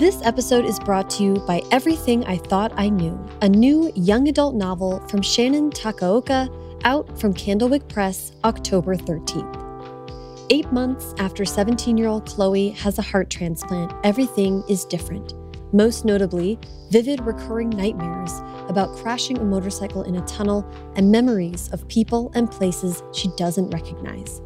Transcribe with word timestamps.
This 0.00 0.22
episode 0.22 0.64
is 0.64 0.80
brought 0.80 1.10
to 1.10 1.22
you 1.22 1.34
by 1.46 1.60
Everything 1.70 2.24
I 2.24 2.38
Thought 2.38 2.72
I 2.74 2.88
Knew, 2.88 3.22
a 3.42 3.48
new 3.50 3.92
young 3.94 4.28
adult 4.28 4.54
novel 4.54 5.06
from 5.08 5.20
Shannon 5.20 5.68
Takaoka, 5.68 6.48
out 6.84 7.20
from 7.20 7.34
Candlewick 7.34 7.86
Press 7.86 8.32
October 8.42 8.96
13th. 8.96 10.46
Eight 10.48 10.72
months 10.72 11.14
after 11.18 11.44
17 11.44 11.98
year 11.98 12.08
old 12.08 12.24
Chloe 12.24 12.70
has 12.70 12.98
a 12.98 13.02
heart 13.02 13.28
transplant, 13.28 13.92
everything 14.02 14.64
is 14.70 14.86
different. 14.86 15.34
Most 15.74 16.06
notably, 16.06 16.58
vivid 16.90 17.20
recurring 17.20 17.68
nightmares 17.68 18.32
about 18.70 18.96
crashing 18.96 19.36
a 19.36 19.44
motorcycle 19.44 20.04
in 20.04 20.16
a 20.16 20.24
tunnel 20.24 20.66
and 20.96 21.12
memories 21.12 21.68
of 21.74 21.86
people 21.88 22.32
and 22.34 22.50
places 22.50 23.02
she 23.12 23.28
doesn't 23.36 23.68
recognize. 23.68 24.40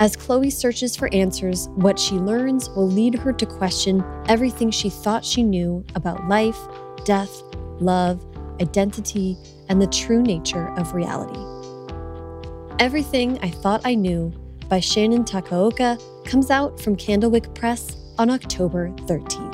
As 0.00 0.14
Chloe 0.14 0.50
searches 0.50 0.94
for 0.94 1.12
answers, 1.12 1.68
what 1.70 1.98
she 1.98 2.14
learns 2.14 2.70
will 2.70 2.86
lead 2.86 3.16
her 3.16 3.32
to 3.32 3.44
question 3.44 4.04
everything 4.28 4.70
she 4.70 4.88
thought 4.88 5.24
she 5.24 5.42
knew 5.42 5.84
about 5.96 6.28
life, 6.28 6.58
death, 7.04 7.42
love, 7.80 8.24
identity, 8.60 9.36
and 9.68 9.82
the 9.82 9.88
true 9.88 10.22
nature 10.22 10.72
of 10.76 10.94
reality. 10.94 11.40
Everything 12.78 13.40
I 13.42 13.50
Thought 13.50 13.80
I 13.84 13.96
Knew 13.96 14.32
by 14.68 14.78
Shannon 14.78 15.24
Takaoka 15.24 16.00
comes 16.24 16.50
out 16.50 16.78
from 16.78 16.94
Candlewick 16.94 17.52
Press 17.56 17.96
on 18.18 18.30
October 18.30 18.90
13th. 19.06 19.47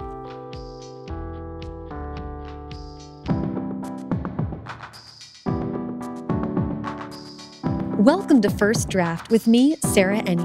Welcome 8.04 8.42
to 8.42 8.50
First 8.50 8.90
Draft 8.90 9.30
with 9.30 9.46
me, 9.46 9.76
Sarah 9.76 10.20
Enni. 10.24 10.44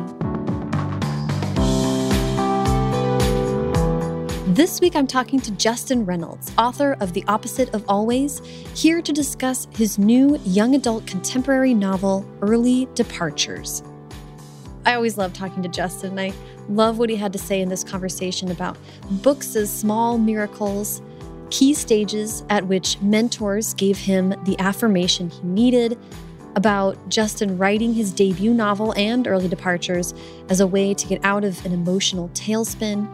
This 4.55 4.79
week 4.79 4.95
I'm 4.95 5.05
talking 5.05 5.41
to 5.41 5.51
Justin 5.51 6.05
Reynolds, 6.05 6.53
author 6.57 6.95
of 7.01 7.11
The 7.11 7.21
Opposite 7.27 7.73
of 7.75 7.83
Always, 7.89 8.39
here 8.73 9.01
to 9.01 9.11
discuss 9.11 9.67
his 9.71 9.99
new 9.99 10.39
young 10.45 10.73
adult 10.73 11.05
contemporary 11.05 11.73
novel, 11.73 12.25
Early 12.41 12.87
Departures. 12.95 13.83
I 14.85 14.93
always 14.93 15.17
love 15.17 15.33
talking 15.33 15.61
to 15.61 15.67
Justin. 15.67 16.17
And 16.17 16.21
I 16.21 16.33
love 16.69 16.97
what 16.97 17.09
he 17.09 17.17
had 17.17 17.33
to 17.33 17.39
say 17.39 17.59
in 17.59 17.67
this 17.67 17.83
conversation 17.83 18.51
about 18.51 18.77
books 19.21 19.57
as 19.57 19.69
small 19.69 20.17
miracles, 20.17 21.01
key 21.49 21.73
stages 21.73 22.41
at 22.49 22.65
which 22.67 23.01
mentors 23.01 23.73
gave 23.73 23.97
him 23.97 24.29
the 24.45 24.57
affirmation 24.59 25.29
he 25.29 25.41
needed, 25.43 25.99
about 26.55 26.97
Justin 27.09 27.57
writing 27.57 27.93
his 27.93 28.11
debut 28.11 28.53
novel 28.53 28.93
and 28.97 29.27
early 29.27 29.47
departures 29.47 30.13
as 30.49 30.59
a 30.59 30.67
way 30.67 30.93
to 30.93 31.07
get 31.07 31.23
out 31.23 31.43
of 31.43 31.63
an 31.65 31.71
emotional 31.71 32.29
tailspin, 32.29 33.07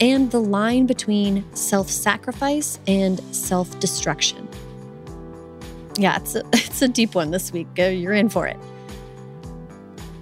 and 0.00 0.30
the 0.30 0.40
line 0.40 0.86
between 0.86 1.44
self 1.54 1.88
sacrifice 1.88 2.78
and 2.86 3.20
self 3.34 3.78
destruction. 3.80 4.48
Yeah, 5.98 6.16
it's 6.16 6.34
a, 6.34 6.42
it's 6.52 6.82
a 6.82 6.88
deep 6.88 7.14
one 7.14 7.30
this 7.30 7.52
week. 7.52 7.66
You're 7.76 8.14
in 8.14 8.28
for 8.28 8.46
it. 8.46 8.56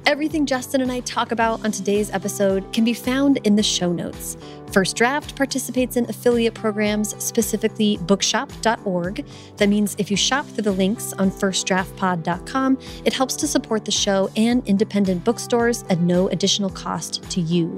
Everything 0.06 0.46
Justin 0.46 0.80
and 0.80 0.92
I 0.92 1.00
talk 1.00 1.32
about 1.32 1.64
on 1.64 1.72
today's 1.72 2.10
episode 2.10 2.72
can 2.72 2.84
be 2.84 2.94
found 2.94 3.38
in 3.38 3.56
the 3.56 3.62
show 3.62 3.92
notes. 3.92 4.36
First 4.72 4.96
Draft 4.96 5.36
participates 5.36 5.96
in 5.96 6.08
affiliate 6.10 6.54
programs, 6.54 7.22
specifically 7.22 7.96
bookshop.org. 7.98 9.24
That 9.56 9.68
means 9.68 9.94
if 9.98 10.10
you 10.10 10.16
shop 10.16 10.46
through 10.46 10.64
the 10.64 10.72
links 10.72 11.12
on 11.14 11.30
firstdraftpod.com, 11.30 12.78
it 13.04 13.12
helps 13.12 13.36
to 13.36 13.46
support 13.46 13.84
the 13.84 13.90
show 13.90 14.28
and 14.36 14.66
independent 14.66 15.24
bookstores 15.24 15.84
at 15.88 16.00
no 16.00 16.28
additional 16.28 16.70
cost 16.70 17.22
to 17.30 17.40
you. 17.40 17.76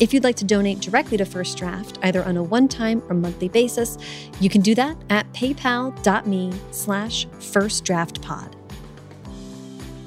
If 0.00 0.14
you'd 0.14 0.24
like 0.24 0.36
to 0.36 0.46
donate 0.46 0.80
directly 0.80 1.18
to 1.18 1.26
First 1.26 1.58
Draft, 1.58 1.98
either 2.02 2.24
on 2.24 2.38
a 2.38 2.42
one-time 2.42 3.02
or 3.10 3.14
monthly 3.14 3.48
basis, 3.48 3.98
you 4.40 4.48
can 4.48 4.62
do 4.62 4.74
that 4.74 4.96
at 5.10 5.30
paypal.me 5.34 6.54
slash 6.70 7.26
firstdraftpod. 7.26 8.59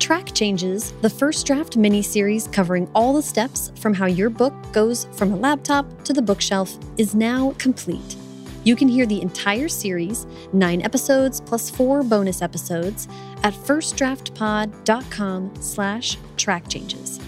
Track 0.04 0.34
Changes, 0.34 0.92
the 1.00 1.10
first 1.10 1.48
draft 1.48 1.78
mini 1.78 2.02
series 2.02 2.50
covering 2.50 2.92
all 2.94 3.14
the 3.14 3.22
steps 3.22 3.72
from 3.80 3.94
how 3.94 4.06
your 4.06 4.30
book 4.30 4.54
goes 4.74 5.06
from 5.14 5.32
a 5.32 5.36
laptop 5.38 6.04
to 6.04 6.12
the 6.12 6.22
bookshelf, 6.22 6.78
is 6.98 7.16
now 7.16 7.56
complete. 7.58 8.18
You 8.66 8.76
can 8.76 8.90
hear 8.90 9.06
the 9.06 9.22
entire 9.22 9.70
series, 9.70 10.28
nine 10.52 10.82
episodes 10.82 11.40
plus 11.40 11.70
four 11.70 12.04
bonus 12.04 12.42
episodes, 12.42 13.08
at 13.44 13.54
firstdraftpod.com 13.54 15.54
slash 15.62 16.18
track 16.36 16.68
changes. 16.68 17.22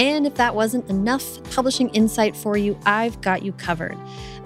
And 0.00 0.26
if 0.26 0.34
that 0.34 0.52
wasn't 0.52 0.90
enough 0.90 1.40
publishing 1.52 1.90
insight 1.90 2.34
for 2.34 2.56
you, 2.56 2.76
I've 2.86 3.20
got 3.20 3.44
you 3.44 3.52
covered. 3.52 3.96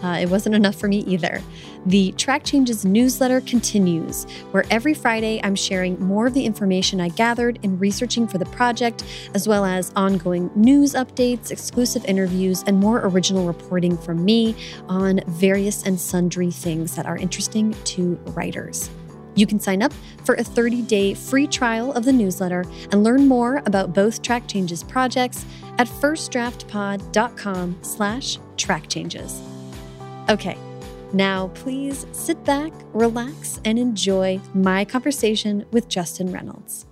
Uh, 0.04 0.18
it 0.18 0.28
wasn't 0.28 0.54
enough 0.54 0.74
for 0.74 0.86
me 0.86 0.98
either. 0.98 1.42
The 1.86 2.12
Track 2.12 2.44
Changes 2.44 2.84
newsletter 2.84 3.40
continues, 3.40 4.24
where 4.50 4.66
every 4.70 4.92
Friday 4.92 5.40
I'm 5.42 5.54
sharing 5.54 5.98
more 5.98 6.26
of 6.26 6.34
the 6.34 6.44
information 6.44 7.00
I 7.00 7.08
gathered 7.08 7.58
in 7.62 7.78
researching 7.78 8.28
for 8.28 8.36
the 8.36 8.44
project, 8.46 9.02
as 9.32 9.48
well 9.48 9.64
as 9.64 9.92
ongoing 9.96 10.50
news 10.54 10.92
updates, 10.92 11.50
exclusive 11.50 12.04
interviews, 12.04 12.62
and 12.66 12.78
more 12.78 13.00
original 13.06 13.46
reporting 13.46 13.96
from 13.96 14.22
me 14.22 14.54
on 14.90 15.20
various 15.26 15.84
and 15.84 15.98
sundry 15.98 16.50
things 16.50 16.94
that 16.96 17.06
are 17.06 17.16
interesting 17.16 17.74
to 17.84 18.16
writers. 18.34 18.90
You 19.36 19.46
can 19.46 19.58
sign 19.58 19.82
up 19.82 19.94
for 20.24 20.34
a 20.34 20.42
30-day 20.42 21.14
free 21.14 21.46
trial 21.46 21.92
of 21.92 22.04
the 22.04 22.12
newsletter 22.12 22.66
and 22.92 23.02
learn 23.02 23.26
more 23.26 23.62
about 23.64 23.94
both 23.94 24.20
Track 24.20 24.48
Changes 24.48 24.82
projects 24.82 25.46
at 25.78 25.88
firstdraftpod.com 25.88 27.78
slash 27.80 28.38
trackchanges. 28.56 29.53
Okay, 30.30 30.56
now 31.12 31.48
please 31.48 32.06
sit 32.12 32.42
back, 32.44 32.72
relax, 32.94 33.60
and 33.66 33.78
enjoy 33.78 34.40
my 34.54 34.82
conversation 34.86 35.66
with 35.70 35.86
Justin 35.88 36.32
Reynolds. 36.32 36.86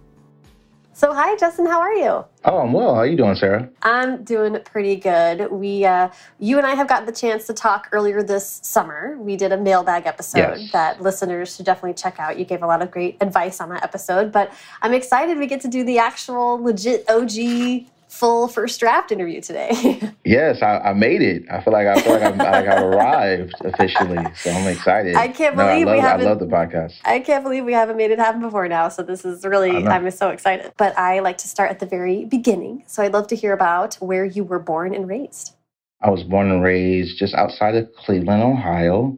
So, 0.93 1.15
hi, 1.15 1.35
Justin. 1.37 1.65
How 1.65 1.81
are 1.81 1.95
you? 1.95 2.25
Oh, 2.45 2.59
I'm 2.59 2.75
well. 2.75 2.95
How 2.95 3.01
are 3.01 3.07
you 3.07 3.17
doing, 3.17 3.35
Sarah? 3.35 3.71
I'm 3.83 4.23
doing 4.23 4.57
pretty 4.65 4.97
good. 4.97 5.51
We, 5.51 5.87
uh, 5.87 6.11
you 6.39 6.59
and 6.59 6.67
I 6.67 6.75
have 6.75 6.87
gotten 6.87 7.07
the 7.07 7.13
chance 7.13 7.47
to 7.47 7.55
talk 7.55 7.89
earlier 7.91 8.23
this 8.23 8.61
summer. 8.63 9.17
We 9.19 9.37
did 9.37 9.51
a 9.51 9.57
mailbag 9.57 10.07
episode 10.07 10.59
yes. 10.59 10.73
that 10.73 11.01
listeners 11.01 11.57
should 11.57 11.65
definitely 11.65 11.95
check 11.95 12.21
out. 12.21 12.39
You 12.39 12.45
gave 12.45 12.63
a 12.63 12.67
lot 12.67 12.83
of 12.83 12.91
great 12.91 13.17
advice 13.23 13.63
on 13.63 13.71
that 13.71 13.83
episode, 13.83 14.31
but 14.31 14.53
I'm 14.83 14.93
excited 14.93 15.39
we 15.39 15.47
get 15.47 15.63
to 15.63 15.69
do 15.69 15.83
the 15.83 15.99
actual 15.99 16.63
legit 16.63 17.09
OG 17.09 17.87
full 18.13 18.47
first 18.47 18.79
draft 18.79 19.11
interview 19.11 19.41
today. 19.41 20.13
yes, 20.25 20.61
I, 20.61 20.79
I, 20.79 20.93
made 20.93 21.23
it. 21.23 21.45
I 21.51 21.65
feel 21.65 21.73
like 21.73 21.87
I 21.87 22.01
feel 22.03 22.13
like 22.13 22.23
I've, 22.23 22.37
like 22.37 22.69
I've 22.69 22.83
arrived 22.83 23.55
officially, 23.65 24.23
so 24.37 24.51
I'm 24.51 24.69
excited. 24.69 25.17
I 25.17 25.29
can't 25.29 25.57
believe 25.57 25.87
no, 25.87 25.93
I 25.93 25.95
love, 25.95 25.97
we 25.97 26.01
haven't. 26.01 26.27
I 26.27 26.29
love 26.29 26.39
the 26.39 26.47
podcast. 26.47 26.93
I 27.05 27.21
can't 27.21 27.43
believe 27.43 27.65
we 27.65 27.73
haven't 27.73 27.97
made 27.97 28.11
it 28.11 28.19
happen 28.19 28.43
before 28.43 28.69
now. 28.69 28.91
So 28.91 29.03
this 29.03 29.25
is 29.25 29.47
really 29.47 29.87
I'm 29.87 30.11
so 30.11 30.29
excited. 30.29 30.73
But 30.77 30.97
I 30.99 31.21
like 31.21 31.39
to 31.39 31.49
start 31.49 31.71
at 31.71 31.81
the 31.81 31.87
very 31.87 32.27
beginning. 32.27 32.85
So 32.87 33.03
I'd 33.03 33.15
love 33.15 33.29
to 33.29 33.37
hear 33.37 33.55
about 33.55 33.95
where 33.95 34.27
you 34.27 34.45
were 34.45 34.59
born 34.59 34.95
and 34.95 35.09
raised. 35.09 35.57
I 36.03 36.11
was 36.11 36.23
born 36.23 36.51
and 36.51 36.63
raised 36.63 37.19
just 37.19 37.35
outside 37.35 37.75
of 37.77 37.89
Cleveland, 37.95 38.43
Ohio, 38.43 39.17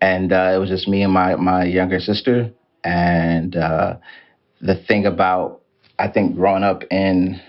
and 0.00 0.32
uh, 0.32 0.52
it 0.54 0.58
was 0.58 0.68
just 0.68 0.86
me 0.86 1.02
and 1.02 1.12
my 1.12 1.34
my 1.34 1.64
younger 1.64 1.98
sister. 1.98 2.52
And 2.84 3.56
uh, 3.56 3.96
the 4.60 4.76
thing 4.76 5.06
about 5.06 5.62
I 5.98 6.06
think 6.06 6.36
growing 6.36 6.62
up 6.62 6.84
in 6.92 7.40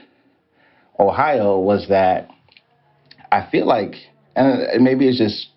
Ohio 1.00 1.60
was 1.60 1.88
that 1.90 2.30
I 3.32 3.48
feel 3.50 3.66
like, 3.66 3.96
and 4.36 4.84
maybe 4.84 5.08
it's 5.08 5.18
just 5.18 5.50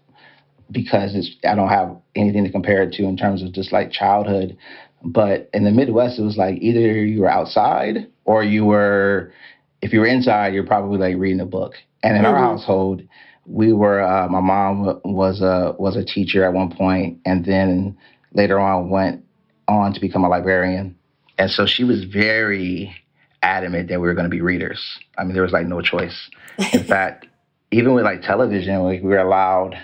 because 0.70 1.14
it's 1.14 1.36
I 1.44 1.54
don't 1.54 1.68
have 1.68 1.96
anything 2.14 2.44
to 2.44 2.50
compare 2.50 2.82
it 2.82 2.92
to 2.94 3.04
in 3.04 3.16
terms 3.16 3.42
of 3.42 3.52
just 3.52 3.72
like 3.72 3.90
childhood, 3.90 4.56
but 5.04 5.50
in 5.52 5.64
the 5.64 5.70
Midwest 5.70 6.18
it 6.18 6.22
was 6.22 6.36
like 6.36 6.58
either 6.60 6.80
you 7.04 7.22
were 7.22 7.30
outside 7.30 8.06
or 8.24 8.44
you 8.44 8.64
were, 8.64 9.32
if 9.80 9.92
you 9.92 10.00
were 10.00 10.06
inside, 10.06 10.54
you're 10.54 10.66
probably 10.66 10.98
like 10.98 11.20
reading 11.20 11.40
a 11.40 11.46
book. 11.46 11.74
And 12.02 12.16
in 12.16 12.22
mm-hmm. 12.22 12.34
our 12.34 12.38
household, 12.38 13.02
we 13.46 13.72
were. 13.72 14.00
Uh, 14.00 14.28
my 14.28 14.40
mom 14.40 15.00
was 15.04 15.40
a 15.40 15.74
was 15.78 15.96
a 15.96 16.04
teacher 16.04 16.44
at 16.44 16.52
one 16.52 16.74
point, 16.74 17.20
and 17.24 17.44
then 17.44 17.96
later 18.32 18.58
on 18.58 18.90
went 18.90 19.24
on 19.68 19.92
to 19.92 20.00
become 20.00 20.24
a 20.24 20.28
librarian. 20.28 20.96
And 21.38 21.50
so 21.50 21.66
she 21.66 21.84
was 21.84 22.04
very 22.04 22.94
adamant 23.42 23.88
that 23.88 24.00
we 24.00 24.06
were 24.06 24.14
going 24.14 24.24
to 24.24 24.30
be 24.30 24.40
readers. 24.40 24.80
I 25.18 25.24
mean, 25.24 25.34
there 25.34 25.42
was 25.42 25.52
like 25.52 25.66
no 25.66 25.80
choice. 25.80 26.30
In 26.72 26.84
fact, 26.84 27.26
even 27.70 27.94
with 27.94 28.04
like 28.04 28.22
television, 28.22 28.84
we 28.86 29.00
were 29.00 29.18
allowed 29.18 29.76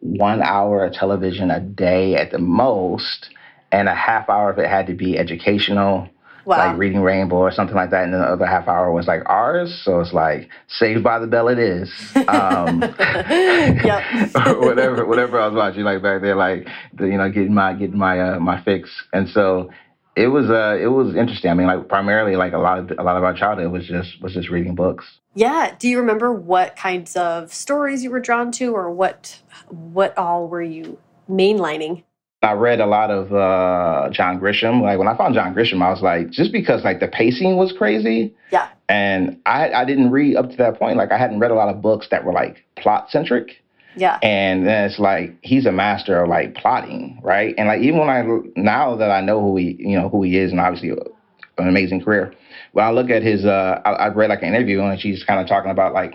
one 0.00 0.42
hour 0.42 0.84
of 0.84 0.92
television 0.92 1.50
a 1.50 1.60
day 1.60 2.14
at 2.14 2.30
the 2.30 2.38
most, 2.38 3.30
and 3.72 3.88
a 3.88 3.94
half 3.94 4.28
hour 4.28 4.50
of 4.50 4.58
it 4.58 4.68
had 4.68 4.86
to 4.86 4.94
be 4.94 5.18
educational, 5.18 6.08
wow. 6.44 6.58
like 6.58 6.78
reading 6.78 7.00
Rainbow 7.00 7.36
or 7.36 7.50
something 7.50 7.74
like 7.74 7.90
that, 7.90 8.04
and 8.04 8.12
then 8.12 8.20
the 8.20 8.26
other 8.26 8.46
half 8.46 8.68
hour 8.68 8.92
was 8.92 9.06
like 9.06 9.22
ours. 9.26 9.80
So 9.84 10.00
it's 10.00 10.12
like 10.12 10.48
Saved 10.68 11.02
by 11.02 11.18
the 11.18 11.26
Bell, 11.26 11.48
it 11.48 11.58
is. 11.58 11.90
Um, 12.28 12.80
whatever, 14.60 15.06
whatever 15.06 15.40
I 15.40 15.46
was 15.48 15.56
watching, 15.56 15.82
like 15.82 16.02
back 16.02 16.20
there, 16.22 16.36
like 16.36 16.66
the, 16.92 17.06
you 17.06 17.18
know, 17.18 17.30
getting 17.30 17.54
my 17.54 17.72
getting 17.74 17.98
my 17.98 18.20
uh, 18.20 18.38
my 18.38 18.62
fix, 18.62 18.90
and 19.12 19.28
so 19.28 19.70
it 20.16 20.28
was 20.28 20.48
uh 20.48 20.76
it 20.80 20.86
was 20.86 21.14
interesting. 21.16 21.50
I 21.50 21.54
mean, 21.54 21.66
like 21.66 21.88
primarily 21.88 22.36
like 22.36 22.52
a 22.52 22.58
lot 22.58 22.78
of 22.78 22.98
a 22.98 23.02
lot 23.02 23.16
of 23.16 23.24
our 23.24 23.34
childhood 23.34 23.72
was 23.72 23.86
just 23.86 24.20
was 24.22 24.32
just 24.34 24.48
reading 24.48 24.74
books. 24.74 25.04
Yeah. 25.34 25.74
Do 25.78 25.88
you 25.88 25.98
remember 25.98 26.32
what 26.32 26.76
kinds 26.76 27.16
of 27.16 27.52
stories 27.52 28.02
you 28.04 28.10
were 28.10 28.20
drawn 28.20 28.52
to, 28.52 28.74
or 28.74 28.90
what 28.90 29.40
what 29.68 30.16
all 30.16 30.48
were 30.48 30.62
you 30.62 30.98
mainlining? 31.28 32.04
I 32.42 32.52
read 32.52 32.80
a 32.80 32.86
lot 32.86 33.10
of 33.10 33.32
uh, 33.32 34.10
John 34.12 34.38
Grisham. 34.38 34.82
Like 34.82 34.98
when 34.98 35.08
I 35.08 35.16
found 35.16 35.34
John 35.34 35.54
Grisham, 35.54 35.82
I 35.82 35.90
was 35.90 36.02
like, 36.02 36.30
just 36.30 36.52
because 36.52 36.84
like 36.84 37.00
the 37.00 37.08
pacing 37.08 37.56
was 37.56 37.72
crazy. 37.72 38.34
Yeah. 38.52 38.68
And 38.88 39.40
I 39.46 39.72
I 39.72 39.84
didn't 39.84 40.10
read 40.10 40.36
up 40.36 40.50
to 40.50 40.56
that 40.58 40.78
point. 40.78 40.96
Like 40.96 41.10
I 41.10 41.18
hadn't 41.18 41.40
read 41.40 41.50
a 41.50 41.54
lot 41.54 41.74
of 41.74 41.82
books 41.82 42.08
that 42.10 42.24
were 42.24 42.32
like 42.32 42.64
plot 42.76 43.10
centric. 43.10 43.63
Yeah. 43.96 44.18
And 44.22 44.66
then 44.66 44.84
it's 44.84 44.98
like 44.98 45.36
he's 45.42 45.66
a 45.66 45.72
master 45.72 46.22
of 46.22 46.28
like 46.28 46.54
plotting, 46.54 47.20
right? 47.22 47.54
And 47.56 47.68
like 47.68 47.80
even 47.82 48.00
when 48.00 48.08
I 48.08 48.24
now 48.56 48.96
that 48.96 49.10
I 49.10 49.20
know 49.20 49.40
who 49.40 49.56
he 49.56 49.76
you 49.78 49.98
know 49.98 50.08
who 50.08 50.22
he 50.22 50.38
is, 50.38 50.50
and 50.50 50.60
obviously 50.60 50.90
an 50.90 51.68
amazing 51.68 52.02
career. 52.02 52.34
When 52.72 52.84
I 52.84 52.90
look 52.90 53.10
at 53.10 53.22
his, 53.22 53.44
uh, 53.44 53.80
I, 53.84 53.90
I 53.90 54.08
read 54.08 54.30
like 54.30 54.42
an 54.42 54.48
interview 54.48 54.82
and 54.82 55.00
she's 55.00 55.22
kind 55.22 55.40
of 55.40 55.46
talking 55.46 55.70
about 55.70 55.94
like 55.94 56.14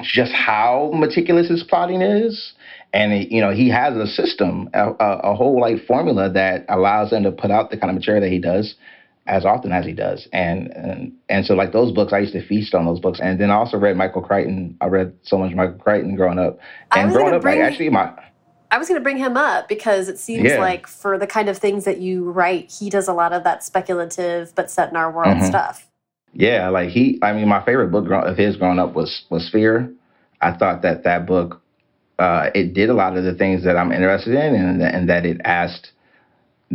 just 0.00 0.32
how 0.32 0.90
meticulous 0.94 1.48
his 1.48 1.62
plotting 1.62 2.00
is 2.00 2.54
and 2.92 3.30
you 3.30 3.40
know 3.40 3.50
he 3.50 3.68
has 3.68 3.96
a 3.96 4.06
system 4.06 4.68
a, 4.72 4.90
a, 4.98 5.34
whole 5.34 5.60
like 5.60 5.84
formula 5.86 6.30
that 6.30 6.64
allows 6.68 7.12
him 7.12 7.22
to 7.22 7.30
put 7.30 7.50
out 7.50 7.70
the 7.70 7.76
kind 7.76 7.90
of 7.90 7.96
material 7.96 8.22
that 8.22 8.30
he 8.30 8.38
does 8.38 8.74
as 9.26 9.44
often 9.44 9.72
as 9.72 9.84
he 9.84 9.92
does. 9.92 10.28
And 10.32 10.68
and, 10.72 11.12
and 11.28 11.46
so 11.46 11.54
like 11.54 11.72
those 11.72 11.92
books 11.92 12.12
i 12.12 12.18
used 12.18 12.32
to 12.32 12.46
feast 12.46 12.74
on 12.74 12.86
those 12.86 13.00
books. 13.00 13.20
And 13.20 13.40
then 13.40 13.50
i 13.50 13.54
also 13.54 13.78
read 13.78 13.96
michael 13.96 14.22
crichton. 14.22 14.76
I 14.80 14.86
read 14.86 15.14
so 15.22 15.38
much 15.38 15.54
michael 15.54 15.78
crichton 15.78 16.16
growing 16.16 16.38
up. 16.38 16.58
And 16.94 17.12
growing 17.12 17.34
up 17.34 17.42
bring, 17.42 17.60
like 17.60 17.70
actually 17.70 17.90
my 17.90 18.12
i 18.70 18.78
was 18.78 18.88
going 18.88 19.00
to 19.00 19.02
bring 19.02 19.18
him 19.18 19.36
up 19.36 19.68
because 19.68 20.08
it 20.08 20.18
seems 20.18 20.44
yeah. 20.44 20.58
like 20.58 20.86
for 20.86 21.18
the 21.18 21.26
kind 21.26 21.48
of 21.48 21.58
things 21.58 21.84
that 21.84 22.00
you 22.00 22.30
write 22.30 22.70
he 22.70 22.90
does 22.90 23.08
a 23.08 23.12
lot 23.12 23.32
of 23.32 23.44
that 23.44 23.62
speculative 23.62 24.52
but 24.54 24.70
set 24.70 24.90
in 24.90 24.96
our 24.96 25.10
world 25.10 25.36
mm-hmm. 25.36 25.46
stuff. 25.46 25.88
Yeah 26.32 26.68
like 26.70 26.90
he 26.90 27.18
i 27.22 27.32
mean 27.32 27.48
my 27.48 27.64
favorite 27.64 27.88
book 27.88 28.10
of 28.10 28.36
his 28.36 28.56
growing 28.56 28.78
up 28.78 28.94
was 28.94 29.24
was 29.30 29.46
Sphere 29.46 29.92
i 30.40 30.52
thought 30.52 30.82
that 30.82 31.04
that 31.04 31.26
book 31.26 31.62
uh, 32.18 32.50
it 32.54 32.72
did 32.72 32.88
a 32.88 32.94
lot 32.94 33.16
of 33.16 33.24
the 33.24 33.34
things 33.34 33.64
that 33.64 33.76
I'm 33.76 33.90
interested 33.90 34.34
in, 34.34 34.54
and, 34.54 34.82
and 34.82 35.08
that 35.08 35.26
it 35.26 35.40
asked 35.44 35.90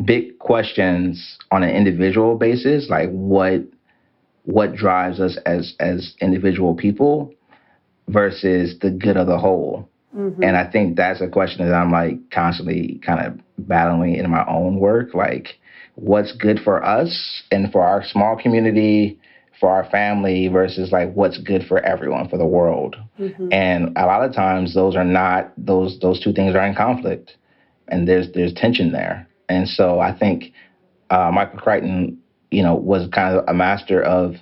big 0.06 0.40
questions 0.40 1.38
on 1.52 1.64
an 1.64 1.70
individual 1.70 2.36
basis, 2.36 2.90
like 2.90 3.10
what 3.10 3.62
what 4.44 4.76
drives 4.76 5.20
us 5.20 5.38
as 5.46 5.76
as 5.80 6.14
individual 6.22 6.76
people 6.76 7.34
versus 8.08 8.78
the 8.80 8.90
good 8.90 9.18
of 9.18 9.28
the 9.28 9.38
whole. 9.38 9.90
Mm-hmm. 10.16 10.42
And 10.42 10.56
I 10.56 10.70
think 10.70 10.96
that's 10.96 11.22
a 11.22 11.28
question 11.28 11.68
that 11.68 11.76
I'm 11.76 11.92
like 11.92 12.32
constantly 12.32 13.00
kind 13.06 13.26
of 13.26 13.40
battling 13.68 14.16
in 14.16 14.30
my 14.30 14.46
own 14.48 14.80
work, 14.80 15.14
like 15.14 15.60
what's 15.96 16.32
good 16.32 16.60
for 16.64 16.84
us 16.84 17.44
and 17.52 17.72
for 17.72 17.84
our 17.84 18.04
small 18.04 18.38
community 18.38 19.20
for 19.60 19.70
our 19.70 19.90
family 19.90 20.48
versus 20.48 20.92
like 20.92 21.12
what's 21.14 21.40
good 21.40 21.64
for 21.68 21.80
everyone 21.80 22.30
for 22.30 22.38
the 22.38 22.46
world 22.46 22.96
mm-hmm. 23.20 23.52
and 23.52 23.98
a 23.98 24.06
lot 24.06 24.24
of 24.24 24.34
times 24.34 24.76
those 24.76 24.96
are 24.96 25.04
not 25.04 25.52
those 25.58 26.00
those 26.00 26.24
two 26.24 26.32
things 26.32 26.56
are 26.56 26.66
in 26.68 26.76
conflict 26.76 27.36
and 27.88 28.08
there's 28.08 28.32
there's 28.34 28.54
tension 28.54 28.92
there 28.92 29.27
and 29.50 29.68
so 29.68 30.00
i 30.00 30.18
think 30.18 30.54
uh, 31.10 31.32
michael 31.34 31.60
crichton 31.60 32.18
you 32.52 32.64
know 32.64 32.76
was 32.76 33.08
kind 33.14 33.38
of 33.38 33.44
a 33.48 33.54
master 33.54 34.02
of 34.02 34.36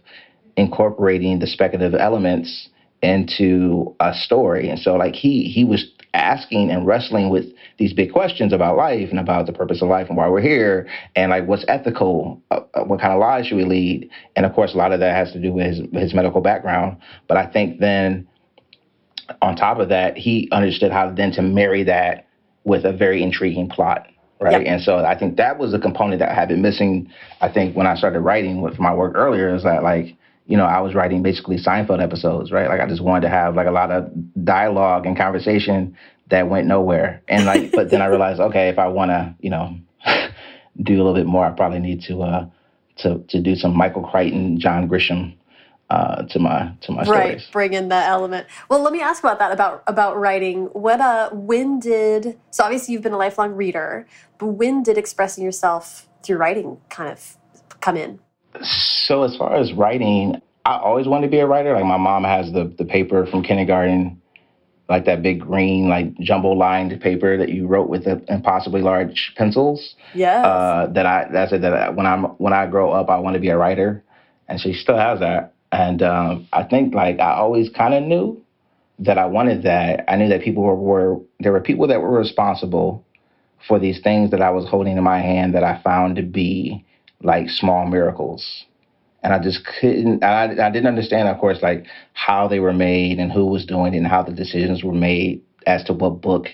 incorporating 0.58 1.40
the 1.40 1.48
speculative 1.48 2.00
elements 2.00 2.70
into 3.02 3.96
a 4.00 4.14
story. 4.14 4.70
And 4.70 4.80
so 4.80 4.96
like 4.96 5.14
he 5.14 5.44
he 5.44 5.64
was 5.64 5.86
asking 6.14 6.72
and 6.72 6.88
wrestling 6.88 7.30
with 7.30 7.46
these 7.78 7.94
big 7.94 8.12
questions 8.12 8.54
about 8.54 8.78
life 8.78 9.10
and 9.10 9.20
about 9.20 9.46
the 9.46 9.54
purpose 9.54 9.82
of 9.82 9.90
life 9.90 10.08
and 10.08 10.18
why 10.18 10.30
we're 10.30 10.42
here 10.42 10.88
and 11.16 11.30
like 11.30 11.46
what's 11.46 11.66
ethical, 11.68 12.42
uh, 12.52 12.62
uh, 12.74 12.84
what 12.86 13.02
kind 13.02 13.14
of 13.14 13.20
lives 13.20 13.48
should 13.48 13.58
we 13.58 13.66
lead, 13.66 14.10
and 14.36 14.46
of 14.46 14.54
course 14.54 14.74
a 14.74 14.78
lot 14.78 14.94
of 14.94 15.00
that 15.02 15.16
has 15.16 15.32
to 15.34 15.42
do 15.42 15.54
with 15.54 15.66
his 15.66 15.80
his 15.94 16.14
medical 16.14 16.42
background. 16.42 16.98
But 17.28 17.38
I 17.38 17.52
think 17.52 17.80
then 17.80 18.28
on 19.42 19.56
top 19.56 19.80
of 19.80 19.90
that, 19.90 20.18
he 20.18 20.48
understood 20.52 20.92
how 20.92 21.12
then 21.12 21.32
to 21.34 21.42
marry 21.42 21.84
that 21.84 22.28
with 22.64 22.86
a 22.86 22.94
very 22.94 23.22
intriguing 23.22 23.70
plot 23.70 24.08
right? 24.46 24.62
Yep. 24.62 24.74
And 24.74 24.82
so 24.82 25.00
I 25.00 25.18
think 25.18 25.38
that 25.38 25.58
was 25.58 25.74
a 25.74 25.80
component 25.80 26.20
that 26.20 26.34
had 26.34 26.50
been 26.50 26.62
missing. 26.62 27.12
I 27.42 27.50
think 27.50 27.76
when 27.76 27.88
I 27.88 27.96
started 27.96 28.20
writing 28.20 28.62
with 28.62 28.80
my 28.80 28.94
work 28.94 29.14
earlier, 29.16 29.54
is 29.54 29.64
that 29.64 29.82
like 29.84 30.16
you 30.46 30.56
know 30.56 30.66
I 30.66 30.80
was 30.82 30.94
writing 30.94 31.24
basically 31.24 31.58
Seinfeld 31.58 32.02
episodes, 32.02 32.52
right? 32.52 32.70
Like 32.70 32.80
I 32.80 32.88
just 32.88 33.02
wanted 33.02 33.22
to 33.22 33.30
have 33.30 33.56
like 33.56 33.68
a 33.68 33.72
lot 33.72 33.92
of 33.92 34.12
dialogue 34.44 35.08
and 35.08 35.18
conversation 35.18 35.98
that 36.30 36.48
went 36.48 36.68
nowhere. 36.68 37.22
And 37.28 37.46
like, 37.46 37.72
but 37.74 37.90
then 37.90 38.02
I 38.02 38.06
realized, 38.06 38.40
okay, 38.40 38.70
if 38.70 38.78
I 38.78 38.88
want 38.88 39.10
to, 39.10 39.36
you 39.40 39.50
know, 39.50 39.76
do 40.84 40.94
a 40.94 40.98
little 40.98 41.16
bit 41.16 41.26
more, 41.26 41.46
I 41.46 41.52
probably 41.52 41.80
need 41.80 42.04
to 42.04 42.22
uh, 42.22 42.46
to 42.98 43.20
to 43.30 43.42
do 43.42 43.56
some 43.56 43.76
Michael 43.76 44.04
Crichton, 44.04 44.60
John 44.60 44.88
Grisham 44.88 45.36
uh, 45.90 46.24
to 46.24 46.40
my 46.40 46.72
to 46.82 46.92
my 46.92 47.04
right, 47.04 47.40
stories. 47.40 47.48
bring 47.52 47.74
in 47.74 47.90
that 47.90 48.10
element. 48.10 48.48
Well, 48.70 48.82
let 48.82 48.94
me 48.94 49.02
ask 49.02 49.24
about 49.24 49.40
that 49.40 49.52
about 49.52 49.84
about 49.88 50.18
writing. 50.18 50.66
What 50.74 51.00
uh, 51.02 51.30
when 51.32 51.80
did 51.80 52.38
so 52.52 52.64
obviously 52.64 52.94
you've 52.94 53.04
been 53.04 53.14
a 53.14 53.18
lifelong 53.18 53.54
reader, 53.54 54.08
but 54.40 54.48
when 54.48 54.84
did 54.84 54.98
expressing 54.98 55.44
yourself 55.44 56.08
through 56.24 56.38
writing 56.38 56.78
kind 56.90 57.12
of 57.12 57.38
come 57.82 57.98
in? 57.98 58.20
So 58.62 59.24
as 59.24 59.36
far 59.36 59.56
as 59.56 59.74
writing, 59.74 60.42
I 60.66 60.78
always 60.78 61.08
wanted 61.08 61.28
to 61.28 61.32
be 61.32 61.40
a 61.40 61.48
writer. 61.48 61.74
Like 61.74 61.86
my 61.86 61.98
mom 61.98 62.24
has 62.24 62.52
the 62.52 62.74
the 62.78 62.86
paper 62.86 63.26
from 63.28 63.44
kindergarten 63.44 64.22
like 64.88 65.06
that 65.06 65.24
big 65.24 65.40
green, 65.42 65.90
like 65.90 66.16
jumbo 66.20 66.52
lined 66.52 67.00
paper 67.02 67.38
that 67.38 67.50
you 67.50 67.66
wrote 67.66 67.90
with 67.90 68.06
impossibly 68.28 68.82
large 68.82 69.34
pencils. 69.36 69.96
Yeah. 70.14 70.46
Uh, 70.46 70.88
that 70.94 71.06
I 71.06 71.28
that's 71.32 71.52
it. 71.52 71.62
That 71.62 71.74
I, 71.74 71.90
when 71.90 72.06
I'm 72.06 72.24
when 72.38 72.54
I 72.54 72.68
grow 72.68 72.92
up, 72.92 73.10
I 73.10 73.18
want 73.18 73.34
to 73.34 73.40
be 73.40 73.50
a 73.50 73.58
writer, 73.58 74.04
and 74.48 74.60
she 74.60 74.74
still 74.74 74.98
has 74.98 75.20
that. 75.20 75.55
And 75.76 76.02
um, 76.02 76.48
I 76.54 76.64
think 76.64 76.94
like 76.96 77.20
I 77.20 77.34
always 77.34 77.70
kind 77.70 77.94
of 77.94 78.04
knew 78.04 78.42
that 79.00 79.18
I 79.18 79.26
wanted 79.26 79.64
that. 79.64 80.06
I 80.08 80.16
knew 80.16 80.30
that 80.30 80.42
people 80.42 80.64
were, 80.64 80.76
were 80.76 81.20
there 81.42 81.52
were 81.52 81.60
people 81.60 81.88
that 81.88 82.02
were 82.02 82.18
responsible 82.18 83.06
for 83.68 83.78
these 83.78 84.00
things 84.02 84.32
that 84.32 84.42
I 84.42 84.52
was 84.52 84.66
holding 84.70 84.98
in 84.98 85.04
my 85.04 85.20
hand 85.20 85.54
that 85.54 85.64
I 85.66 85.82
found 85.84 86.16
to 86.16 86.24
be 86.24 86.86
like 87.22 87.50
small 87.50 87.86
miracles 87.88 88.66
and 89.26 89.34
I 89.34 89.40
just 89.40 89.66
couldn't. 89.66 90.24
I, 90.24 90.44
I 90.44 90.70
didn't 90.70 90.88
understand, 90.88 91.28
of 91.28 91.40
course, 91.40 91.62
like 91.64 91.88
how 92.14 92.48
they 92.48 92.60
were 92.60 92.74
made 92.74 93.20
and 93.20 93.32
who 93.32 93.48
was 93.48 93.66
doing 93.66 93.96
it 93.96 93.98
and 93.98 94.08
how 94.08 94.24
the 94.24 94.32
decisions 94.32 94.84
were 94.84 94.94
made 94.94 95.42
as 95.68 95.84
to 95.86 95.94
what 95.94 96.22
book 96.22 96.48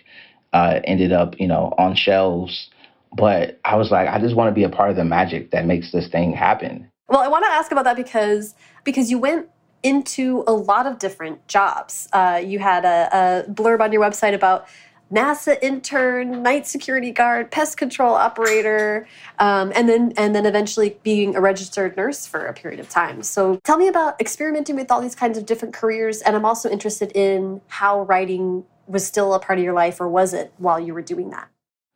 uh, 0.54 0.80
ended 0.86 1.12
up, 1.12 1.40
you 1.40 1.48
know, 1.48 1.74
on 1.78 1.96
shelves. 1.96 2.70
But 3.16 3.60
I 3.66 3.76
was 3.76 3.92
like, 3.92 4.08
I 4.08 4.20
just 4.20 4.36
want 4.36 4.50
to 4.50 4.56
be 4.56 4.64
a 4.64 4.70
part 4.70 4.90
of 4.90 4.96
the 4.96 5.04
magic 5.04 5.52
that 5.52 5.66
makes 5.66 5.92
this 5.92 6.08
thing 6.08 6.34
happen. 6.34 6.91
Well, 7.12 7.20
I 7.20 7.28
want 7.28 7.44
to 7.44 7.52
ask 7.52 7.74
about 7.74 7.84
that 7.84 7.98
because 7.98 8.56
because 8.86 9.12
you 9.12 9.20
went 9.20 9.50
into 9.84 10.46
a 10.48 10.54
lot 10.54 10.88
of 10.88 10.98
different 10.98 11.46
jobs. 11.46 12.08
Uh, 12.14 12.42
you 12.44 12.58
had 12.60 12.86
a, 12.86 13.10
a 13.48 13.52
blurb 13.52 13.82
on 13.82 13.92
your 13.92 14.02
website 14.02 14.34
about 14.34 14.66
NASA 15.12 15.58
intern, 15.62 16.42
night 16.42 16.66
security 16.66 17.12
guard, 17.12 17.52
pest 17.52 17.76
control 17.76 18.14
operator, 18.14 19.10
um, 19.40 19.74
and 19.76 19.90
then 19.90 20.14
and 20.16 20.34
then 20.34 20.46
eventually 20.46 20.98
being 21.04 21.36
a 21.36 21.42
registered 21.42 21.98
nurse 21.98 22.26
for 22.26 22.46
a 22.46 22.54
period 22.54 22.80
of 22.80 22.88
time. 22.88 23.24
So 23.24 23.60
tell 23.66 23.78
me 23.78 23.90
about 23.90 24.20
experimenting 24.22 24.78
with 24.78 24.90
all 24.90 25.02
these 25.02 25.16
kinds 25.16 25.38
of 25.38 25.46
different 25.46 25.74
careers, 25.74 26.22
and 26.22 26.34
I'm 26.34 26.46
also 26.46 26.70
interested 26.70 27.12
in 27.14 27.60
how 27.68 28.04
writing 28.04 28.64
was 28.88 29.06
still 29.06 29.34
a 29.34 29.40
part 29.40 29.60
of 29.60 29.66
your 29.66 29.74
life, 29.74 30.00
or 30.00 30.08
was 30.08 30.34
it 30.34 30.54
while 30.60 30.80
you 30.80 30.94
were 30.94 31.02
doing 31.02 31.32
that? 31.32 31.50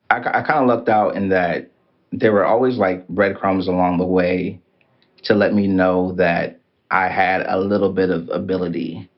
I, 0.10 0.17
I 0.17 0.41
kind 0.41 0.60
of 0.60 0.67
lucked 0.67 0.89
out 0.89 1.15
in 1.15 1.29
that 1.29 1.72
there 2.12 2.34
were 2.34 2.45
always 2.45 2.75
like 2.75 3.07
breadcrumbs 3.07 3.67
along 3.67 3.98
the 3.98 4.05
way 4.05 4.60
to 5.25 5.36
let 5.36 5.53
me 5.53 5.67
know 5.67 6.13
that 6.13 6.60
I 6.91 7.10
had 7.10 7.46
a 7.48 7.60
little 7.60 7.91
bit 7.91 8.10
of 8.10 8.29
ability 8.29 9.10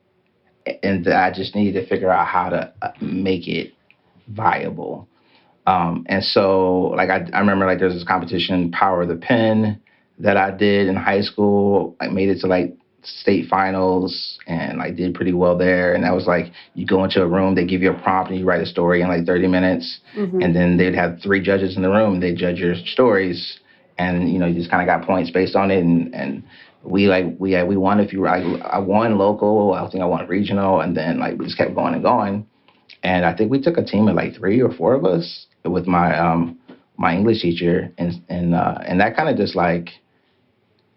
and 0.83 1.05
that 1.05 1.15
I 1.15 1.31
just 1.31 1.55
needed 1.55 1.79
to 1.81 1.87
figure 1.87 2.11
out 2.11 2.27
how 2.27 2.49
to 2.49 2.73
uh, 2.81 2.91
make 3.01 3.47
it 3.47 3.73
viable. 4.27 5.07
Um, 5.65 6.05
and 6.07 6.23
so, 6.23 6.93
like, 6.95 7.09
I, 7.09 7.27
I 7.33 7.39
remember 7.39 7.65
like 7.65 7.79
there's 7.79 7.93
this 7.93 8.05
competition, 8.05 8.71
Power 8.71 9.01
of 9.01 9.09
the 9.09 9.15
Pen, 9.15 9.81
that 10.19 10.37
I 10.37 10.51
did 10.51 10.87
in 10.87 10.95
high 10.95 11.21
school. 11.21 11.95
I 11.99 12.07
made 12.07 12.29
it 12.29 12.39
to 12.41 12.47
like 12.47 12.75
state 13.03 13.47
finals 13.49 14.37
and 14.47 14.77
like 14.79 14.95
did 14.95 15.13
pretty 15.13 15.33
well 15.33 15.57
there. 15.57 15.93
And 15.93 16.03
that 16.03 16.15
was 16.15 16.25
like 16.25 16.51
you 16.73 16.85
go 16.85 17.03
into 17.03 17.21
a 17.21 17.27
room, 17.27 17.55
they 17.55 17.65
give 17.65 17.81
you 17.81 17.91
a 17.91 18.01
prompt 18.01 18.31
and 18.31 18.39
you 18.39 18.45
write 18.45 18.61
a 18.61 18.65
story 18.65 19.01
in 19.01 19.07
like 19.07 19.25
30 19.25 19.47
minutes. 19.47 19.99
Mm-hmm. 20.15 20.41
And 20.41 20.55
then 20.55 20.77
they'd 20.77 20.95
have 20.95 21.19
three 21.21 21.41
judges 21.41 21.75
in 21.75 21.83
the 21.83 21.89
room. 21.89 22.19
They 22.19 22.33
judge 22.33 22.59
your 22.59 22.75
stories, 22.75 23.59
and 23.97 24.31
you 24.31 24.39
know 24.39 24.45
you 24.45 24.55
just 24.55 24.69
kind 24.69 24.81
of 24.81 24.87
got 24.87 25.07
points 25.07 25.31
based 25.31 25.55
on 25.55 25.71
it. 25.71 25.79
And 25.79 26.13
and 26.13 26.43
we 26.83 27.07
like 27.07 27.25
we 27.39 27.61
we 27.63 27.77
won 27.77 27.99
if 27.99 28.13
you 28.13 28.25
I, 28.27 28.41
I 28.61 28.79
won 28.79 29.17
local. 29.17 29.73
I 29.73 29.89
think 29.89 30.01
I 30.01 30.05
won 30.07 30.27
regional, 30.27 30.81
and 30.81 30.95
then 30.95 31.19
like 31.19 31.37
we 31.37 31.45
just 31.45 31.57
kept 31.57 31.75
going 31.75 31.93
and 31.93 32.03
going. 32.03 32.47
And 33.03 33.25
I 33.25 33.35
think 33.35 33.51
we 33.51 33.61
took 33.61 33.77
a 33.77 33.83
team 33.83 34.07
of 34.07 34.15
like 34.15 34.35
three 34.35 34.61
or 34.61 34.71
four 34.71 34.93
of 34.93 35.05
us 35.05 35.45
with 35.63 35.87
my 35.87 36.17
um, 36.17 36.57
my 36.97 37.15
English 37.15 37.41
teacher, 37.41 37.91
and 37.97 38.21
and 38.29 38.55
uh, 38.55 38.79
and 38.85 38.99
that 39.01 39.15
kind 39.15 39.29
of 39.29 39.37
just 39.37 39.55
like 39.55 39.89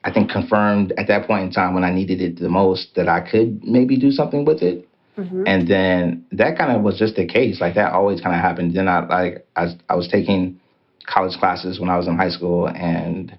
I 0.05 0.13
think 0.13 0.31
confirmed 0.31 0.93
at 0.97 1.09
that 1.09 1.27
point 1.27 1.45
in 1.45 1.51
time 1.53 1.75
when 1.75 1.85
I 1.85 1.93
needed 1.93 2.21
it 2.21 2.39
the 2.39 2.49
most 2.49 2.95
that 2.97 3.09
I 3.09 3.21
could 3.21 3.63
maybe 3.65 3.99
do 3.99 4.11
something 4.11 4.45
with 4.45 4.63
it. 4.63 4.87
Mm-hmm. 5.19 5.43
And 5.47 5.69
then 5.69 6.25
that 6.33 6.57
kind 6.57 6.75
of 6.75 6.83
was 6.83 6.99
just 6.99 7.17
the 7.17 7.27
case. 7.27 7.61
Like 7.61 7.75
that 7.75 7.93
always 7.93 8.21
kind 8.21 8.35
of 8.35 8.41
happened. 8.41 8.75
Then 8.75 8.89
I 8.89 9.07
like 9.07 9.47
I, 9.57 9.77
I 9.89 9.97
was 9.97 10.09
taking 10.09 10.60
college 11.07 11.39
classes 11.39 11.81
when 11.81 11.91
I 11.91 11.97
was 11.97 12.07
in 12.07 12.17
high 12.17 12.31
school, 12.31 12.69
and 12.69 13.37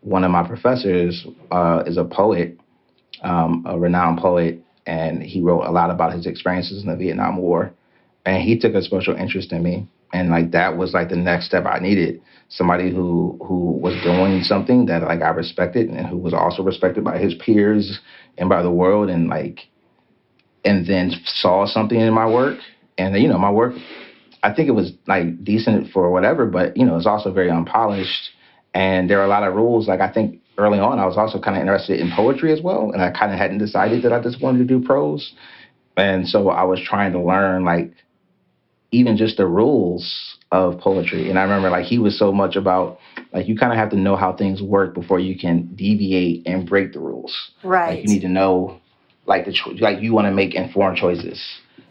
one 0.00 0.24
of 0.24 0.30
my 0.30 0.46
professors 0.46 1.26
uh, 1.50 1.82
is 1.86 1.96
a 1.96 2.04
poet, 2.04 2.58
um, 3.22 3.64
a 3.66 3.78
renowned 3.78 4.18
poet, 4.18 4.60
and 4.86 5.22
he 5.22 5.40
wrote 5.40 5.64
a 5.64 5.70
lot 5.70 5.90
about 5.90 6.12
his 6.12 6.26
experiences 6.26 6.82
in 6.82 6.90
the 6.90 6.96
Vietnam 6.96 7.38
War 7.38 7.72
and 8.26 8.42
he 8.42 8.58
took 8.58 8.74
a 8.74 8.82
special 8.82 9.14
interest 9.16 9.52
in 9.52 9.62
me 9.62 9.86
and 10.12 10.30
like 10.30 10.50
that 10.52 10.76
was 10.76 10.94
like 10.94 11.08
the 11.08 11.16
next 11.16 11.46
step 11.46 11.64
i 11.66 11.78
needed 11.78 12.20
somebody 12.48 12.90
who 12.90 13.38
who 13.46 13.72
was 13.72 13.94
doing 14.02 14.42
something 14.42 14.86
that 14.86 15.02
like 15.02 15.22
i 15.22 15.28
respected 15.28 15.88
and 15.88 16.06
who 16.06 16.16
was 16.16 16.34
also 16.34 16.62
respected 16.62 17.04
by 17.04 17.18
his 17.18 17.34
peers 17.34 18.00
and 18.38 18.48
by 18.48 18.62
the 18.62 18.70
world 18.70 19.08
and 19.08 19.28
like 19.28 19.60
and 20.64 20.86
then 20.86 21.10
saw 21.24 21.66
something 21.66 22.00
in 22.00 22.12
my 22.12 22.26
work 22.26 22.58
and 22.98 23.14
you 23.16 23.28
know 23.28 23.38
my 23.38 23.50
work 23.50 23.74
i 24.44 24.54
think 24.54 24.68
it 24.68 24.72
was 24.72 24.92
like 25.06 25.42
decent 25.44 25.90
for 25.90 26.10
whatever 26.10 26.46
but 26.46 26.76
you 26.76 26.84
know 26.84 26.96
it's 26.96 27.06
also 27.06 27.32
very 27.32 27.50
unpolished 27.50 28.30
and 28.74 29.10
there 29.10 29.20
are 29.20 29.24
a 29.24 29.28
lot 29.28 29.42
of 29.42 29.54
rules 29.54 29.88
like 29.88 30.00
i 30.00 30.12
think 30.12 30.40
early 30.58 30.78
on 30.78 30.98
i 30.98 31.06
was 31.06 31.16
also 31.16 31.40
kind 31.40 31.56
of 31.56 31.60
interested 31.60 31.98
in 31.98 32.10
poetry 32.14 32.52
as 32.52 32.60
well 32.60 32.90
and 32.92 33.02
i 33.02 33.10
kind 33.10 33.32
of 33.32 33.38
hadn't 33.38 33.58
decided 33.58 34.02
that 34.02 34.12
i 34.12 34.20
just 34.20 34.40
wanted 34.40 34.58
to 34.58 34.64
do 34.64 34.84
prose 34.84 35.32
and 35.96 36.28
so 36.28 36.48
i 36.50 36.62
was 36.62 36.80
trying 36.80 37.12
to 37.12 37.20
learn 37.20 37.64
like 37.64 37.92
even 38.94 39.16
just 39.16 39.36
the 39.36 39.46
rules 39.46 40.38
of 40.52 40.78
poetry. 40.78 41.28
And 41.28 41.38
I 41.38 41.42
remember 41.42 41.68
like 41.68 41.84
he 41.84 41.98
was 41.98 42.16
so 42.18 42.32
much 42.32 42.54
about 42.54 42.98
like 43.32 43.48
you 43.48 43.56
kind 43.58 43.72
of 43.72 43.78
have 43.78 43.90
to 43.90 43.96
know 43.96 44.16
how 44.16 44.32
things 44.32 44.62
work 44.62 44.94
before 44.94 45.18
you 45.18 45.36
can 45.38 45.74
deviate 45.74 46.46
and 46.46 46.66
break 46.66 46.92
the 46.92 47.00
rules. 47.00 47.34
Right. 47.64 47.96
Like 47.96 48.04
you 48.04 48.14
need 48.14 48.20
to 48.20 48.28
know 48.28 48.80
like 49.26 49.46
the 49.46 49.52
cho- 49.52 49.72
like 49.80 50.00
you 50.00 50.14
want 50.14 50.26
to 50.26 50.30
make 50.30 50.54
informed 50.54 50.96
choices 50.96 51.42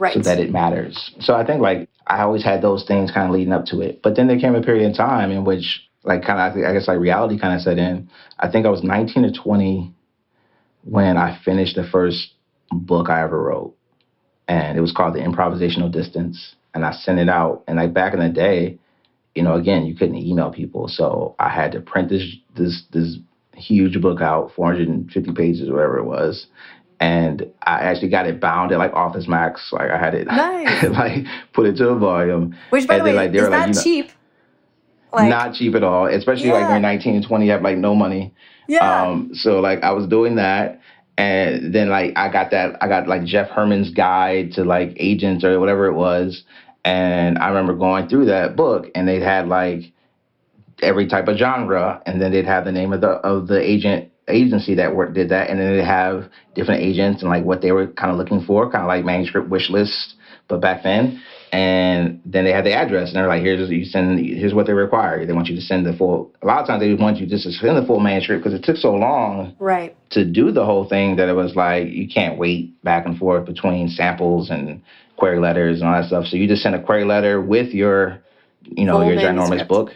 right. 0.03 0.13
so 0.13 0.21
that 0.21 0.39
it 0.39 0.51
matters. 0.51 1.11
So 1.19 1.33
I 1.35 1.45
think 1.45 1.61
like 1.61 1.89
I 2.05 2.21
always 2.21 2.43
had 2.43 2.61
those 2.61 2.85
things 2.85 3.11
kind 3.11 3.27
of 3.27 3.33
leading 3.33 3.53
up 3.53 3.65
to 3.67 3.81
it. 3.81 4.01
But 4.01 4.15
then 4.15 4.27
there 4.27 4.39
came 4.39 4.55
a 4.55 4.61
period 4.61 4.89
of 4.89 4.97
time 4.97 5.31
in 5.31 5.45
which 5.45 5.81
like 6.03 6.23
kind 6.23 6.39
of 6.39 6.63
I 6.63 6.73
guess 6.73 6.87
like 6.87 6.99
reality 6.99 7.39
kind 7.39 7.55
of 7.55 7.61
set 7.61 7.77
in. 7.77 8.09
I 8.39 8.49
think 8.51 8.65
I 8.65 8.69
was 8.69 8.83
19 8.83 9.25
or 9.25 9.31
20 9.31 9.93
when 10.83 11.17
I 11.17 11.39
finished 11.43 11.75
the 11.75 11.87
first 11.89 12.33
book 12.71 13.09
I 13.09 13.23
ever 13.23 13.41
wrote. 13.41 13.75
And 14.47 14.77
it 14.77 14.81
was 14.81 14.91
called 14.91 15.15
The 15.15 15.19
Improvisational 15.19 15.91
Distance 15.91 16.55
and 16.73 16.85
I 16.85 16.91
sent 16.91 17.19
it 17.19 17.29
out. 17.29 17.63
And 17.67 17.77
like 17.77 17.93
back 17.93 18.13
in 18.13 18.19
the 18.19 18.29
day, 18.29 18.79
you 19.35 19.43
know, 19.43 19.55
again, 19.55 19.85
you 19.85 19.95
couldn't 19.95 20.17
email 20.17 20.51
people, 20.51 20.87
so 20.87 21.35
I 21.39 21.49
had 21.49 21.71
to 21.73 21.81
print 21.81 22.09
this 22.09 22.23
this 22.55 22.83
this 22.91 23.17
huge 23.55 23.99
book 24.01 24.21
out, 24.21 24.51
450 24.55 25.31
pages, 25.33 25.69
or 25.69 25.73
whatever 25.73 25.97
it 25.97 26.05
was. 26.05 26.47
And 27.03 27.51
I 27.63 27.79
actually 27.79 28.07
got 28.07 28.27
it 28.27 28.39
bound 28.39 28.71
at 28.71 28.77
like 28.77 28.93
Office 28.93 29.27
Max. 29.27 29.73
Like 29.73 29.91
I 29.91 29.97
had 29.97 30.15
it 30.15 30.25
nice. 30.27 30.83
like 30.85 31.25
put 31.51 31.65
it 31.65 31.75
to 31.77 31.89
a 31.89 31.99
volume. 31.99 32.55
Which 32.69 32.87
by 32.87 32.99
the 32.99 33.03
way, 33.03 33.13
like, 33.13 33.33
is 33.33 33.49
not 33.49 33.69
like, 33.69 33.83
cheap. 33.83 34.11
Like, 35.11 35.29
not 35.29 35.53
cheap 35.53 35.75
at 35.75 35.83
all. 35.83 36.05
Especially 36.05 36.47
yeah. 36.47 36.53
like 36.53 36.63
when 36.69 36.71
you're 36.71 36.79
19 36.79 37.15
and 37.15 37.25
20, 37.25 37.45
you 37.45 37.51
have 37.51 37.61
like 37.61 37.77
no 37.77 37.93
money. 37.93 38.33
Yeah. 38.69 39.03
Um, 39.03 39.31
so 39.33 39.59
like 39.59 39.83
I 39.83 39.91
was 39.91 40.07
doing 40.07 40.37
that 40.37 40.79
and 41.17 41.75
then 41.75 41.89
like 41.89 42.13
I 42.15 42.31
got 42.31 42.51
that 42.51 42.81
I 42.81 42.87
got 42.87 43.07
like 43.07 43.25
Jeff 43.25 43.49
Herman's 43.49 43.91
guide 43.91 44.53
to 44.53 44.63
like 44.63 44.95
agents 44.95 45.43
or 45.43 45.59
whatever 45.59 45.87
it 45.87 45.93
was. 45.93 46.43
And 46.85 47.37
I 47.37 47.49
remember 47.49 47.75
going 47.75 48.07
through 48.07 48.25
that 48.27 48.55
book 48.55 48.87
and 48.95 49.07
they 49.07 49.19
had 49.19 49.49
like 49.49 49.91
every 50.81 51.07
type 51.07 51.27
of 51.27 51.37
genre 51.37 52.01
and 52.05 52.21
then 52.21 52.31
they'd 52.31 52.45
have 52.45 52.63
the 52.63 52.71
name 52.71 52.93
of 52.93 53.01
the 53.01 53.09
of 53.09 53.47
the 53.47 53.59
agent 53.59 54.09
agency 54.27 54.75
that 54.75 54.95
worked 54.95 55.13
did 55.13 55.29
that 55.29 55.49
and 55.49 55.59
then 55.59 55.77
they'd 55.77 55.83
have 55.83 56.29
different 56.55 56.81
agents 56.81 57.21
and 57.21 57.29
like 57.29 57.43
what 57.43 57.61
they 57.61 57.71
were 57.71 57.87
kind 57.87 58.11
of 58.11 58.17
looking 58.17 58.43
for, 58.45 58.71
kind 58.71 58.83
of 58.83 58.87
like 58.87 59.03
manuscript 59.03 59.49
wish 59.49 59.69
list, 59.69 60.15
but 60.47 60.61
back 60.61 60.83
then. 60.83 61.21
And 61.51 62.19
then 62.25 62.45
they 62.45 62.51
had 62.51 62.65
the 62.65 62.73
address 62.73 63.09
and 63.09 63.17
they're 63.17 63.27
like, 63.27 63.43
here's 63.43 63.69
you 63.69 63.85
send 63.85 64.19
here's 64.19 64.53
what 64.55 64.65
they 64.65 64.73
require. 64.73 65.25
They 65.25 65.33
want 65.33 65.47
you 65.47 65.55
to 65.55 65.61
send 65.61 65.85
the 65.85 65.93
full 65.93 66.31
a 66.41 66.47
lot 66.47 66.61
of 66.61 66.67
times 66.67 66.81
they 66.81 66.93
want 66.93 67.17
you 67.17 67.27
just 67.27 67.43
to 67.43 67.51
send 67.51 67.77
the 67.77 67.85
full 67.85 67.99
manuscript 67.99 68.43
because 68.43 68.57
it 68.57 68.63
took 68.63 68.77
so 68.77 68.93
long 68.93 69.55
right 69.59 69.95
to 70.11 70.25
do 70.25 70.51
the 70.51 70.65
whole 70.65 70.87
thing 70.87 71.17
that 71.17 71.29
it 71.29 71.33
was 71.33 71.55
like 71.55 71.89
you 71.89 72.07
can't 72.07 72.39
wait 72.39 72.81
back 72.83 73.05
and 73.05 73.17
forth 73.17 73.45
between 73.45 73.87
samples 73.87 74.49
and 74.49 74.81
query 75.17 75.39
letters 75.39 75.79
and 75.79 75.89
all 75.89 76.01
that 76.01 76.07
stuff. 76.07 76.25
So 76.25 76.37
you 76.37 76.47
just 76.47 76.63
send 76.63 76.75
a 76.75 76.81
query 76.81 77.05
letter 77.05 77.41
with 77.41 77.73
your, 77.73 78.19
you 78.63 78.85
know, 78.85 78.99
Full 78.99 79.13
your 79.13 79.21
ginormous 79.21 79.67
book. 79.67 79.91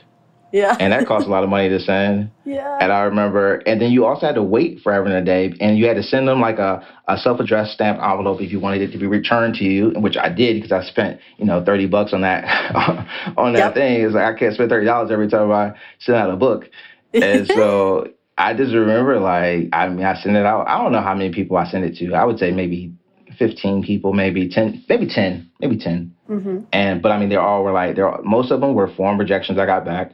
Yeah. 0.51 0.77
and 0.79 0.93
that 0.93 1.05
costs 1.05 1.27
a 1.27 1.31
lot 1.31 1.43
of 1.43 1.49
money 1.49 1.69
to 1.69 1.79
send. 1.79 2.31
Yeah. 2.45 2.77
And 2.79 2.91
I 2.91 3.01
remember, 3.01 3.55
and 3.65 3.81
then 3.81 3.91
you 3.91 4.05
also 4.05 4.25
had 4.25 4.35
to 4.35 4.43
wait 4.43 4.79
forever 4.81 5.05
and 5.05 5.15
a 5.15 5.23
day, 5.23 5.53
and 5.59 5.77
you 5.77 5.87
had 5.87 5.95
to 5.95 6.03
send 6.03 6.27
them 6.27 6.39
like 6.39 6.57
a, 6.57 6.85
a 7.07 7.17
self-addressed 7.17 7.73
stamped 7.73 8.01
envelope 8.01 8.41
if 8.41 8.51
you 8.51 8.59
wanted 8.59 8.81
it 8.81 8.91
to 8.93 8.97
be 8.97 9.07
returned 9.07 9.55
to 9.55 9.65
you, 9.65 9.91
which 9.97 10.15
I 10.15 10.29
did 10.29 10.55
because 10.55 10.71
I 10.71 10.87
spent, 10.87 11.19
you 11.37 11.45
know, 11.45 11.63
30 11.63 11.87
bucks 11.87 12.13
on 12.13 12.21
that 12.21 12.45
on 13.37 13.53
that 13.53 13.59
yep. 13.59 13.73
thing. 13.73 14.01
It's 14.01 14.15
like 14.15 14.35
I 14.35 14.37
can't 14.37 14.53
spend 14.53 14.71
$30 14.71 15.11
every 15.11 15.27
time 15.27 15.51
I 15.51 15.73
send 15.99 16.17
out 16.17 16.31
a 16.31 16.37
book. 16.37 16.69
And 17.13 17.47
so 17.47 18.07
I 18.37 18.53
just 18.53 18.73
remember 18.73 19.19
like, 19.19 19.69
I 19.73 19.89
mean, 19.89 20.05
I 20.05 20.15
sent 20.21 20.35
it 20.35 20.45
out. 20.45 20.67
I 20.67 20.81
don't 20.81 20.91
know 20.91 21.01
how 21.01 21.13
many 21.13 21.33
people 21.33 21.57
I 21.57 21.69
sent 21.69 21.83
it 21.83 21.95
to. 21.97 22.13
I 22.13 22.23
would 22.23 22.39
say 22.39 22.51
maybe 22.51 22.93
15 23.37 23.83
people, 23.83 24.13
maybe 24.13 24.49
10, 24.49 24.85
maybe 24.87 25.07
10, 25.07 25.51
maybe 25.59 25.77
10. 25.77 26.15
Mm-hmm. 26.29 26.57
And, 26.71 27.01
but 27.01 27.11
I 27.11 27.19
mean, 27.19 27.29
they 27.29 27.35
all 27.35 27.63
were 27.63 27.71
like, 27.71 27.95
they're, 27.95 28.21
most 28.23 28.51
of 28.51 28.61
them 28.61 28.73
were 28.73 28.87
form 28.95 29.17
rejections 29.17 29.59
I 29.59 29.65
got 29.65 29.85
back. 29.85 30.13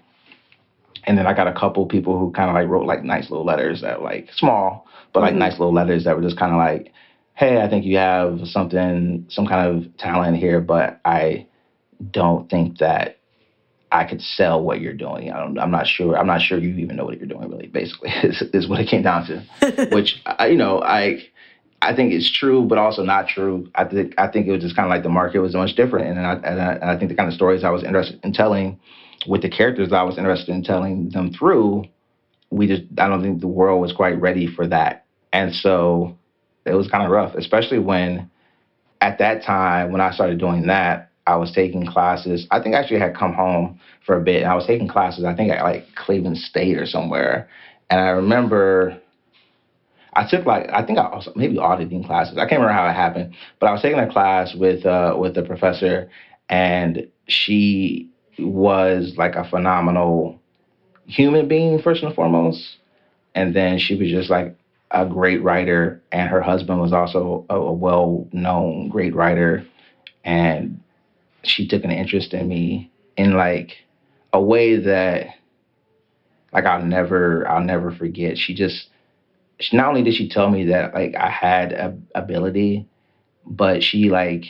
And 1.05 1.17
then 1.17 1.27
I 1.27 1.33
got 1.33 1.47
a 1.47 1.53
couple 1.53 1.85
people 1.85 2.17
who 2.17 2.31
kind 2.31 2.49
of 2.49 2.55
like 2.55 2.67
wrote 2.67 2.85
like 2.85 3.03
nice 3.03 3.29
little 3.29 3.45
letters 3.45 3.81
that 3.81 4.01
like 4.01 4.29
small, 4.33 4.87
but 5.11 5.21
like 5.21 5.31
mm-hmm. 5.31 5.39
nice 5.39 5.53
little 5.53 5.73
letters 5.73 6.05
that 6.05 6.15
were 6.15 6.21
just 6.21 6.37
kind 6.37 6.51
of 6.51 6.57
like, 6.57 6.93
hey, 7.35 7.61
I 7.61 7.69
think 7.69 7.83
you 7.85 7.97
have 7.97 8.39
something, 8.45 9.25
some 9.29 9.47
kind 9.47 9.75
of 9.75 9.97
talent 9.97 10.37
here, 10.37 10.61
but 10.61 11.01
I 11.03 11.47
don't 12.11 12.49
think 12.49 12.77
that 12.77 13.17
I 13.91 14.05
could 14.05 14.21
sell 14.21 14.61
what 14.61 14.81
you're 14.81 14.93
doing. 14.93 15.31
I 15.31 15.39
don't, 15.39 15.57
I'm 15.59 15.71
not 15.71 15.87
sure. 15.87 16.17
I'm 16.17 16.27
not 16.27 16.41
sure 16.41 16.57
you 16.57 16.75
even 16.77 16.95
know 16.95 17.05
what 17.05 17.19
you're 17.19 17.27
doing. 17.27 17.49
Really, 17.49 17.67
basically, 17.67 18.09
is, 18.23 18.41
is 18.53 18.67
what 18.67 18.79
it 18.79 18.87
came 18.87 19.03
down 19.03 19.25
to. 19.27 19.87
Which 19.91 20.21
I, 20.25 20.47
you 20.47 20.57
know, 20.57 20.81
I 20.81 21.23
I 21.81 21.95
think 21.95 22.11
it's 22.13 22.31
true, 22.31 22.63
but 22.63 22.77
also 22.77 23.03
not 23.03 23.27
true. 23.27 23.69
I 23.75 23.85
think 23.85 24.15
I 24.17 24.27
think 24.27 24.47
it 24.47 24.51
was 24.51 24.63
just 24.63 24.75
kind 24.75 24.85
of 24.85 24.89
like 24.89 25.03
the 25.03 25.09
market 25.09 25.39
was 25.39 25.53
much 25.53 25.75
different, 25.75 26.17
and 26.17 26.25
I, 26.25 26.33
and 26.33 26.61
I, 26.61 26.73
and 26.73 26.85
I 26.85 26.97
think 26.97 27.09
the 27.09 27.15
kind 27.15 27.27
of 27.27 27.35
stories 27.35 27.63
I 27.63 27.69
was 27.69 27.83
interested 27.83 28.19
in 28.23 28.33
telling, 28.33 28.79
with 29.27 29.41
the 29.41 29.49
characters 29.49 29.91
I 29.91 30.03
was 30.03 30.17
interested 30.17 30.53
in 30.53 30.63
telling 30.63 31.09
them 31.09 31.33
through, 31.33 31.85
we 32.49 32.67
just 32.67 32.83
I 32.97 33.07
don't 33.07 33.21
think 33.21 33.41
the 33.41 33.47
world 33.47 33.81
was 33.81 33.93
quite 33.93 34.19
ready 34.19 34.47
for 34.47 34.67
that, 34.67 35.05
and 35.31 35.53
so 35.53 36.17
it 36.65 36.73
was 36.73 36.89
kind 36.89 37.03
of 37.03 37.11
rough, 37.11 37.35
especially 37.35 37.79
when 37.79 38.29
at 39.01 39.17
that 39.19 39.43
time 39.43 39.91
when 39.91 40.01
I 40.01 40.11
started 40.11 40.39
doing 40.39 40.67
that, 40.67 41.11
I 41.27 41.35
was 41.35 41.51
taking 41.51 41.85
classes. 41.85 42.47
I 42.51 42.61
think 42.61 42.75
I 42.75 42.79
actually 42.79 42.99
had 42.99 43.15
come 43.15 43.33
home 43.33 43.79
for 44.05 44.17
a 44.17 44.21
bit, 44.21 44.43
and 44.43 44.51
I 44.51 44.55
was 44.55 44.65
taking 44.65 44.87
classes. 44.87 45.25
I 45.25 45.35
think 45.35 45.51
at 45.51 45.63
like 45.63 45.85
Cleveland 45.95 46.37
State 46.37 46.77
or 46.77 46.85
somewhere, 46.85 47.49
and 47.89 47.99
I 47.99 48.09
remember 48.09 48.99
I 50.15 50.27
took 50.27 50.45
like 50.45 50.69
I 50.71 50.85
think 50.85 50.99
I 50.99 51.07
also 51.07 51.33
maybe 51.35 51.57
auditing 51.57 52.03
classes. 52.03 52.37
I 52.37 52.41
can't 52.41 52.61
remember 52.61 52.73
how 52.73 52.87
it 52.87 52.93
happened, 52.93 53.35
but 53.59 53.67
I 53.67 53.71
was 53.71 53.81
taking 53.81 53.99
a 53.99 54.11
class 54.11 54.53
with 54.55 54.85
uh, 54.85 55.15
with 55.17 55.35
the 55.35 55.43
professor, 55.43 56.09
and 56.49 57.07
she 57.27 58.09
was 58.39 59.15
like 59.17 59.35
a 59.35 59.47
phenomenal 59.47 60.39
human 61.05 61.47
being 61.47 61.81
first 61.81 62.03
and 62.03 62.15
foremost, 62.15 62.77
and 63.35 63.55
then 63.55 63.77
she 63.79 63.95
was 63.95 64.09
just 64.09 64.29
like 64.29 64.55
a 64.91 65.05
great 65.05 65.41
writer, 65.43 66.01
and 66.11 66.29
her 66.29 66.41
husband 66.41 66.79
was 66.79 66.93
also 66.93 67.45
a, 67.49 67.55
a 67.55 67.73
well 67.73 68.27
known 68.31 68.89
great 68.89 69.15
writer, 69.15 69.65
and 70.23 70.81
she 71.43 71.67
took 71.67 71.83
an 71.83 71.91
interest 71.91 72.33
in 72.33 72.47
me 72.47 72.91
in 73.17 73.35
like 73.35 73.77
a 74.31 74.41
way 74.41 74.77
that 74.77 75.27
like 76.51 76.65
I'll 76.65 76.83
never 76.83 77.47
I'll 77.47 77.63
never 77.63 77.91
forget. 77.91 78.37
She 78.37 78.53
just 78.53 78.87
she, 79.59 79.75
not 79.75 79.87
only 79.87 80.03
did 80.03 80.15
she 80.15 80.29
tell 80.29 80.49
me 80.49 80.65
that 80.65 80.93
like 80.93 81.15
I 81.15 81.29
had 81.29 81.73
a 81.73 81.97
ability, 82.15 82.87
but 83.45 83.83
she 83.83 84.09
like 84.09 84.45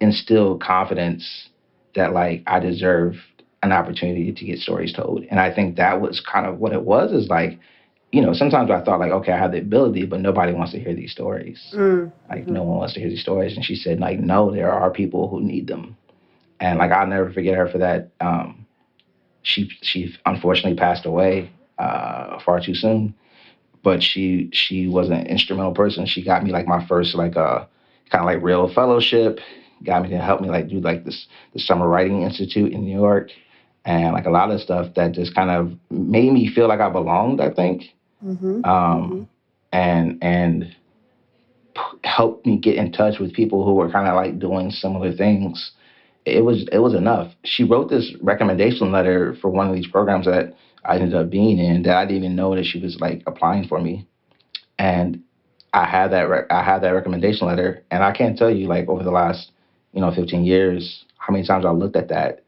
instilled 0.00 0.62
confidence 0.62 1.49
that 1.94 2.12
like 2.12 2.42
I 2.46 2.60
deserved 2.60 3.18
an 3.62 3.72
opportunity 3.72 4.32
to 4.32 4.44
get 4.44 4.58
stories 4.58 4.92
told. 4.92 5.24
And 5.30 5.38
I 5.38 5.52
think 5.52 5.76
that 5.76 6.00
was 6.00 6.20
kind 6.20 6.46
of 6.46 6.58
what 6.58 6.72
it 6.72 6.82
was 6.82 7.12
is 7.12 7.28
like, 7.28 7.58
you 8.12 8.22
know, 8.22 8.32
sometimes 8.32 8.70
I 8.70 8.80
thought 8.82 9.00
like, 9.00 9.12
okay, 9.12 9.32
I 9.32 9.38
have 9.38 9.52
the 9.52 9.58
ability, 9.58 10.06
but 10.06 10.20
nobody 10.20 10.52
wants 10.52 10.72
to 10.72 10.80
hear 10.80 10.94
these 10.94 11.12
stories. 11.12 11.60
Mm. 11.74 12.10
Like 12.28 12.42
mm-hmm. 12.42 12.54
no 12.54 12.62
one 12.62 12.78
wants 12.78 12.94
to 12.94 13.00
hear 13.00 13.08
these 13.08 13.22
stories. 13.22 13.54
And 13.54 13.64
she 13.64 13.74
said, 13.74 14.00
like, 14.00 14.18
no, 14.18 14.50
there 14.50 14.72
are 14.72 14.90
people 14.90 15.28
who 15.28 15.40
need 15.40 15.66
them. 15.66 15.96
And 16.58 16.78
like 16.78 16.90
I'll 16.90 17.06
never 17.06 17.32
forget 17.32 17.56
her 17.56 17.68
for 17.68 17.78
that. 17.78 18.10
Um, 18.20 18.66
she 19.42 19.70
she 19.80 20.14
unfortunately 20.26 20.76
passed 20.76 21.06
away 21.06 21.50
uh, 21.78 22.38
far 22.40 22.60
too 22.60 22.74
soon 22.74 23.14
but 23.82 24.02
she 24.02 24.50
she 24.52 24.86
was 24.86 25.08
an 25.08 25.26
instrumental 25.26 25.72
person. 25.72 26.06
She 26.06 26.22
got 26.22 26.44
me 26.44 26.50
like 26.50 26.66
my 26.66 26.84
first 26.86 27.14
like 27.14 27.36
uh 27.36 27.64
kind 28.10 28.22
of 28.22 28.26
like 28.26 28.42
real 28.42 28.72
fellowship. 28.72 29.40
Got 29.84 30.02
me 30.02 30.10
to 30.10 30.18
help 30.18 30.40
me 30.40 30.48
like 30.48 30.68
do 30.68 30.80
like 30.80 31.04
this 31.04 31.26
the 31.54 31.60
summer 31.60 31.88
writing 31.88 32.22
institute 32.22 32.72
in 32.72 32.84
New 32.84 32.96
York, 32.96 33.30
and 33.84 34.12
like 34.12 34.26
a 34.26 34.30
lot 34.30 34.50
of 34.50 34.60
stuff 34.60 34.94
that 34.96 35.12
just 35.12 35.34
kind 35.34 35.50
of 35.50 35.72
made 35.90 36.32
me 36.32 36.52
feel 36.52 36.68
like 36.68 36.80
I 36.80 36.90
belonged. 36.90 37.40
I 37.40 37.50
think, 37.50 37.84
mm-hmm. 38.24 38.64
Um, 38.64 39.10
mm-hmm. 39.10 39.22
and 39.72 40.18
and 40.22 40.76
helped 42.04 42.46
me 42.46 42.58
get 42.58 42.76
in 42.76 42.92
touch 42.92 43.18
with 43.18 43.32
people 43.32 43.64
who 43.64 43.74
were 43.74 43.90
kind 43.90 44.08
of 44.08 44.14
like 44.14 44.38
doing 44.38 44.70
similar 44.70 45.12
things. 45.12 45.72
It 46.26 46.44
was 46.44 46.68
it 46.70 46.78
was 46.78 46.94
enough. 46.94 47.32
She 47.44 47.64
wrote 47.64 47.88
this 47.88 48.14
recommendation 48.20 48.92
letter 48.92 49.34
for 49.40 49.50
one 49.50 49.68
of 49.68 49.74
these 49.74 49.86
programs 49.86 50.26
that 50.26 50.54
I 50.84 50.96
ended 50.96 51.14
up 51.14 51.30
being 51.30 51.58
in 51.58 51.82
that 51.82 51.96
I 51.96 52.04
didn't 52.04 52.24
even 52.24 52.36
know 52.36 52.54
that 52.54 52.64
she 52.64 52.80
was 52.80 52.98
like 53.00 53.22
applying 53.26 53.66
for 53.66 53.80
me, 53.80 54.06
and 54.78 55.22
I 55.72 55.86
had 55.86 56.08
that 56.08 56.28
re- 56.28 56.46
I 56.50 56.62
had 56.62 56.80
that 56.80 56.90
recommendation 56.90 57.46
letter, 57.46 57.82
and 57.90 58.02
I 58.02 58.12
can't 58.12 58.36
tell 58.36 58.50
you 58.50 58.66
like 58.66 58.88
over 58.88 59.02
the 59.02 59.10
last 59.10 59.52
you 59.92 60.00
know, 60.00 60.12
15 60.12 60.44
years, 60.44 61.04
how 61.18 61.32
many 61.32 61.46
times 61.46 61.64
I 61.64 61.70
looked 61.70 61.96
at 61.96 62.08
that 62.08 62.42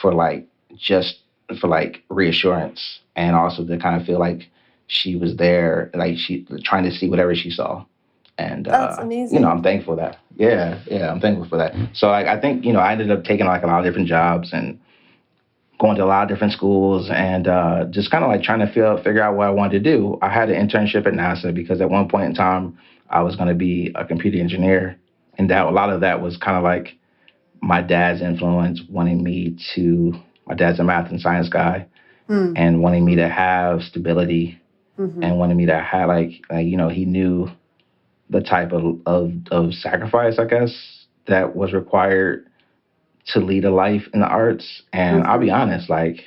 for 0.00 0.12
like 0.14 0.46
just 0.76 1.18
for 1.60 1.68
like 1.68 2.02
reassurance 2.08 3.00
and 3.16 3.34
also 3.34 3.64
to 3.64 3.78
kind 3.78 4.00
of 4.00 4.06
feel 4.06 4.18
like 4.18 4.48
she 4.86 5.16
was 5.16 5.36
there, 5.36 5.90
like 5.94 6.16
she 6.16 6.46
trying 6.64 6.84
to 6.84 6.90
see 6.90 7.08
whatever 7.08 7.34
she 7.34 7.50
saw. 7.50 7.84
And 8.38 8.64
That's 8.66 8.98
uh, 8.98 9.02
amazing. 9.02 9.36
you 9.36 9.42
know, 9.42 9.50
I'm 9.50 9.62
thankful 9.62 9.94
for 9.94 10.00
that. 10.00 10.18
Yeah, 10.36 10.80
yeah, 10.86 11.10
I'm 11.10 11.20
thankful 11.20 11.46
for 11.46 11.58
that. 11.58 11.74
So 11.92 12.08
like, 12.08 12.26
I 12.26 12.40
think 12.40 12.64
you 12.64 12.72
know, 12.72 12.80
I 12.80 12.92
ended 12.92 13.10
up 13.10 13.24
taking 13.24 13.46
like 13.46 13.62
a 13.62 13.66
lot 13.66 13.80
of 13.80 13.84
different 13.84 14.08
jobs 14.08 14.52
and 14.52 14.80
going 15.78 15.96
to 15.96 16.04
a 16.04 16.06
lot 16.06 16.22
of 16.22 16.28
different 16.28 16.52
schools 16.52 17.10
and 17.10 17.48
uh, 17.48 17.84
just 17.90 18.10
kind 18.10 18.22
of 18.22 18.30
like 18.30 18.42
trying 18.42 18.60
to 18.60 18.72
feel, 18.72 18.96
figure 18.98 19.22
out 19.22 19.34
what 19.34 19.46
I 19.46 19.50
wanted 19.50 19.82
to 19.82 19.90
do. 19.90 20.18
I 20.22 20.28
had 20.28 20.50
an 20.50 20.68
internship 20.68 21.06
at 21.06 21.14
NASA 21.14 21.52
because 21.54 21.80
at 21.80 21.90
one 21.90 22.08
point 22.08 22.26
in 22.26 22.34
time 22.34 22.78
I 23.08 23.22
was 23.22 23.34
going 23.34 23.48
to 23.48 23.54
be 23.54 23.90
a 23.94 24.04
computer 24.04 24.38
engineer, 24.38 24.96
and 25.40 25.48
that 25.48 25.64
a 25.64 25.70
lot 25.70 25.88
of 25.88 26.02
that 26.02 26.20
was 26.20 26.36
kind 26.36 26.58
of 26.58 26.62
like 26.62 26.98
my 27.62 27.80
dad's 27.80 28.20
influence, 28.20 28.82
wanting 28.90 29.24
me 29.24 29.56
to. 29.74 30.12
My 30.46 30.54
dad's 30.54 30.78
a 30.80 30.84
math 30.84 31.10
and 31.10 31.18
science 31.20 31.48
guy, 31.48 31.86
Mm. 32.28 32.52
and 32.56 32.82
wanting 32.82 33.04
me 33.06 33.16
to 33.16 33.26
have 33.28 33.82
stability 33.82 34.60
Mhm. 34.98 35.24
and 35.24 35.38
wanting 35.38 35.56
me 35.56 35.64
to 35.66 35.78
have 35.80 36.08
like, 36.08 36.32
like 36.50 36.66
you 36.66 36.76
know 36.76 36.88
he 36.90 37.06
knew 37.06 37.50
the 38.28 38.42
type 38.42 38.72
of, 38.72 38.98
of 39.06 39.32
of 39.50 39.72
sacrifice 39.72 40.38
I 40.38 40.44
guess 40.44 41.06
that 41.26 41.56
was 41.56 41.72
required 41.72 42.46
to 43.32 43.40
lead 43.40 43.64
a 43.64 43.70
life 43.70 44.06
in 44.12 44.20
the 44.20 44.26
arts 44.28 44.82
and 44.92 45.24
I'll 45.24 45.38
be 45.40 45.50
honest 45.50 45.88
like 45.90 46.22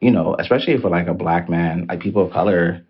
you 0.00 0.10
know 0.10 0.36
especially 0.38 0.76
for 0.78 0.90
like 0.90 1.06
a 1.06 1.14
black 1.14 1.48
man 1.48 1.86
like 1.88 2.00
people 2.00 2.22
of 2.26 2.32
color 2.32 2.82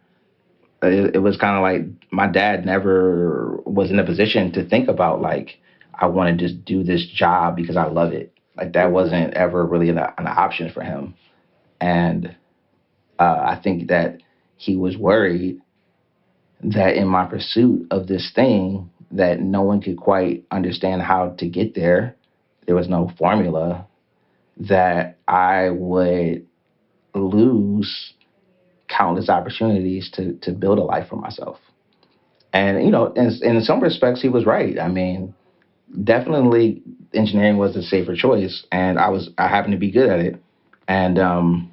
it, 0.87 1.17
it 1.17 1.19
was 1.19 1.37
kind 1.37 1.57
of 1.57 1.62
like 1.62 2.12
my 2.12 2.26
dad 2.26 2.64
never 2.64 3.59
was 3.64 3.91
in 3.91 3.99
a 3.99 4.05
position 4.05 4.53
to 4.53 4.69
think 4.69 4.88
about 4.88 5.21
like 5.21 5.59
I 5.95 6.07
want 6.07 6.38
to 6.38 6.47
just 6.47 6.64
do 6.64 6.83
this 6.83 7.07
job 7.07 7.57
because 7.57 7.76
I 7.76 7.87
love 7.87 8.12
it. 8.12 8.33
Like 8.57 8.73
that 8.73 8.93
wasn't 8.93 9.35
ever 9.35 9.64
really 9.64 9.88
an, 9.88 9.99
an 9.99 10.26
option 10.26 10.71
for 10.73 10.83
him. 10.83 11.14
And 11.81 12.37
uh, 13.19 13.23
I 13.23 13.61
think 13.62 13.88
that 13.88 14.21
he 14.57 14.76
was 14.76 14.97
worried 14.97 15.61
that 16.62 16.97
in 16.97 17.09
my 17.09 17.26
pursuit 17.26 17.87
of 17.91 18.07
this 18.07 18.33
thing 18.35 18.91
that 19.11 19.41
no 19.41 19.62
one 19.62 19.81
could 19.81 19.97
quite 19.97 20.45
understand 20.50 21.03
how 21.03 21.31
to 21.38 21.49
get 21.49 21.75
there. 21.75 22.17
There 22.67 22.75
was 22.75 22.88
no 22.88 23.12
formula 23.19 23.87
that 24.57 25.19
i 25.26 25.69
would 25.69 26.47
lose 27.14 28.14
countless 28.97 29.29
opportunities 29.29 30.11
to 30.13 30.35
to 30.43 30.53
build 30.53 30.79
a 30.79 30.83
life 30.83 31.09
for 31.09 31.17
myself 31.17 31.59
and 32.53 32.85
you 32.85 32.91
know 32.91 33.07
in, 33.15 33.31
in 33.43 33.61
some 33.61 33.81
respects 33.81 34.21
he 34.23 34.29
was 34.29 34.47
right 34.47 34.79
i 34.79 34.89
mean 34.89 35.35
definitely 36.05 36.83
engineering 37.13 37.57
was 37.57 37.77
a 37.77 37.83
safer 37.83 38.15
choice 38.15 38.65
and 38.73 38.99
i 38.99 39.09
was 39.09 39.31
i 39.39 39.49
happened 39.49 39.73
to 39.73 39.79
be 39.79 39.91
good 39.91 40.09
at 40.09 40.21
it 40.21 40.37
and 40.89 41.19
um 41.19 41.71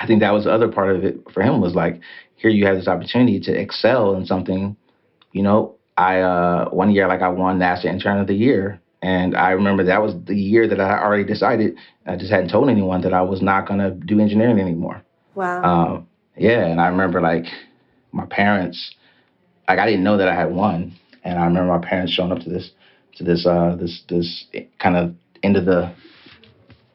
I 0.00 0.06
think 0.06 0.20
that 0.20 0.32
was 0.32 0.44
the 0.44 0.52
other 0.52 0.68
part 0.68 0.94
of 0.94 1.04
it 1.04 1.18
for 1.32 1.42
him 1.42 1.60
was 1.60 1.74
like, 1.74 2.00
here 2.36 2.50
you 2.50 2.66
have 2.66 2.76
this 2.76 2.88
opportunity 2.88 3.40
to 3.40 3.52
excel 3.52 4.14
in 4.14 4.24
something. 4.26 4.76
You 5.32 5.42
know, 5.42 5.74
I 5.96 6.20
uh, 6.20 6.68
one 6.70 6.90
year 6.90 7.08
like 7.08 7.22
I 7.22 7.28
won 7.28 7.58
NASA 7.58 7.86
Intern 7.86 8.18
of 8.18 8.28
the 8.28 8.34
Year, 8.34 8.80
and 9.02 9.36
I 9.36 9.50
remember 9.50 9.84
that 9.84 10.00
was 10.00 10.14
the 10.26 10.36
year 10.36 10.68
that 10.68 10.80
I 10.80 11.02
already 11.02 11.24
decided. 11.24 11.74
I 12.06 12.16
just 12.16 12.30
hadn't 12.30 12.50
told 12.50 12.70
anyone 12.70 13.00
that 13.02 13.12
I 13.12 13.22
was 13.22 13.42
not 13.42 13.66
gonna 13.66 13.90
do 13.90 14.20
engineering 14.20 14.60
anymore. 14.60 15.02
Wow. 15.34 15.62
Um, 15.62 16.08
yeah, 16.38 16.66
and 16.66 16.80
I 16.80 16.88
remember 16.88 17.20
like 17.20 17.46
my 18.12 18.26
parents, 18.26 18.94
like 19.66 19.78
I 19.78 19.86
didn't 19.86 20.04
know 20.04 20.16
that 20.16 20.28
I 20.28 20.34
had 20.34 20.52
won, 20.52 20.96
and 21.24 21.38
I 21.38 21.44
remember 21.44 21.76
my 21.78 21.86
parents 21.86 22.12
showing 22.12 22.32
up 22.32 22.40
to 22.40 22.50
this 22.50 22.70
to 23.16 23.24
this 23.24 23.46
uh, 23.46 23.76
this 23.78 24.02
this 24.08 24.46
kind 24.78 24.96
of 24.96 25.14
end 25.42 25.56
of 25.56 25.64
the 25.64 25.92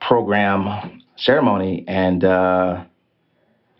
program 0.02 1.02
ceremony, 1.18 1.84
and 1.88 2.24
uh, 2.24 2.84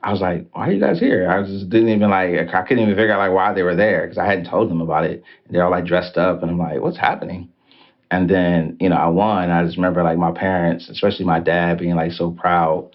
I 0.04 0.12
was 0.12 0.22
like, 0.22 0.48
"Why 0.54 0.68
are 0.68 0.72
you 0.72 0.80
guys 0.80 1.00
here?" 1.00 1.30
I 1.30 1.42
just 1.44 1.70
didn't 1.70 1.90
even 1.90 2.10
like 2.10 2.54
I 2.54 2.62
couldn't 2.64 2.84
even 2.84 2.96
figure 2.96 3.14
out 3.14 3.20
like 3.20 3.32
why 3.32 3.54
they 3.54 3.64
were 3.64 3.76
there 3.76 4.04
because 4.04 4.18
I 4.18 4.26
hadn't 4.26 4.50
told 4.50 4.70
them 4.70 4.82
about 4.82 5.06
it. 5.06 5.24
They're 5.50 5.64
all 5.64 5.72
like 5.72 5.86
dressed 5.86 6.18
up, 6.18 6.42
and 6.42 6.52
I'm 6.52 6.60
like, 6.60 6.82
"What's 6.82 6.98
happening?" 6.98 7.50
And 8.12 8.30
then 8.30 8.78
you 8.80 8.90
know 8.90 8.98
I 8.98 9.08
won. 9.08 9.50
I 9.50 9.64
just 9.64 9.78
remember 9.78 10.04
like 10.04 10.18
my 10.18 10.32
parents, 10.32 10.90
especially 10.90 11.26
my 11.26 11.40
dad, 11.40 11.80
being 11.80 11.96
like 11.96 12.12
so 12.12 12.32
proud 12.32 12.92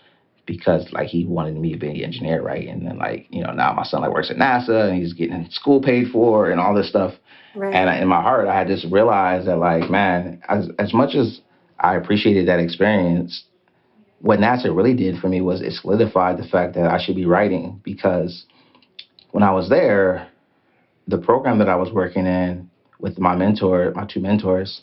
because 0.48 0.90
like 0.92 1.06
he 1.06 1.26
wanted 1.26 1.56
me 1.56 1.72
to 1.72 1.78
be 1.78 1.88
an 1.88 1.96
engineer, 1.96 2.42
right? 2.42 2.66
And 2.66 2.84
then 2.84 2.98
like 2.98 3.26
you 3.30 3.42
know 3.44 3.52
now 3.52 3.72
my 3.74 3.84
son 3.84 4.00
like 4.00 4.10
works 4.10 4.30
at 4.30 4.36
NASA 4.36 4.88
and 4.88 5.00
he's 5.00 5.12
getting 5.12 5.46
school 5.50 5.80
paid 5.80 6.08
for 6.10 6.50
and 6.50 6.58
all 6.58 6.74
this 6.74 6.88
stuff. 6.88 7.14
right. 7.54 7.72
And 7.72 7.88
I, 7.88 7.98
in 7.98 8.08
my 8.08 8.22
heart, 8.22 8.48
I 8.48 8.58
had 8.58 8.66
just 8.66 8.86
realized 8.90 9.46
that, 9.46 9.58
like, 9.58 9.88
man, 9.88 10.42
as 10.48 10.68
as 10.78 10.92
much 10.92 11.14
as 11.14 11.40
I 11.78 11.94
appreciated 11.94 12.48
that 12.48 12.58
experience, 12.58 13.44
what 14.20 14.40
NASA 14.40 14.74
really 14.74 14.94
did 14.94 15.20
for 15.20 15.28
me 15.28 15.40
was 15.42 15.60
it 15.60 15.74
solidified 15.74 16.38
the 16.38 16.48
fact 16.48 16.74
that 16.74 16.90
I 16.90 17.00
should 17.00 17.14
be 17.14 17.26
writing 17.26 17.80
because 17.84 18.46
when 19.30 19.42
I 19.42 19.52
was 19.52 19.68
there, 19.68 20.28
the 21.06 21.18
program 21.18 21.58
that 21.58 21.68
I 21.68 21.76
was 21.76 21.92
working 21.92 22.26
in 22.26 22.70
with 22.98 23.18
my 23.18 23.36
mentor, 23.36 23.92
my 23.94 24.06
two 24.06 24.20
mentors, 24.20 24.80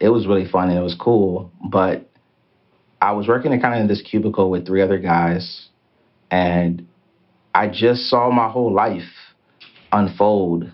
it 0.00 0.08
was 0.08 0.26
really 0.26 0.48
fun 0.48 0.70
and 0.70 0.78
it 0.78 0.82
was 0.82 0.96
cool. 0.98 1.52
But 1.70 2.07
I 3.08 3.12
was 3.12 3.26
working 3.26 3.54
in 3.54 3.60
kind 3.62 3.74
of 3.74 3.80
in 3.80 3.88
this 3.88 4.02
cubicle 4.02 4.50
with 4.50 4.66
three 4.66 4.82
other 4.82 4.98
guys, 4.98 5.68
and 6.30 6.86
I 7.54 7.66
just 7.66 8.10
saw 8.10 8.30
my 8.30 8.50
whole 8.50 8.70
life 8.70 9.08
unfold 9.92 10.70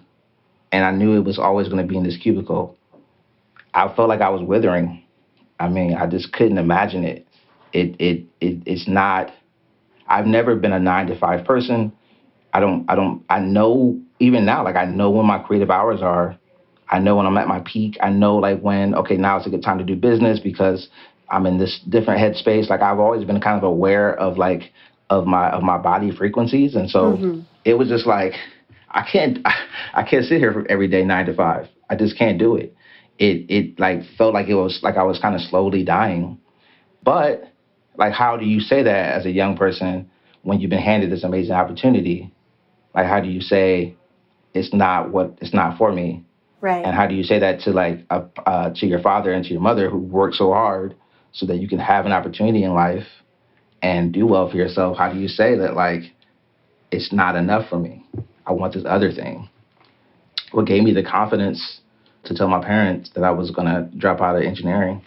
and 0.73 0.85
I 0.85 0.91
knew 0.91 1.17
it 1.17 1.25
was 1.25 1.39
always 1.39 1.69
going 1.69 1.81
to 1.81 1.87
be 1.87 1.97
in 1.97 2.03
this 2.03 2.17
cubicle. 2.17 2.77
I 3.73 3.95
felt 3.95 4.09
like 4.09 4.21
I 4.21 4.31
was 4.31 4.43
withering. 4.43 5.05
I 5.61 5.69
mean, 5.69 5.95
I 5.95 6.09
just 6.09 6.33
couldn't 6.33 6.59
imagine 6.59 7.05
it. 7.05 7.25
It 7.73 7.95
it, 8.01 8.27
it 8.41 8.63
it's 8.67 8.89
not. 8.89 9.31
I've 10.09 10.27
never 10.27 10.57
been 10.57 10.73
a 10.73 10.81
nine 10.81 11.07
to 11.07 11.17
five 11.17 11.45
person. 11.45 11.93
I 12.53 12.59
don't 12.59 12.85
I 12.91 12.97
don't 12.97 13.25
I 13.31 13.39
know 13.39 14.01
even 14.19 14.45
now 14.45 14.65
like 14.65 14.75
I 14.75 14.87
know 14.87 15.09
when 15.11 15.27
my 15.27 15.39
creative 15.39 15.71
hours 15.71 16.03
are. 16.03 16.37
I 16.91 16.99
know 16.99 17.15
when 17.15 17.27
I'm 17.27 17.39
at 17.39 17.47
my 17.47 17.61
peak. 17.61 17.97
I 18.03 18.11
know 18.11 18.37
like 18.39 18.61
when 18.61 18.97
okay 18.97 19.17
now 19.17 19.37
it's 19.37 19.47
a 19.47 19.51
good 19.51 19.63
time 19.63 19.79
to 19.79 19.85
do 19.85 19.95
business 19.95 20.41
because 20.41 20.89
I'm 21.35 21.47
in 21.47 21.59
this 21.59 21.81
different 21.89 22.21
headspace. 22.21 22.71
Like 22.71 22.81
I've 22.81 23.01
always 23.01 23.25
been 23.25 23.41
kind 23.41 23.57
of 23.57 23.65
aware 23.65 24.15
of 24.15 24.39
like 24.39 24.73
of 25.11 25.27
my 25.27 25.51
of 25.51 25.63
my 25.63 25.79
body 25.79 26.13
frequencies, 26.13 26.77
and 26.77 26.89
so 26.89 27.17
Mhm. 27.17 27.45
it 27.65 27.75
was 27.75 27.89
just 27.89 28.07
like 28.07 28.35
I 28.91 29.03
can't 29.03 29.39
I 29.95 30.05
can't 30.05 30.25
sit 30.25 30.39
here 30.39 30.53
for 30.53 30.65
every 30.71 30.87
day 30.87 31.05
nine 31.05 31.27
to 31.27 31.35
five. 31.35 31.69
I 31.91 31.97
just 31.97 32.17
can't 32.17 32.39
do 32.39 32.55
it. 32.55 32.75
It 33.19 33.47
it 33.49 33.81
like 33.81 34.05
felt 34.17 34.33
like 34.33 34.49
it 34.49 34.55
was 34.55 34.81
like 34.83 34.97
I 34.97 35.03
was 35.03 35.19
kind 35.19 35.35
of 35.35 35.41
slowly 35.41 35.83
dying. 35.85 36.39
But 37.03 37.45
like 37.97 38.13
how 38.13 38.37
do 38.37 38.47
you 38.47 38.61
say 38.61 38.85
that 38.85 39.13
as 39.15 39.27
a 39.27 39.31
young 39.31 39.57
person 39.57 40.09
when 40.43 40.61
you've 40.61 40.71
been 40.71 40.79
handed 40.79 41.11
this 41.11 41.25
amazing 41.25 41.55
opportunity? 41.55 42.33
Like 42.95 43.07
how 43.07 43.19
do 43.21 43.29
you 43.29 43.41
say 43.41 43.97
it's 44.55 44.73
not 44.73 45.11
what 45.11 45.37
it's 45.41 45.53
not 45.53 45.79
for 45.79 45.91
me? 45.93 46.25
right. 46.61 46.85
And 46.87 46.95
how 46.95 47.07
do 47.09 47.15
you 47.15 47.25
say 47.25 47.41
that 47.41 47.61
to 47.63 47.71
like 47.73 48.07
uh, 48.09 48.23
uh, 48.47 48.71
to 48.77 48.87
your 48.87 49.01
father 49.01 49.33
and 49.33 49.45
to 49.45 49.51
your 49.51 49.61
mother 49.61 49.91
who 49.91 49.99
worked 49.99 50.37
so 50.37 50.53
hard 50.53 50.95
so 51.35 51.45
that 51.47 51.57
you 51.57 51.69
can 51.69 51.79
have 51.79 52.07
an 52.07 52.13
opportunity 52.13 52.65
in 52.65 52.73
life 52.73 53.07
and 53.83 54.13
do 54.13 54.27
well 54.27 54.49
for 54.49 54.57
yourself? 54.57 54.97
How 54.97 55.13
do 55.13 55.19
you 55.19 55.29
say 55.29 55.59
that 55.59 55.75
like 55.75 56.03
it's 56.91 57.13
not 57.13 57.37
enough 57.37 57.69
for 57.69 57.79
me? 57.79 58.07
I 58.47 58.53
want 58.53 58.73
this 58.73 58.85
other 58.87 59.13
thing. 59.13 59.51
What 60.53 60.67
gave 60.67 60.83
me 60.83 60.95
the 60.95 61.03
confidence 61.03 61.81
to 62.25 62.35
tell 62.35 62.49
my 62.49 62.65
parents 62.65 63.11
that 63.15 63.25
I 63.25 63.33
was 63.33 63.51
gonna 63.51 63.91
drop 63.99 64.21
out 64.21 64.37
of 64.37 64.43
engineering 64.43 65.03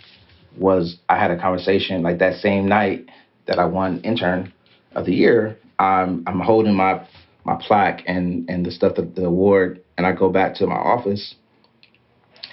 was 0.57 0.97
I 1.09 1.17
had 1.17 1.31
a 1.31 1.39
conversation 1.39 2.03
like 2.03 2.19
that 2.19 2.35
same 2.35 2.67
night 2.67 3.05
that 3.47 3.57
I 3.57 3.65
won 3.65 4.01
intern 4.01 4.53
of 4.95 5.05
the 5.05 5.13
year. 5.13 5.57
I'm 5.79 6.23
I'm 6.27 6.39
holding 6.39 6.75
my 6.75 7.07
my 7.45 7.55
plaque 7.55 8.03
and 8.05 8.49
and 8.49 8.65
the 8.65 8.71
stuff 8.71 8.95
that 8.95 9.15
the 9.15 9.25
award, 9.25 9.81
and 9.97 10.05
I 10.05 10.11
go 10.11 10.29
back 10.29 10.55
to 10.55 10.67
my 10.67 10.75
office, 10.75 11.35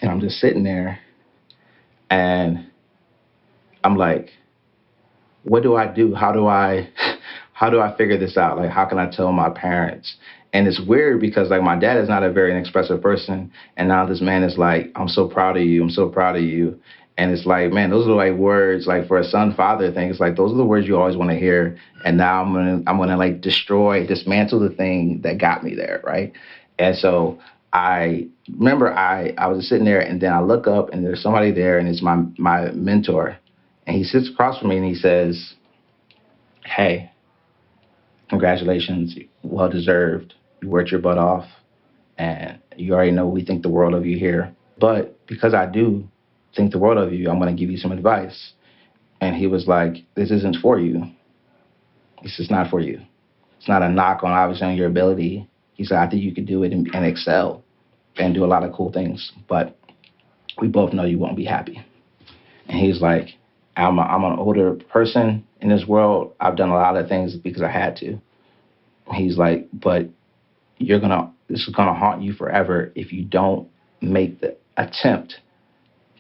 and 0.00 0.10
I'm 0.10 0.20
just 0.20 0.36
sitting 0.36 0.62
there, 0.62 1.00
and 2.10 2.70
I'm 3.84 3.96
like, 3.96 4.30
what 5.44 5.62
do 5.62 5.76
I 5.76 5.86
do? 5.86 6.14
How 6.14 6.32
do 6.32 6.46
I 6.46 6.88
how 7.52 7.70
do 7.70 7.80
I 7.80 7.96
figure 7.96 8.18
this 8.18 8.36
out? 8.36 8.58
Like 8.58 8.70
how 8.70 8.86
can 8.86 8.98
I 8.98 9.10
tell 9.10 9.30
my 9.32 9.50
parents? 9.50 10.16
And 10.52 10.66
it's 10.68 10.80
weird 10.80 11.20
because 11.20 11.50
like 11.50 11.62
my 11.62 11.76
dad 11.78 11.98
is 11.98 12.08
not 12.08 12.22
a 12.22 12.32
very 12.32 12.58
expressive 12.58 13.02
person, 13.02 13.52
and 13.76 13.88
now 13.88 14.06
this 14.06 14.20
man 14.20 14.42
is 14.42 14.56
like, 14.58 14.90
I'm 14.96 15.08
so 15.08 15.28
proud 15.28 15.56
of 15.56 15.64
you. 15.64 15.82
I'm 15.82 15.90
so 15.90 16.08
proud 16.08 16.36
of 16.36 16.42
you. 16.42 16.80
And 17.16 17.30
it's 17.30 17.46
like, 17.46 17.70
man, 17.70 17.90
those 17.90 18.08
are 18.08 18.14
like 18.14 18.34
words 18.34 18.86
like 18.88 19.06
for 19.06 19.18
a 19.18 19.24
son 19.24 19.54
father 19.54 19.92
thing. 19.92 20.10
It's 20.10 20.18
like 20.20 20.36
those 20.36 20.52
are 20.52 20.56
the 20.56 20.64
words 20.64 20.88
you 20.88 20.98
always 20.98 21.16
want 21.16 21.30
to 21.30 21.38
hear. 21.38 21.78
And 22.04 22.16
now 22.16 22.42
I'm 22.42 22.52
gonna 22.52 22.82
I'm 22.86 22.98
gonna 22.98 23.16
like 23.16 23.40
destroy, 23.40 24.06
dismantle 24.06 24.60
the 24.60 24.70
thing 24.70 25.20
that 25.22 25.38
got 25.38 25.62
me 25.62 25.74
there, 25.74 26.00
right? 26.04 26.32
And 26.78 26.96
so 26.96 27.38
I 27.72 28.28
remember 28.58 28.92
I 28.92 29.34
I 29.38 29.48
was 29.48 29.68
sitting 29.68 29.84
there 29.84 30.00
and 30.00 30.20
then 30.20 30.32
I 30.32 30.40
look 30.40 30.66
up 30.66 30.92
and 30.92 31.04
there's 31.04 31.22
somebody 31.22 31.52
there 31.52 31.78
and 31.78 31.88
it's 31.88 32.02
my 32.02 32.16
my 32.38 32.70
mentor. 32.72 33.36
And 33.86 33.96
he 33.96 34.04
sits 34.04 34.30
across 34.30 34.58
from 34.58 34.68
me 34.68 34.76
and 34.78 34.86
he 34.86 34.94
says, 34.94 35.54
Hey, 36.64 37.10
congratulations, 38.28 39.16
well 39.42 39.68
deserved. 39.68 40.34
You 40.62 40.68
worked 40.70 40.90
your 40.90 41.00
butt 41.00 41.18
off 41.18 41.46
and 42.16 42.58
you 42.76 42.94
already 42.94 43.10
know 43.10 43.26
we 43.26 43.44
think 43.44 43.62
the 43.62 43.68
world 43.68 43.94
of 43.94 44.06
you 44.06 44.18
here. 44.18 44.54
But 44.78 45.26
because 45.26 45.54
I 45.54 45.66
do 45.66 46.08
think 46.54 46.72
the 46.72 46.78
world 46.78 46.98
of 46.98 47.12
you. 47.12 47.30
I'm 47.30 47.38
going 47.38 47.54
to 47.54 47.60
give 47.60 47.70
you 47.70 47.78
some 47.78 47.92
advice. 47.92 48.52
And 49.20 49.34
he 49.34 49.46
was 49.46 49.66
like, 49.66 50.04
This 50.14 50.30
isn't 50.30 50.56
for 50.56 50.78
you. 50.78 51.04
This 52.22 52.38
is 52.38 52.50
not 52.50 52.70
for 52.70 52.80
you. 52.80 53.00
It's 53.58 53.68
not 53.68 53.82
a 53.82 53.88
knock 53.88 54.22
on 54.22 54.30
obviously 54.30 54.66
on 54.66 54.76
your 54.76 54.86
ability. 54.86 55.48
He 55.74 55.84
said, 55.84 55.98
I 55.98 56.08
think 56.08 56.22
you 56.22 56.34
could 56.34 56.46
do 56.46 56.62
it 56.62 56.72
and, 56.72 56.88
and 56.94 57.04
excel 57.04 57.64
and 58.16 58.34
do 58.34 58.44
a 58.44 58.46
lot 58.46 58.62
of 58.62 58.72
cool 58.72 58.92
things, 58.92 59.32
but 59.48 59.76
we 60.60 60.68
both 60.68 60.92
know 60.92 61.04
you 61.04 61.18
won't 61.18 61.36
be 61.36 61.44
happy. 61.44 61.84
And 62.68 62.78
he's 62.78 63.00
like, 63.00 63.30
I'm, 63.76 63.98
a, 63.98 64.02
I'm 64.02 64.24
an 64.24 64.38
older 64.38 64.74
person 64.74 65.46
in 65.60 65.68
this 65.68 65.86
world. 65.86 66.34
I've 66.40 66.56
done 66.56 66.70
a 66.70 66.74
lot 66.74 66.96
of 66.96 67.08
things 67.08 67.36
because 67.36 67.62
I 67.62 67.70
had 67.70 67.96
to. 67.96 68.20
He's 69.12 69.36
like, 69.36 69.68
but 69.72 70.08
you're 70.78 71.00
gonna, 71.00 71.32
this 71.48 71.66
is 71.66 71.74
gonna 71.74 71.94
haunt 71.94 72.22
you 72.22 72.32
forever 72.32 72.92
if 72.94 73.12
you 73.12 73.24
don't 73.24 73.68
make 74.00 74.40
the 74.40 74.56
attempt 74.76 75.40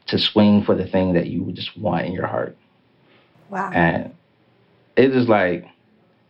to 0.06 0.18
swing 0.18 0.62
for 0.64 0.74
the 0.74 0.86
thing 0.86 1.14
that 1.14 1.26
you 1.26 1.50
just 1.52 1.76
want 1.78 2.06
in 2.06 2.12
your 2.12 2.26
heart. 2.26 2.56
Wow. 3.50 3.70
And 3.72 4.14
it 4.96 5.12
was 5.12 5.28
like 5.28 5.66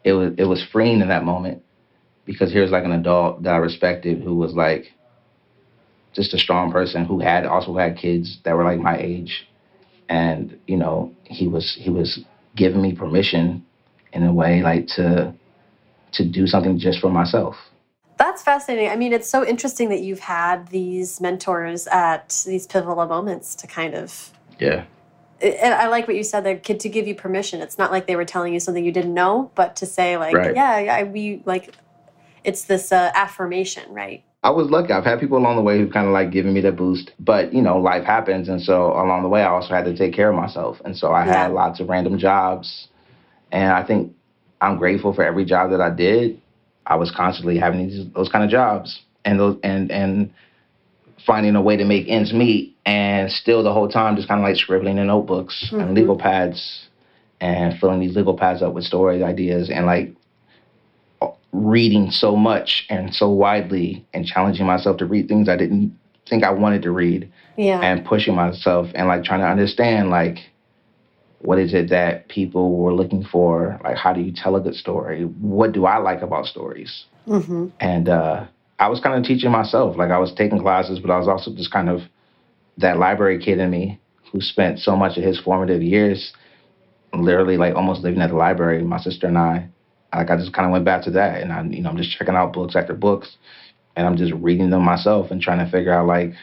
it 0.04 0.12
was 0.12 0.32
it 0.38 0.44
was 0.44 0.64
freeing 0.72 1.00
in 1.00 1.08
that 1.08 1.24
moment 1.24 1.62
because 2.24 2.52
here's 2.52 2.70
like 2.70 2.84
an 2.84 2.92
adult 2.92 3.42
that 3.42 3.54
I 3.54 3.58
respected 3.58 4.22
who 4.22 4.36
was 4.36 4.54
like 4.54 4.92
just 6.12 6.34
a 6.34 6.38
strong 6.38 6.70
person 6.70 7.04
who 7.04 7.18
had 7.18 7.44
also 7.44 7.76
had 7.76 7.96
kids 7.96 8.38
that 8.44 8.56
were 8.56 8.64
like 8.64 8.78
my 8.78 8.98
age. 8.98 9.46
And, 10.14 10.56
you 10.68 10.76
know, 10.76 11.12
he 11.24 11.48
was 11.48 11.66
he 11.74 11.90
was 11.90 12.20
giving 12.54 12.80
me 12.80 12.92
permission 12.94 13.66
in 14.12 14.22
a 14.22 14.32
way 14.32 14.62
like 14.62 14.86
to 14.96 15.34
to 16.12 16.24
do 16.24 16.46
something 16.46 16.78
just 16.78 17.00
for 17.00 17.10
myself. 17.10 17.56
That's 18.16 18.40
fascinating. 18.42 18.90
I 18.90 18.96
mean, 18.96 19.12
it's 19.12 19.28
so 19.28 19.44
interesting 19.44 19.88
that 19.88 20.02
you've 20.02 20.20
had 20.20 20.68
these 20.68 21.20
mentors 21.20 21.88
at 21.88 22.44
these 22.46 22.64
pivotal 22.64 23.04
moments 23.06 23.56
to 23.56 23.66
kind 23.66 23.94
of 23.94 24.30
Yeah. 24.60 24.84
And 25.42 25.74
I 25.74 25.88
like 25.88 26.06
what 26.06 26.16
you 26.16 26.22
said 26.22 26.44
there, 26.44 26.56
kid, 26.56 26.78
to 26.80 26.88
give 26.88 27.08
you 27.08 27.16
permission. 27.16 27.60
It's 27.60 27.76
not 27.76 27.90
like 27.90 28.06
they 28.06 28.14
were 28.14 28.24
telling 28.24 28.54
you 28.54 28.60
something 28.60 28.84
you 28.84 28.92
didn't 28.92 29.14
know, 29.14 29.50
but 29.56 29.74
to 29.76 29.84
say 29.84 30.16
like, 30.16 30.36
Right. 30.36 30.54
yeah, 30.54 30.78
yeah, 30.78 31.02
we 31.02 31.42
like, 31.44 31.74
it's 32.44 32.62
this 32.64 32.92
uh, 32.92 33.10
affirmation, 33.14 33.92
right? 33.92 34.22
I 34.44 34.50
was 34.50 34.68
lucky. 34.70 34.92
I've 34.92 35.04
had 35.06 35.20
people 35.20 35.38
along 35.38 35.56
the 35.56 35.62
way 35.62 35.78
who 35.78 35.90
kind 35.90 36.06
of 36.06 36.12
like 36.12 36.30
given 36.30 36.52
me 36.52 36.60
the 36.60 36.70
boost, 36.70 37.12
but 37.18 37.54
you 37.54 37.62
know, 37.62 37.78
life 37.78 38.04
happens, 38.04 38.48
and 38.48 38.60
so 38.60 38.92
along 38.92 39.22
the 39.22 39.28
way, 39.28 39.40
I 39.42 39.48
also 39.48 39.72
had 39.74 39.86
to 39.86 39.96
take 39.96 40.12
care 40.12 40.28
of 40.28 40.36
myself, 40.36 40.76
and 40.84 40.94
so 40.94 41.12
I 41.12 41.24
Yeah. 41.24 41.44
had 41.44 41.52
lots 41.52 41.80
of 41.80 41.88
random 41.88 42.18
jobs, 42.18 42.88
and 43.50 43.72
I 43.72 43.82
think 43.82 44.12
I'm 44.60 44.76
grateful 44.76 45.14
for 45.14 45.24
every 45.24 45.46
job 45.46 45.70
that 45.70 45.80
I 45.80 45.88
did. 45.88 46.38
I 46.86 46.96
was 46.96 47.10
constantly 47.10 47.56
having 47.58 47.88
these 47.88 48.06
those 48.14 48.28
kind 48.28 48.44
of 48.44 48.50
jobs, 48.50 49.00
and 49.24 49.40
those 49.40 49.56
and 49.64 49.90
and 49.90 50.30
finding 51.26 51.56
a 51.56 51.62
way 51.62 51.78
to 51.78 51.84
make 51.86 52.06
ends 52.06 52.34
meet, 52.34 52.76
and 52.84 53.30
still 53.30 53.62
the 53.62 53.72
whole 53.72 53.88
time 53.88 54.14
just 54.14 54.28
kind 54.28 54.40
of 54.40 54.44
like 54.46 54.56
scribbling 54.56 54.98
in 54.98 55.06
notebooks 55.06 55.70
Mhm. 55.72 55.80
and 55.80 55.94
legal 55.94 56.18
pads, 56.18 56.88
and 57.40 57.78
filling 57.78 58.00
these 58.00 58.14
legal 58.14 58.34
pads 58.36 58.60
up 58.60 58.74
with 58.74 58.84
stories, 58.84 59.22
ideas, 59.22 59.70
and 59.70 59.86
like 59.86 60.12
reading 61.54 62.10
so 62.10 62.34
much 62.34 62.84
and 62.90 63.14
so 63.14 63.30
widely 63.30 64.04
and 64.12 64.26
challenging 64.26 64.66
myself 64.66 64.96
to 64.96 65.06
read 65.06 65.28
things 65.28 65.48
I 65.48 65.56
didn't 65.56 65.96
think 66.28 66.42
I 66.42 66.50
wanted 66.50 66.82
to 66.82 66.90
read 66.90 67.30
Yeah. 67.56 67.80
and 67.80 68.04
pushing 68.04 68.34
myself 68.34 68.88
and 68.96 69.06
like 69.06 69.22
trying 69.22 69.38
to 69.40 69.46
understand 69.46 70.10
like 70.10 70.38
what 71.38 71.58
is 71.58 71.72
it 71.72 71.90
that 71.90 72.28
people 72.28 72.76
were 72.78 72.92
looking 72.94 73.22
for? 73.22 73.78
Like 73.84 73.96
how 73.96 74.12
do 74.12 74.20
you 74.20 74.32
tell 74.32 74.56
a 74.56 74.60
good 74.60 74.74
story? 74.74 75.22
What 75.24 75.72
do 75.72 75.84
I 75.86 75.98
like 75.98 76.22
about 76.22 76.46
stories? 76.46 77.04
Hmm 77.26 77.68
and 77.80 78.08
uh 78.08 78.46
I 78.80 78.88
was 78.88 78.98
kind 78.98 79.16
of 79.16 79.24
teaching 79.24 79.52
myself. 79.52 79.96
Like 79.96 80.10
I 80.10 80.18
was 80.18 80.32
taking 80.34 80.58
classes 80.58 80.98
but 80.98 81.10
I 81.12 81.18
was 81.18 81.28
also 81.28 81.54
just 81.54 81.70
kind 81.70 81.88
of 81.88 82.00
that 82.78 82.98
library 82.98 83.38
kid 83.38 83.60
in 83.60 83.70
me 83.70 84.00
who 84.32 84.40
spent 84.40 84.80
so 84.80 84.96
much 84.96 85.16
of 85.16 85.22
his 85.22 85.38
formative 85.38 85.82
years 85.82 86.32
literally 87.12 87.56
like 87.56 87.76
almost 87.76 88.02
living 88.02 88.20
at 88.20 88.30
the 88.30 88.36
library 88.36 88.82
my 88.82 88.98
sister 88.98 89.28
and 89.28 89.38
I 89.38 89.68
like 90.16 90.30
I 90.30 90.36
just 90.36 90.52
kind 90.52 90.66
of 90.66 90.72
went 90.72 90.84
back 90.84 91.02
to 91.04 91.10
that, 91.12 91.40
and 91.40 91.52
I, 91.52 91.62
you 91.62 91.82
know, 91.82 91.90
I'm 91.90 91.96
just 91.96 92.16
checking 92.16 92.34
out 92.34 92.52
books 92.52 92.76
after 92.76 92.94
books, 92.94 93.36
and 93.96 94.06
I'm 94.06 94.16
just 94.16 94.32
reading 94.34 94.70
them 94.70 94.82
myself 94.82 95.30
and 95.30 95.40
trying 95.40 95.64
to 95.64 95.70
figure 95.70 95.92
out 95.92 96.06
like, 96.06 96.34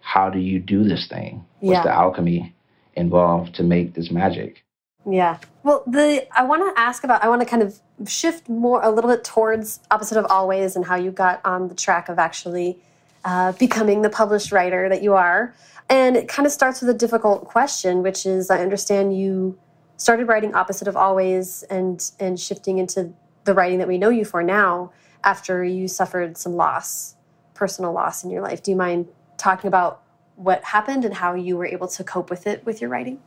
how 0.00 0.30
do 0.30 0.38
you 0.38 0.58
do 0.58 0.84
this 0.84 1.06
thing? 1.08 1.44
What's 1.60 1.76
Yeah. 1.76 1.82
the 1.82 1.92
alchemy 1.92 2.54
involved 2.94 3.54
to 3.56 3.62
make 3.62 3.94
this 3.94 4.10
magic? 4.10 4.64
Yeah. 5.08 5.38
Well, 5.62 5.82
the 5.86 6.26
I 6.36 6.44
want 6.44 6.74
to 6.74 6.80
ask 6.80 7.04
about. 7.04 7.24
I 7.24 7.28
want 7.28 7.40
to 7.42 7.46
kind 7.46 7.62
of 7.62 7.80
shift 8.06 8.48
more 8.48 8.82
a 8.82 8.90
little 8.90 9.10
bit 9.10 9.24
towards 9.24 9.80
opposite 9.90 10.18
of 10.18 10.26
always 10.30 10.76
and 10.76 10.84
how 10.84 10.96
you 10.96 11.10
got 11.10 11.40
on 11.44 11.68
the 11.68 11.74
track 11.74 12.08
of 12.08 12.18
actually 12.18 12.78
uh, 13.24 13.52
becoming 13.52 14.02
the 14.02 14.10
published 14.10 14.52
writer 14.52 14.88
that 14.88 15.02
you 15.02 15.14
are. 15.14 15.54
And 15.88 16.16
it 16.16 16.28
kind 16.28 16.46
of 16.46 16.52
starts 16.52 16.80
with 16.80 16.90
a 16.90 16.94
difficult 16.94 17.44
question, 17.44 18.02
which 18.02 18.24
is 18.24 18.50
I 18.50 18.60
understand 18.60 19.18
you 19.18 19.58
started 20.00 20.26
writing 20.28 20.54
opposite 20.54 20.88
of 20.88 20.96
always 20.96 21.62
and 21.64 22.10
and 22.18 22.40
shifting 22.40 22.78
into 22.78 23.12
the 23.44 23.52
writing 23.52 23.78
that 23.78 23.86
we 23.86 23.98
know 23.98 24.08
you 24.08 24.24
for 24.24 24.42
now 24.42 24.90
after 25.22 25.62
you 25.62 25.86
suffered 25.86 26.38
some 26.38 26.54
loss, 26.54 27.14
personal 27.52 27.92
loss 27.92 28.24
in 28.24 28.30
your 28.30 28.42
life. 28.42 28.62
Do 28.62 28.70
you 28.70 28.76
mind 28.76 29.08
talking 29.36 29.68
about 29.68 30.02
what 30.36 30.64
happened 30.64 31.04
and 31.04 31.14
how 31.14 31.34
you 31.34 31.56
were 31.58 31.66
able 31.66 31.86
to 31.88 32.02
cope 32.02 32.30
with 32.30 32.46
it 32.46 32.64
with 32.64 32.80
your 32.80 32.88
writing? 32.88 33.20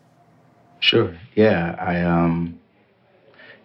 Sure. 0.79 1.15
Yeah. 1.36 1.75
I 1.79 2.01
um. 2.01 2.59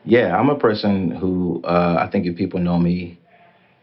Yeah, 0.04 0.38
I'm 0.38 0.48
a 0.48 0.58
person 0.58 1.10
who 1.10 1.62
uh, 1.64 1.96
I 1.98 2.06
think 2.10 2.26
if 2.26 2.36
people 2.36 2.60
know 2.60 2.78
me, 2.78 3.18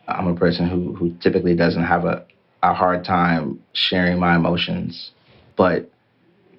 I'm 0.07 0.27
a 0.27 0.35
person 0.35 0.67
who 0.69 0.93
who 0.93 1.15
typically 1.17 1.55
doesn't 1.55 1.83
have 1.83 2.05
a 2.05 2.25
a 2.61 2.73
hard 2.73 3.03
time 3.03 3.59
sharing 3.73 4.19
my 4.19 4.35
emotions, 4.35 5.11
but 5.55 5.89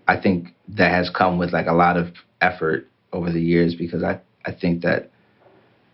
I 0.08 0.16
think 0.16 0.54
that 0.68 0.90
has 0.90 1.10
come 1.10 1.38
with 1.38 1.52
like 1.52 1.66
a 1.66 1.72
lot 1.72 1.96
of 1.96 2.12
effort 2.40 2.88
over 3.12 3.30
the 3.30 3.40
years 3.40 3.74
because 3.74 4.02
I 4.02 4.20
I 4.44 4.52
think 4.52 4.82
that 4.82 5.10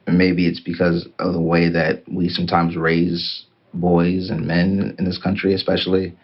maybe 0.07 0.47
it's 0.47 0.61
because 0.61 1.09
of 1.19 1.33
the 1.33 1.41
way 1.41 1.69
that 1.69 2.03
we 2.09 2.29
sometimes 2.29 2.77
raise 2.77 3.45
boys 3.75 4.31
and 4.31 4.47
men 4.47 4.95
in 4.99 5.05
this 5.05 5.19
country, 5.19 5.55
especially. 5.55 6.15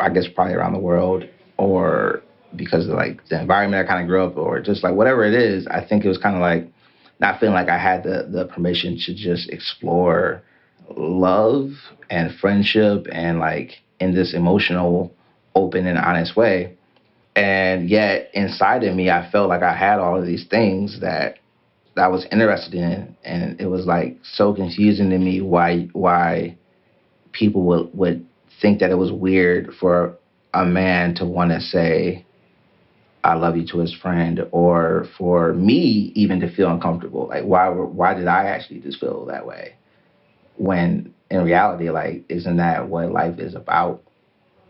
I 0.00 0.10
guess 0.10 0.28
probably 0.28 0.54
around 0.54 0.74
the 0.74 0.78
world, 0.78 1.24
or 1.56 2.22
because 2.54 2.86
of 2.86 2.94
like 2.94 3.26
the 3.28 3.40
environment 3.40 3.84
I 3.84 3.88
kind 3.88 4.00
of 4.00 4.08
grew 4.08 4.24
up, 4.24 4.36
or 4.36 4.60
just 4.60 4.84
like 4.84 4.94
whatever 4.94 5.24
it 5.24 5.34
is. 5.34 5.66
I 5.66 5.84
think 5.84 6.04
it 6.04 6.08
was 6.08 6.18
kind 6.18 6.36
of 6.36 6.40
like 6.40 6.70
not 7.20 7.40
feeling 7.40 7.54
like 7.54 7.68
I 7.68 7.78
had 7.78 8.04
the 8.04 8.28
the 8.30 8.46
permission 8.46 8.96
to 9.06 9.14
just 9.14 9.50
explore 9.50 10.42
love 10.96 11.72
and 12.10 12.34
friendship 12.36 13.06
and 13.10 13.40
like 13.40 13.80
in 14.00 14.14
this 14.14 14.34
emotional, 14.34 15.12
open 15.54 15.86
and 15.86 15.98
honest 15.98 16.36
way. 16.36 16.77
And 17.38 17.88
yet 17.88 18.30
inside 18.34 18.82
of 18.82 18.96
me, 18.96 19.10
I 19.10 19.30
felt 19.30 19.48
like 19.48 19.62
I 19.62 19.76
had 19.76 20.00
all 20.00 20.18
of 20.18 20.26
these 20.26 20.44
things 20.48 21.00
that 21.00 21.38
that 21.94 22.04
I 22.04 22.08
was 22.08 22.26
interested 22.32 22.74
in, 22.74 23.16
and 23.24 23.60
it 23.60 23.66
was 23.66 23.86
like 23.86 24.18
so 24.24 24.52
confusing 24.52 25.10
to 25.10 25.18
me 25.18 25.40
why 25.40 25.88
why 25.92 26.56
people 27.32 27.62
would 27.62 27.90
would 27.94 28.26
think 28.60 28.80
that 28.80 28.90
it 28.90 28.98
was 28.98 29.12
weird 29.12 29.72
for 29.74 30.16
a 30.52 30.64
man 30.64 31.14
to 31.16 31.24
want 31.24 31.52
to 31.52 31.60
say 31.60 32.24
I 33.22 33.34
love 33.34 33.56
you 33.56 33.66
to 33.68 33.78
his 33.78 33.94
friend, 33.94 34.40
or 34.50 35.06
for 35.16 35.52
me 35.52 36.12
even 36.16 36.40
to 36.40 36.52
feel 36.52 36.70
uncomfortable. 36.70 37.28
Like 37.28 37.44
why 37.44 37.68
why 37.68 38.14
did 38.14 38.26
I 38.26 38.46
actually 38.46 38.80
just 38.80 38.98
feel 38.98 39.26
that 39.26 39.46
way? 39.46 39.74
When 40.56 41.14
in 41.30 41.44
reality, 41.44 41.90
like 41.90 42.24
isn't 42.28 42.56
that 42.56 42.88
what 42.88 43.12
life 43.12 43.38
is 43.38 43.54
about? 43.54 44.02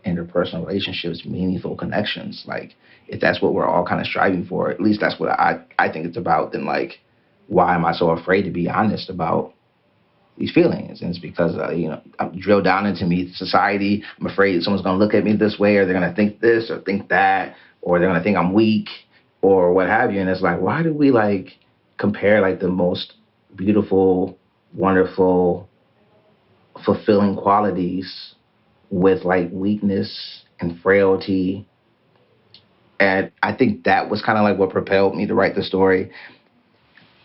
Interpersonal 0.05 0.65
relationships, 0.65 1.25
meaningful 1.25 1.75
connections. 1.75 2.43
Like 2.47 2.75
if 3.07 3.19
that's 3.19 3.41
what 3.41 3.53
we're 3.53 3.67
all 3.67 3.85
kind 3.85 4.01
of 4.01 4.07
striving 4.07 4.45
for, 4.45 4.69
at 4.69 4.81
least 4.81 5.01
that's 5.01 5.19
what 5.19 5.29
I 5.29 5.61
I 5.77 5.91
think 5.91 6.05
it's 6.05 6.17
about. 6.17 6.51
Then 6.51 6.65
like 6.65 6.99
why 7.49 7.75
am 7.75 7.83
I 7.83 7.93
so 7.93 8.11
afraid 8.11 8.43
to 8.43 8.51
be 8.51 8.69
honest 8.69 9.09
about 9.09 9.53
these 10.37 10.53
feelings? 10.53 11.01
And 11.01 11.09
it's 11.09 11.19
because 11.19 11.57
uh, 11.57 11.71
you 11.71 11.89
know 11.89 12.01
I'm 12.19 12.39
drilled 12.39 12.63
down 12.63 12.85
into 12.85 13.05
me 13.05 13.31
society. 13.33 14.03
I'm 14.19 14.27
afraid 14.27 14.61
someone's 14.61 14.83
gonna 14.83 14.99
look 14.99 15.13
at 15.13 15.23
me 15.23 15.35
this 15.35 15.57
way, 15.59 15.75
or 15.75 15.85
they're 15.85 15.93
gonna 15.93 16.15
think 16.15 16.39
this 16.39 16.69
or 16.71 16.79
think 16.79 17.09
that, 17.09 17.55
or 17.81 17.99
they're 17.99 18.07
gonna 18.07 18.23
think 18.23 18.37
I'm 18.37 18.53
weak, 18.53 18.87
or 19.41 19.73
what 19.73 19.87
have 19.87 20.13
you. 20.13 20.21
And 20.21 20.29
it's 20.29 20.41
like, 20.41 20.61
why 20.61 20.83
do 20.83 20.93
we 20.93 21.11
like 21.11 21.57
compare 21.97 22.39
like 22.39 22.59
the 22.59 22.69
most 22.69 23.13
beautiful, 23.55 24.37
wonderful, 24.73 25.67
fulfilling 26.85 27.35
qualities 27.35 28.35
with 28.89 29.23
like 29.23 29.49
weakness 29.51 30.43
and 30.59 30.79
frailty? 30.81 31.67
And 32.99 33.31
I 33.41 33.53
think 33.53 33.85
that 33.85 34.09
was 34.09 34.21
kind 34.21 34.37
of 34.37 34.43
like 34.43 34.57
what 34.57 34.71
propelled 34.71 35.15
me 35.15 35.25
to 35.27 35.33
write 35.33 35.55
the 35.55 35.63
story 35.63 36.11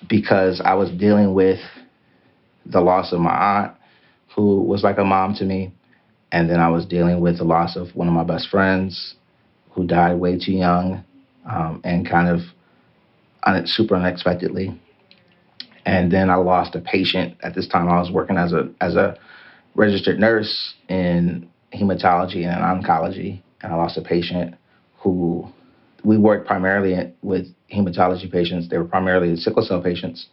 because 0.08 0.60
I 0.64 0.74
was 0.74 0.90
dealing 0.90 1.34
with 1.34 1.60
the 2.66 2.80
loss 2.80 3.12
of 3.12 3.20
my 3.20 3.34
aunt, 3.34 3.72
who 4.34 4.62
was 4.62 4.82
like 4.82 4.98
a 4.98 5.04
mom 5.04 5.34
to 5.36 5.44
me. 5.44 5.72
And 6.32 6.50
then 6.50 6.60
I 6.60 6.68
was 6.68 6.84
dealing 6.86 7.20
with 7.20 7.38
the 7.38 7.44
loss 7.44 7.76
of 7.76 7.94
one 7.94 8.08
of 8.08 8.14
my 8.14 8.24
best 8.24 8.48
friends 8.48 9.14
who 9.70 9.86
died 9.86 10.18
way 10.18 10.38
too 10.38 10.52
young 10.52 11.04
um, 11.48 11.80
and 11.84 12.08
kind 12.08 12.28
of 12.28 12.40
un- 13.44 13.66
super 13.66 13.94
unexpectedly. 13.94 14.80
And 15.86 16.10
then 16.10 16.30
I 16.30 16.36
lost 16.36 16.74
a 16.74 16.80
patient. 16.80 17.36
At 17.42 17.54
this 17.54 17.68
time, 17.68 17.88
I 17.88 18.00
was 18.00 18.10
working 18.10 18.36
as 18.36 18.52
a 18.52 18.70
as 18.80 18.96
a 18.96 19.18
registered 19.74 20.18
nurse 20.18 20.74
in 20.88 21.48
hematology 21.74 22.46
and 22.46 22.84
oncology, 22.84 23.42
and 23.62 23.72
I 23.72 23.76
lost 23.76 23.98
a 23.98 24.02
patient 24.02 24.54
who 24.98 25.46
we 26.04 26.16
worked 26.18 26.46
primarily 26.46 27.12
with 27.22 27.46
hematology 27.72 28.30
patients. 28.30 28.68
They 28.68 28.78
were 28.78 28.84
primarily 28.84 29.36
sickle 29.36 29.64
cell 29.64 29.82
patients. 29.82 30.26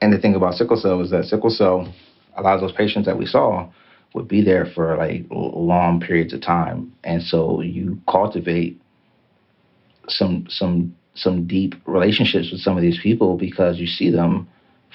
And 0.00 0.12
the 0.12 0.18
thing 0.18 0.34
about 0.34 0.54
sickle 0.54 0.76
cell 0.76 1.00
is 1.00 1.10
that 1.10 1.24
sickle 1.24 1.50
cell, 1.50 1.92
a 2.36 2.42
lot 2.42 2.54
of 2.54 2.60
those 2.60 2.72
patients 2.72 3.06
that 3.06 3.18
we 3.18 3.26
saw 3.26 3.68
would 4.14 4.28
be 4.28 4.42
there 4.42 4.66
for 4.66 4.96
like 4.96 5.24
long 5.30 6.00
periods 6.00 6.32
of 6.32 6.40
time. 6.40 6.92
And 7.04 7.22
so 7.22 7.60
you 7.60 8.00
cultivate 8.08 8.80
some 10.08 10.46
some 10.48 10.94
some 11.14 11.46
deep 11.46 11.74
relationships 11.84 12.50
with 12.52 12.60
some 12.60 12.76
of 12.76 12.82
these 12.82 13.00
people 13.02 13.36
because 13.36 13.78
you 13.78 13.86
see 13.86 14.10
them 14.10 14.48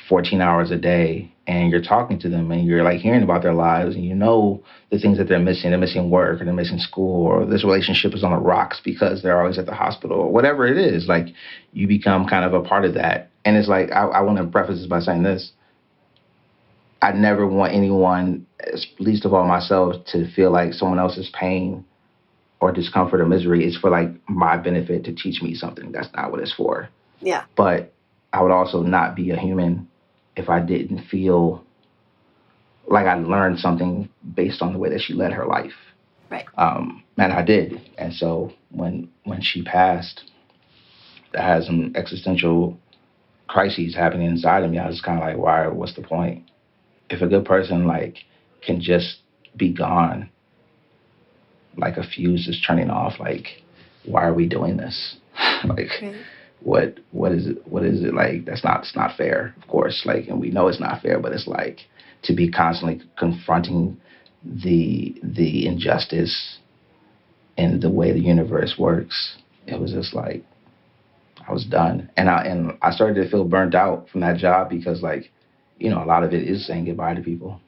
14 0.09 0.41
hours 0.41 0.71
a 0.71 0.77
day 0.77 1.33
and 1.45 1.71
you're 1.71 1.81
talking 1.81 2.19
to 2.19 2.29
them 2.29 2.51
and 2.51 2.65
you're 2.65 2.83
like 2.83 2.99
hearing 2.99 3.23
about 3.23 3.41
their 3.41 3.53
lives 3.53 3.95
and 3.95 4.05
you 4.05 4.15
know 4.15 4.63
the 4.91 4.99
things 4.99 5.17
that 5.17 5.27
they're 5.27 5.39
missing. 5.39 5.71
They're 5.71 5.79
missing 5.79 6.09
work 6.09 6.41
or 6.41 6.45
they're 6.45 6.53
missing 6.53 6.79
school 6.79 7.25
or 7.25 7.45
this 7.45 7.63
relationship 7.63 8.13
is 8.13 8.23
on 8.23 8.31
the 8.31 8.37
rocks 8.37 8.79
because 8.83 9.21
they're 9.21 9.39
always 9.39 9.57
at 9.57 9.65
the 9.65 9.73
hospital 9.73 10.17
or 10.17 10.31
whatever 10.31 10.67
it 10.67 10.77
is. 10.77 11.07
Like 11.07 11.27
you 11.73 11.87
become 11.87 12.27
kind 12.27 12.45
of 12.45 12.53
a 12.53 12.65
part 12.65 12.85
of 12.85 12.93
that. 12.93 13.29
And 13.45 13.57
it's 13.57 13.67
like 13.67 13.91
i, 13.91 14.03
I 14.03 14.21
want 14.21 14.37
to 14.37 14.45
preface 14.45 14.79
this 14.79 14.87
by 14.87 14.99
saying 14.99 15.23
this. 15.23 15.51
I 17.01 17.11
never 17.11 17.45
want 17.45 17.73
anyone 17.73 18.47
least 18.99 19.25
of 19.25 19.33
all 19.33 19.45
myself 19.45 20.05
to 20.13 20.31
feel 20.33 20.51
like 20.51 20.73
someone 20.73 20.99
else's 20.99 21.29
pain 21.37 21.83
or 22.61 22.71
discomfort 22.71 23.19
or 23.19 23.25
misery 23.25 23.65
is 23.65 23.77
for 23.77 23.89
like 23.89 24.07
my 24.29 24.55
benefit 24.55 25.03
to 25.03 25.13
teach 25.13 25.41
me 25.41 25.53
something. 25.53 25.91
That's 25.91 26.07
not 26.15 26.31
what 26.31 26.39
it's 26.39 26.53
for. 26.53 26.87
Yeah. 27.19 27.43
But 27.57 27.92
i 28.33 28.41
would 28.41 28.51
also 28.51 28.81
not 28.81 29.15
be 29.15 29.31
a 29.31 29.37
human 29.37 29.87
if 30.35 30.49
I 30.49 30.59
didn't 30.59 31.05
feel 31.07 31.63
like 32.87 33.05
I 33.05 33.15
learned 33.15 33.59
something 33.59 34.09
based 34.35 34.61
on 34.61 34.73
the 34.73 34.79
way 34.79 34.89
that 34.89 35.01
she 35.01 35.13
led 35.13 35.31
her 35.33 35.45
life. 35.45 35.73
Right. 36.29 36.45
Um, 36.57 37.03
and 37.17 37.31
I 37.31 37.43
did. 37.43 37.79
And 37.97 38.13
so 38.13 38.51
when 38.69 39.09
when 39.23 39.41
she 39.41 39.63
passed, 39.63 40.23
I 41.37 41.41
had 41.41 41.63
some 41.63 41.93
existential 41.95 42.77
crises 43.47 43.95
happening 43.95 44.27
inside 44.27 44.63
of 44.63 44.71
me. 44.71 44.79
I 44.79 44.87
was 44.87 45.01
kind 45.01 45.19
of 45.19 45.23
like, 45.23 45.37
why? 45.37 45.67
What's 45.67 45.95
the 45.95 46.01
point? 46.01 46.43
If 47.09 47.21
a 47.21 47.27
good 47.27 47.45
person 47.45 47.85
like 47.85 48.17
can 48.65 48.81
just 48.81 49.17
be 49.55 49.71
gone, 49.71 50.29
like 51.77 51.97
a 51.97 52.03
fuse 52.03 52.47
is 52.47 52.63
turning 52.65 52.89
off, 52.89 53.19
like, 53.19 53.61
why 54.05 54.23
are 54.25 54.33
we 54.33 54.47
doing 54.47 54.77
this? 54.77 55.17
like. 55.65 55.89
Right 56.01 56.15
what 56.63 56.99
what 57.11 57.31
is 57.31 57.47
it 57.47 57.67
what 57.67 57.83
is 57.83 58.03
it 58.03 58.13
like? 58.13 58.45
That's 58.45 58.63
not 58.63 58.81
it's 58.81 58.95
not 58.95 59.17
fair 59.17 59.53
of 59.61 59.67
course 59.67 60.03
like 60.05 60.27
and 60.27 60.39
we 60.39 60.49
know 60.49 60.67
it's 60.67 60.79
not 60.79 61.01
fair 61.01 61.19
but 61.19 61.33
it's 61.33 61.47
like 61.47 61.79
to 62.23 62.33
be 62.33 62.49
constantly 62.49 63.01
confronting 63.17 63.97
the 64.43 65.15
the 65.23 65.67
injustice 65.67 66.59
and 67.57 67.81
the 67.81 67.91
way 67.91 68.11
the 68.11 68.19
universe 68.19 68.75
works. 68.77 69.37
It 69.67 69.79
was 69.79 69.91
just 69.91 70.13
like 70.13 70.43
I 71.47 71.51
was 71.51 71.65
done. 71.65 72.09
And 72.17 72.29
I 72.29 72.43
and 72.43 72.77
I 72.81 72.91
started 72.91 73.21
to 73.21 73.29
feel 73.29 73.45
burnt 73.45 73.75
out 73.75 74.09
from 74.09 74.21
that 74.21 74.37
job 74.37 74.69
because 74.69 75.01
like 75.01 75.31
you 75.77 75.89
know 75.89 76.03
a 76.03 76.05
lot 76.05 76.23
of 76.23 76.33
it 76.33 76.47
is 76.47 76.65
saying 76.65 76.85
goodbye 76.85 77.15
to 77.15 77.21
people. 77.21 77.59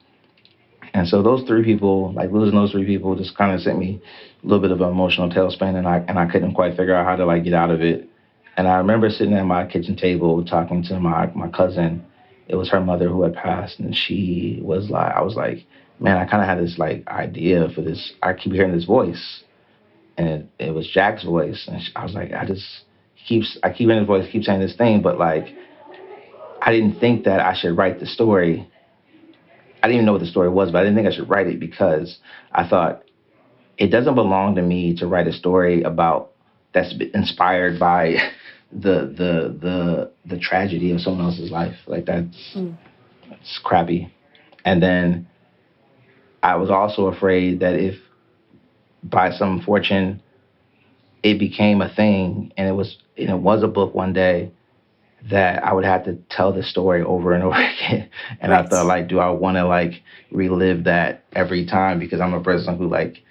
And 0.94 1.06
so 1.06 1.22
those 1.22 1.46
three 1.46 1.64
people 1.64 2.12
like 2.14 2.30
losing 2.30 2.56
those 2.56 2.72
three 2.72 2.86
people 2.86 3.16
just 3.16 3.36
kind 3.36 3.54
of 3.54 3.60
sent 3.60 3.78
me 3.78 4.00
a 4.42 4.46
little 4.46 4.62
bit 4.62 4.70
of 4.70 4.80
an 4.80 4.88
emotional 4.88 5.28
tailspin 5.28 5.76
and 5.76 5.86
I 5.86 5.98
and 6.08 6.18
I 6.18 6.26
couldn't 6.30 6.54
quite 6.54 6.76
figure 6.76 6.94
out 6.94 7.04
how 7.04 7.16
to 7.16 7.26
like 7.26 7.44
get 7.44 7.54
out 7.54 7.70
of 7.70 7.82
it 7.82 8.08
and 8.56 8.66
I 8.66 8.76
remember 8.76 9.10
sitting 9.10 9.34
at 9.34 9.44
my 9.44 9.66
kitchen 9.66 9.96
table 9.96 10.44
talking 10.44 10.82
to 10.84 10.98
my, 10.98 11.26
my 11.34 11.48
cousin. 11.48 12.04
It 12.48 12.56
was 12.56 12.70
her 12.70 12.80
mother 12.80 13.08
who 13.08 13.22
had 13.22 13.34
passed, 13.34 13.78
and 13.80 13.94
she 13.94 14.60
was 14.62 14.88
like, 14.88 15.12
I 15.12 15.20
was 15.22 15.34
like, 15.34 15.66
man, 15.98 16.16
I 16.16 16.26
kind 16.26 16.42
of 16.42 16.48
had 16.48 16.64
this 16.64 16.78
like 16.78 17.06
idea 17.08 17.68
for 17.74 17.82
this. 17.82 18.12
I 18.22 18.32
keep 18.34 18.52
hearing 18.52 18.72
this 18.72 18.84
voice, 18.84 19.42
and 20.16 20.28
it, 20.28 20.48
it 20.58 20.70
was 20.70 20.88
Jack's 20.88 21.24
voice, 21.24 21.66
and 21.70 21.82
she, 21.82 21.92
I 21.96 22.04
was 22.04 22.14
like, 22.14 22.32
I 22.32 22.46
just 22.46 22.64
keeps 23.26 23.58
I 23.62 23.70
keep 23.70 23.88
hearing 23.88 23.98
his 23.98 24.06
voice, 24.06 24.28
keep 24.30 24.44
saying 24.44 24.60
this 24.60 24.76
thing, 24.76 25.02
but 25.02 25.18
like, 25.18 25.48
I 26.62 26.72
didn't 26.72 27.00
think 27.00 27.24
that 27.24 27.40
I 27.40 27.54
should 27.54 27.76
write 27.76 28.00
the 28.00 28.06
story. 28.06 28.70
I 29.82 29.88
didn't 29.88 29.96
even 29.96 30.06
know 30.06 30.12
what 30.12 30.22
the 30.22 30.26
story 30.26 30.48
was, 30.48 30.70
but 30.70 30.78
I 30.78 30.82
didn't 30.84 30.96
think 30.96 31.08
I 31.08 31.14
should 31.14 31.28
write 31.28 31.48
it 31.48 31.60
because 31.60 32.18
I 32.52 32.66
thought 32.66 33.02
it 33.76 33.88
doesn't 33.88 34.14
belong 34.14 34.54
to 34.54 34.62
me 34.62 34.96
to 34.96 35.06
write 35.06 35.26
a 35.26 35.32
story 35.32 35.82
about 35.82 36.32
that's 36.72 36.94
inspired 37.14 37.78
by 37.78 38.16
the 38.72 39.12
the 39.16 39.58
the 39.60 40.12
the 40.26 40.38
tragedy 40.38 40.92
of 40.92 41.00
someone 41.00 41.24
else's 41.24 41.50
life. 41.50 41.76
Like 41.86 42.06
that's 42.06 42.54
mm. 42.54 42.76
that's 43.28 43.60
crappy. 43.62 44.12
And 44.64 44.82
then 44.82 45.28
I 46.42 46.56
was 46.56 46.70
also 46.70 47.06
afraid 47.06 47.60
that 47.60 47.74
if 47.74 47.96
by 49.02 49.30
some 49.30 49.62
fortune 49.62 50.22
it 51.22 51.38
became 51.38 51.80
a 51.80 51.92
thing 51.94 52.52
and 52.56 52.68
it 52.68 52.72
was 52.72 52.98
and 53.16 53.30
it 53.30 53.38
was 53.38 53.62
a 53.62 53.68
book 53.68 53.94
one 53.94 54.12
day 54.12 54.50
that 55.30 55.64
I 55.64 55.72
would 55.72 55.84
have 55.84 56.04
to 56.04 56.14
tell 56.30 56.52
the 56.52 56.62
story 56.62 57.02
over 57.02 57.32
and 57.32 57.42
over 57.44 57.56
again. 57.56 58.08
And 58.40 58.52
right. 58.52 58.64
I 58.64 58.68
thought 58.68 58.86
like, 58.86 59.08
do 59.08 59.18
I 59.18 59.30
want 59.30 59.56
to 59.56 59.66
like 59.66 60.02
relive 60.30 60.84
that 60.84 61.24
every 61.32 61.66
time? 61.66 61.98
Because 61.98 62.20
I'm 62.20 62.34
a 62.34 62.42
person 62.42 62.76
who 62.76 62.88
like, 62.88 63.22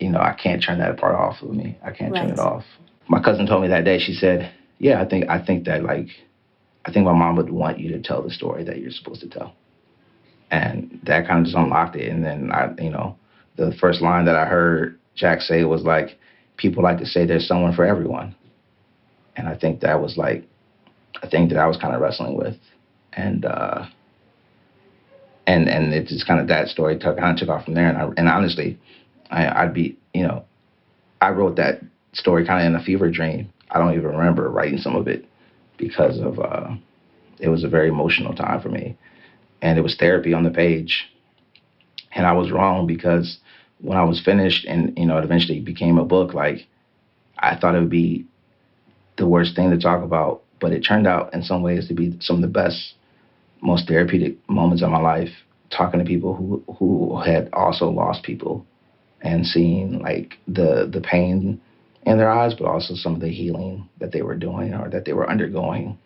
you 0.00 0.10
know, 0.10 0.20
I 0.20 0.32
can't 0.32 0.62
turn 0.62 0.78
that 0.78 0.96
part 0.98 1.14
off 1.14 1.42
of 1.42 1.50
me. 1.50 1.78
I 1.82 1.90
can't 1.90 2.12
right. 2.12 2.22
turn 2.22 2.30
it 2.30 2.38
off 2.38 2.64
my 3.08 3.20
cousin 3.20 3.46
told 3.46 3.62
me 3.62 3.68
that 3.68 3.84
day. 3.84 3.98
She 3.98 4.12
said, 4.12 4.52
"Yeah, 4.78 5.00
I 5.00 5.06
think 5.06 5.28
I 5.28 5.44
think 5.44 5.64
that 5.64 5.82
like, 5.82 6.08
I 6.84 6.92
think 6.92 7.04
my 7.06 7.12
mom 7.12 7.36
would 7.36 7.50
want 7.50 7.80
you 7.80 7.90
to 7.92 8.00
tell 8.00 8.22
the 8.22 8.30
story 8.30 8.62
that 8.64 8.80
you're 8.80 8.90
supposed 8.90 9.22
to 9.22 9.28
tell." 9.28 9.54
And 10.50 11.00
that 11.04 11.26
kind 11.26 11.40
of 11.40 11.46
just 11.46 11.56
unlocked 11.56 11.96
it. 11.96 12.10
And 12.10 12.24
then 12.24 12.50
I, 12.52 12.70
you 12.78 12.90
know, 12.90 13.16
the 13.56 13.72
first 13.80 14.00
line 14.00 14.26
that 14.26 14.36
I 14.36 14.46
heard 14.46 14.98
Jack 15.14 15.40
say 15.40 15.64
was 15.64 15.82
like, 15.82 16.18
"People 16.56 16.82
like 16.82 16.98
to 16.98 17.06
say 17.06 17.24
there's 17.24 17.48
someone 17.48 17.74
for 17.74 17.84
everyone," 17.84 18.34
and 19.36 19.48
I 19.48 19.56
think 19.56 19.80
that 19.80 20.00
was 20.00 20.16
like 20.16 20.44
a 21.22 21.28
thing 21.28 21.48
that 21.48 21.58
I 21.58 21.66
was 21.66 21.78
kind 21.78 21.94
of 21.94 22.00
wrestling 22.00 22.36
with, 22.36 22.56
and. 23.14 23.44
uh 23.44 23.86
and 25.46 25.66
and 25.66 25.94
it 25.94 26.06
just 26.06 26.26
kind 26.26 26.40
of 26.40 26.48
that 26.48 26.68
story 26.68 26.98
took 26.98 27.16
kind 27.16 27.32
of 27.32 27.38
took 27.38 27.48
off 27.48 27.64
from 27.64 27.72
there. 27.72 27.88
And 27.88 27.96
I, 27.96 28.10
and 28.18 28.28
honestly, 28.28 28.78
I, 29.30 29.62
I'd 29.62 29.74
be 29.74 29.96
you 30.14 30.26
know, 30.26 30.44
I 31.20 31.30
wrote 31.30 31.56
that 31.56 31.80
story 32.12 32.46
kind 32.46 32.60
of 32.60 32.66
in 32.66 32.80
a 32.80 32.84
fever 32.84 33.10
dream. 33.10 33.52
I 33.70 33.78
don't 33.78 33.94
even 33.94 34.16
remember 34.16 34.48
writing 34.50 34.78
some 34.78 34.96
of 34.96 35.08
it 35.08 35.26
because 35.76 36.18
of 36.18 36.40
uh, 36.40 36.70
it 37.38 37.48
was 37.48 37.64
a 37.64 37.68
very 37.68 37.88
emotional 37.88 38.34
time 38.34 38.60
for 38.60 38.68
me, 38.68 38.96
and 39.62 39.78
it 39.78 39.82
was 39.82 39.96
therapy 39.96 40.32
on 40.32 40.44
the 40.44 40.50
page. 40.50 41.06
And 42.12 42.26
I 42.26 42.32
was 42.32 42.50
wrong 42.50 42.86
because 42.86 43.38
when 43.80 43.96
I 43.98 44.04
was 44.04 44.20
finished, 44.24 44.64
and 44.66 44.96
you 44.98 45.06
know, 45.06 45.18
it 45.18 45.24
eventually 45.24 45.60
became 45.60 45.98
a 45.98 46.04
book. 46.04 46.34
Like 46.34 46.66
I 47.38 47.56
thought 47.56 47.74
it 47.74 47.80
would 47.80 47.90
be 47.90 48.26
the 49.16 49.26
worst 49.26 49.54
thing 49.54 49.70
to 49.70 49.78
talk 49.78 50.02
about, 50.02 50.42
but 50.60 50.72
it 50.72 50.80
turned 50.80 51.06
out 51.06 51.32
in 51.34 51.42
some 51.42 51.62
ways 51.62 51.86
to 51.88 51.94
be 51.94 52.16
some 52.20 52.36
of 52.36 52.42
the 52.42 52.48
best, 52.48 52.94
most 53.60 53.86
therapeutic 53.86 54.36
moments 54.48 54.82
of 54.82 54.90
my 54.90 55.00
life. 55.00 55.30
Talking 55.70 56.00
to 56.00 56.06
people 56.06 56.34
who 56.34 56.64
who 56.78 57.20
had 57.20 57.50
also 57.52 57.90
lost 57.90 58.22
people, 58.22 58.66
and 59.22 59.46
seeing 59.46 60.00
like 60.00 60.38
the 60.46 60.88
the 60.92 61.00
pain 61.00 61.60
in 62.02 62.18
their 62.18 62.30
eyes, 62.30 62.54
but 62.54 62.66
also 62.66 62.94
some 62.94 63.14
of 63.14 63.20
the 63.20 63.28
healing 63.28 63.88
that 63.98 64.12
they 64.12 64.22
were 64.22 64.36
doing 64.36 64.74
or 64.74 64.88
that 64.88 65.04
they 65.04 65.12
were 65.12 65.28
undergoing, 65.28 65.98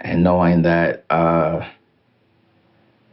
and 0.00 0.22
knowing 0.22 0.62
that 0.62 1.04
uh, 1.10 1.68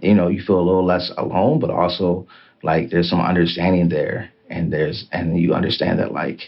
you 0.02 0.14
know 0.14 0.28
you 0.28 0.42
feel 0.42 0.60
a 0.60 0.62
little 0.62 0.86
less 0.86 1.12
alone, 1.18 1.60
but 1.60 1.70
also 1.70 2.28
like 2.64 2.90
there's 2.90 3.10
some 3.10 3.22
understanding 3.22 3.90
there, 3.90 4.30
and 4.50 4.72
there's 4.72 5.06
and 5.12 5.40
you 5.40 5.54
understand 5.54 6.00
that 6.00 6.14
like 6.14 6.42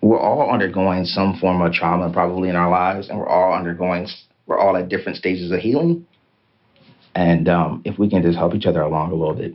we're 0.00 0.20
all 0.20 0.50
undergoing 0.50 1.04
some 1.04 1.36
form 1.38 1.60
of 1.62 1.72
trauma 1.72 2.12
probably 2.12 2.48
in 2.48 2.56
our 2.56 2.70
lives, 2.70 3.08
and 3.08 3.18
we're 3.18 3.28
all 3.28 3.52
undergoing 3.54 4.06
we're 4.46 4.58
all 4.58 4.76
at 4.76 4.88
different 4.88 5.18
stages 5.18 5.50
of 5.50 5.58
healing. 5.58 6.06
And 7.14 7.48
um, 7.48 7.82
if 7.84 7.98
we 7.98 8.10
can 8.10 8.22
just 8.22 8.36
help 8.36 8.54
each 8.54 8.66
other 8.66 8.82
along 8.82 9.10
a 9.10 9.14
little 9.14 9.34
bit, 9.34 9.54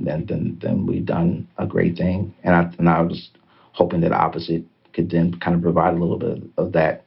then 0.00 0.26
then 0.26 0.58
then 0.60 0.86
we've 0.86 1.06
done 1.06 1.48
a 1.58 1.66
great 1.66 1.96
thing. 1.96 2.34
And 2.42 2.54
I 2.54 2.70
and 2.78 2.88
I 2.88 3.00
was 3.02 3.30
hoping 3.72 4.00
that 4.00 4.10
the 4.10 4.16
opposite 4.16 4.64
could 4.92 5.10
then 5.10 5.38
kind 5.40 5.54
of 5.54 5.62
provide 5.62 5.94
a 5.94 5.98
little 5.98 6.18
bit 6.18 6.42
of 6.56 6.72
that 6.72 7.04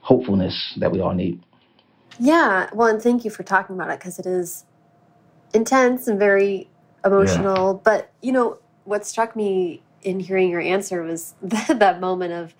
hopefulness 0.00 0.74
that 0.78 0.90
we 0.90 1.00
all 1.00 1.14
need. 1.14 1.42
Yeah, 2.18 2.68
well, 2.72 2.88
and 2.88 3.02
thank 3.02 3.24
you 3.24 3.30
for 3.30 3.42
talking 3.42 3.76
about 3.76 3.90
it 3.90 3.98
because 3.98 4.18
it 4.18 4.26
is 4.26 4.64
intense 5.54 6.08
and 6.08 6.18
very 6.18 6.68
emotional. 7.04 7.74
Yeah. 7.74 7.80
But, 7.84 8.12
you 8.20 8.32
know, 8.32 8.58
what 8.84 9.06
struck 9.06 9.36
me 9.36 9.82
in 10.02 10.20
hearing 10.20 10.50
your 10.50 10.60
answer 10.60 11.02
was 11.02 11.34
that, 11.42 11.78
that 11.78 12.00
moment 12.00 12.32
of 12.32 12.54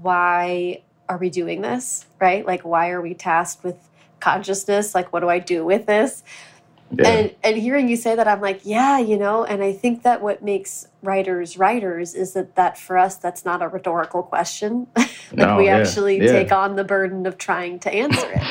why 0.00 0.82
are 1.08 1.18
we 1.18 1.30
doing 1.30 1.62
this, 1.62 2.06
right? 2.20 2.44
Like, 2.44 2.62
why 2.62 2.90
are 2.90 3.00
we 3.00 3.14
tasked 3.14 3.64
with 3.64 3.76
consciousness? 4.20 4.94
Like, 4.94 5.12
what 5.12 5.20
do 5.20 5.28
I 5.28 5.38
do 5.38 5.64
with 5.64 5.86
this? 5.86 6.22
Yeah. 6.90 7.08
And 7.08 7.34
and 7.42 7.56
hearing 7.56 7.88
you 7.88 7.96
say 7.96 8.14
that, 8.14 8.26
I'm 8.26 8.40
like, 8.40 8.62
yeah, 8.64 8.98
you 8.98 9.18
know. 9.18 9.44
And 9.44 9.62
I 9.62 9.72
think 9.72 10.02
that 10.04 10.22
what 10.22 10.42
makes 10.42 10.88
writers 11.02 11.58
writers 11.58 12.14
is 12.14 12.32
that 12.32 12.54
that 12.56 12.78
for 12.78 12.96
us, 12.96 13.16
that's 13.16 13.44
not 13.44 13.62
a 13.62 13.68
rhetorical 13.68 14.22
question. 14.22 14.86
like 14.96 15.10
no, 15.32 15.56
we 15.56 15.66
yeah, 15.66 15.76
actually 15.76 16.18
yeah. 16.18 16.32
take 16.32 16.52
on 16.52 16.76
the 16.76 16.84
burden 16.84 17.26
of 17.26 17.36
trying 17.36 17.78
to 17.80 17.92
answer 17.92 18.30
it. 18.30 18.42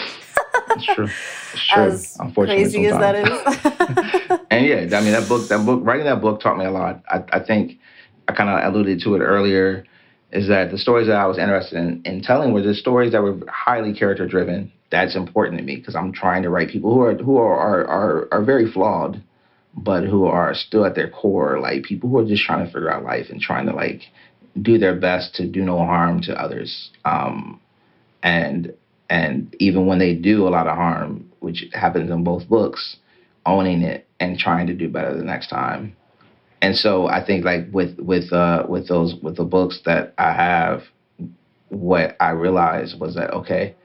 it's 0.72 0.86
true. 0.86 1.10
It's 1.54 1.66
true. 1.66 1.84
As 1.84 2.18
crazy 2.36 2.88
sometimes. 2.88 3.30
as 3.30 4.26
that 4.28 4.30
is. 4.30 4.40
and 4.52 4.66
yeah, 4.66 4.98
I 4.98 5.02
mean 5.02 5.14
that 5.14 5.28
book, 5.28 5.48
that 5.48 5.66
book, 5.66 5.80
writing 5.84 6.06
that 6.06 6.22
book 6.22 6.40
taught 6.40 6.58
me 6.58 6.66
a 6.66 6.72
lot. 6.72 7.04
I, 7.10 7.24
I 7.34 7.40
think 7.40 7.80
I 8.28 8.34
kind 8.34 8.50
of 8.50 8.72
alluded 8.72 9.02
to 9.02 9.16
it 9.16 9.20
earlier, 9.20 9.86
is 10.32 10.48
that 10.50 10.70
the 10.70 10.78
stories 10.78 11.08
that 11.08 11.16
I 11.16 11.26
was 11.26 11.40
interested 11.40 11.78
in, 11.80 12.02
in 12.06 12.22
telling 12.22 12.54
were 12.54 12.62
the 12.62 12.76
stories 12.76 13.14
that 13.14 13.24
were 13.24 13.40
highly 13.48 13.94
character 13.94 14.28
driven. 14.28 14.72
That's 14.90 15.16
important 15.16 15.58
to 15.58 15.64
me 15.64 15.76
because 15.76 15.96
I'm 15.96 16.14
trying 16.14 16.44
to 16.44 16.50
write 16.50 16.70
people 16.70 16.94
who 16.94 17.02
are 17.02 17.16
who 17.16 17.38
are, 17.38 17.58
are 17.58 17.86
are 17.86 18.28
are 18.32 18.44
very 18.44 18.72
flawed, 18.72 19.22
but 19.76 20.04
who 20.06 20.26
are 20.26 20.54
still 20.54 20.86
at 20.86 20.96
their 20.96 21.10
core 21.10 21.60
like 21.60 21.84
people 21.84 22.10
who 22.10 22.20
are 22.20 22.26
just 22.26 22.44
trying 22.44 22.66
to 22.66 22.72
figure 22.72 22.92
out 22.92 23.04
life 23.04 23.28
and 23.30 23.42
trying 23.42 23.66
to 23.66 23.74
like 23.74 24.04
do 24.62 24.78
their 24.78 24.96
best 24.96 25.36
to 25.36 25.48
do 25.48 25.64
no 25.64 25.78
harm 25.78 26.22
to 26.22 26.42
others. 26.42 26.92
Um, 27.06 27.60
and 28.24 28.74
and 29.10 29.56
even 29.60 29.88
when 29.88 30.00
they 30.00 30.14
do 30.14 30.48
a 30.48 30.50
lot 30.50 30.68
of 30.68 30.76
harm, 30.76 31.32
which 31.40 31.66
happens 31.74 32.12
in 32.12 32.24
both 32.24 32.48
books, 32.48 32.98
owning 33.46 33.82
it 33.82 34.08
and 34.20 34.38
trying 34.38 34.68
to 34.68 34.74
do 34.74 34.90
better 34.90 35.16
the 35.16 35.24
next 35.24 35.48
time. 35.48 35.96
And 36.62 36.76
so 36.76 37.08
I 37.08 37.24
think 37.26 37.46
like 37.46 37.68
with 37.72 37.98
with 38.00 38.34
uh, 38.34 38.66
with 38.68 38.88
those 38.88 39.16
with 39.22 39.38
the 39.38 39.44
books 39.44 39.82
that 39.86 40.14
I 40.18 40.34
have, 40.34 40.84
what 41.70 42.18
I 42.20 42.32
realized 42.32 43.00
was 43.00 43.16
that 43.16 43.32
okay, 43.32 43.76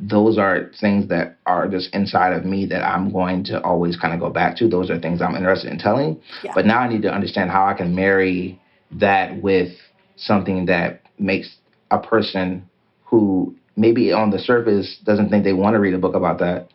those 0.00 0.36
are 0.38 0.70
things 0.80 1.08
that 1.08 1.38
are 1.46 1.68
just 1.68 1.94
inside 1.94 2.32
of 2.32 2.44
me 2.44 2.66
that 2.66 2.82
I'm 2.82 3.10
going 3.10 3.44
to 3.44 3.62
always 3.62 3.96
kind 3.96 4.12
of 4.12 4.20
go 4.20 4.30
back 4.30 4.56
to. 4.58 4.68
Those 4.68 4.90
are 4.90 4.98
things 4.98 5.22
I'm 5.22 5.34
interested 5.34 5.72
in 5.72 5.78
telling. 5.78 6.20
Yeah. 6.42 6.52
But 6.54 6.66
now 6.66 6.80
I 6.80 6.88
need 6.88 7.02
to 7.02 7.12
understand 7.12 7.50
how 7.50 7.66
I 7.66 7.74
can 7.74 7.94
marry 7.94 8.60
that 8.92 9.40
with 9.42 9.72
something 10.16 10.66
that 10.66 11.02
makes 11.18 11.56
a 11.90 11.98
person 11.98 12.68
who 13.04 13.54
maybe 13.76 14.12
on 14.12 14.30
the 14.30 14.38
surface 14.38 14.98
doesn't 15.04 15.30
think 15.30 15.44
they 15.44 15.52
want 15.52 15.74
to 15.74 15.80
read 15.80 15.94
a 15.94 15.98
book 15.98 16.14
about 16.14 16.38
that. 16.40 16.68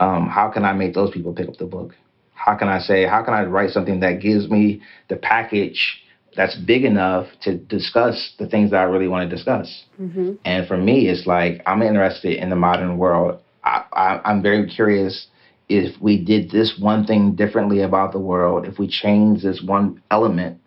Um, 0.00 0.28
how 0.28 0.48
can 0.48 0.64
I 0.64 0.72
make 0.72 0.94
those 0.94 1.10
people 1.10 1.32
pick 1.32 1.48
up 1.48 1.56
the 1.56 1.66
book? 1.66 1.94
How 2.34 2.56
can 2.56 2.68
I 2.68 2.80
say, 2.80 3.06
how 3.06 3.22
can 3.22 3.34
I 3.34 3.44
write 3.44 3.70
something 3.70 4.00
that 4.00 4.20
gives 4.20 4.48
me 4.48 4.82
the 5.08 5.16
package 5.16 6.02
that's 6.36 6.56
big 6.56 6.84
enough 6.84 7.26
to 7.42 7.56
discuss 7.56 8.34
the 8.38 8.46
things 8.46 8.70
that 8.70 8.78
I 8.78 8.84
really 8.84 9.08
want 9.08 9.28
to 9.28 9.36
discuss? 9.36 9.84
Mm-hmm. 10.00 10.34
And 10.44 10.66
for 10.66 10.76
me, 10.76 11.08
it's 11.08 11.26
like 11.26 11.62
I'm 11.66 11.82
interested 11.82 12.38
in 12.38 12.50
the 12.50 12.56
modern 12.56 12.98
world. 12.98 13.40
I, 13.64 13.84
I, 13.92 14.20
I'm 14.24 14.42
very 14.42 14.66
curious 14.68 15.26
if 15.68 16.00
we 16.00 16.22
did 16.22 16.50
this 16.50 16.78
one 16.78 17.06
thing 17.06 17.34
differently 17.34 17.82
about 17.82 18.12
the 18.12 18.18
world, 18.18 18.66
if 18.66 18.78
we 18.78 18.88
change 18.88 19.42
this 19.42 19.62
one 19.64 20.02
element, 20.10 20.58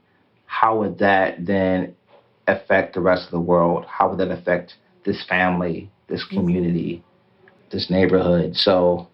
how 0.45 0.79
would 0.79 0.99
that 0.99 1.45
then 1.45 1.95
affect 2.47 2.93
the 2.93 3.01
rest 3.01 3.25
of 3.25 3.31
the 3.31 3.39
world? 3.39 3.85
How 3.85 4.09
would 4.09 4.19
that 4.19 4.31
affect 4.31 4.75
this 5.03 5.23
family, 5.27 5.91
this 6.07 6.23
mm-hmm. 6.23 6.37
community, 6.37 7.03
this 7.71 7.89
neighborhood? 7.89 8.55
So 8.55 9.07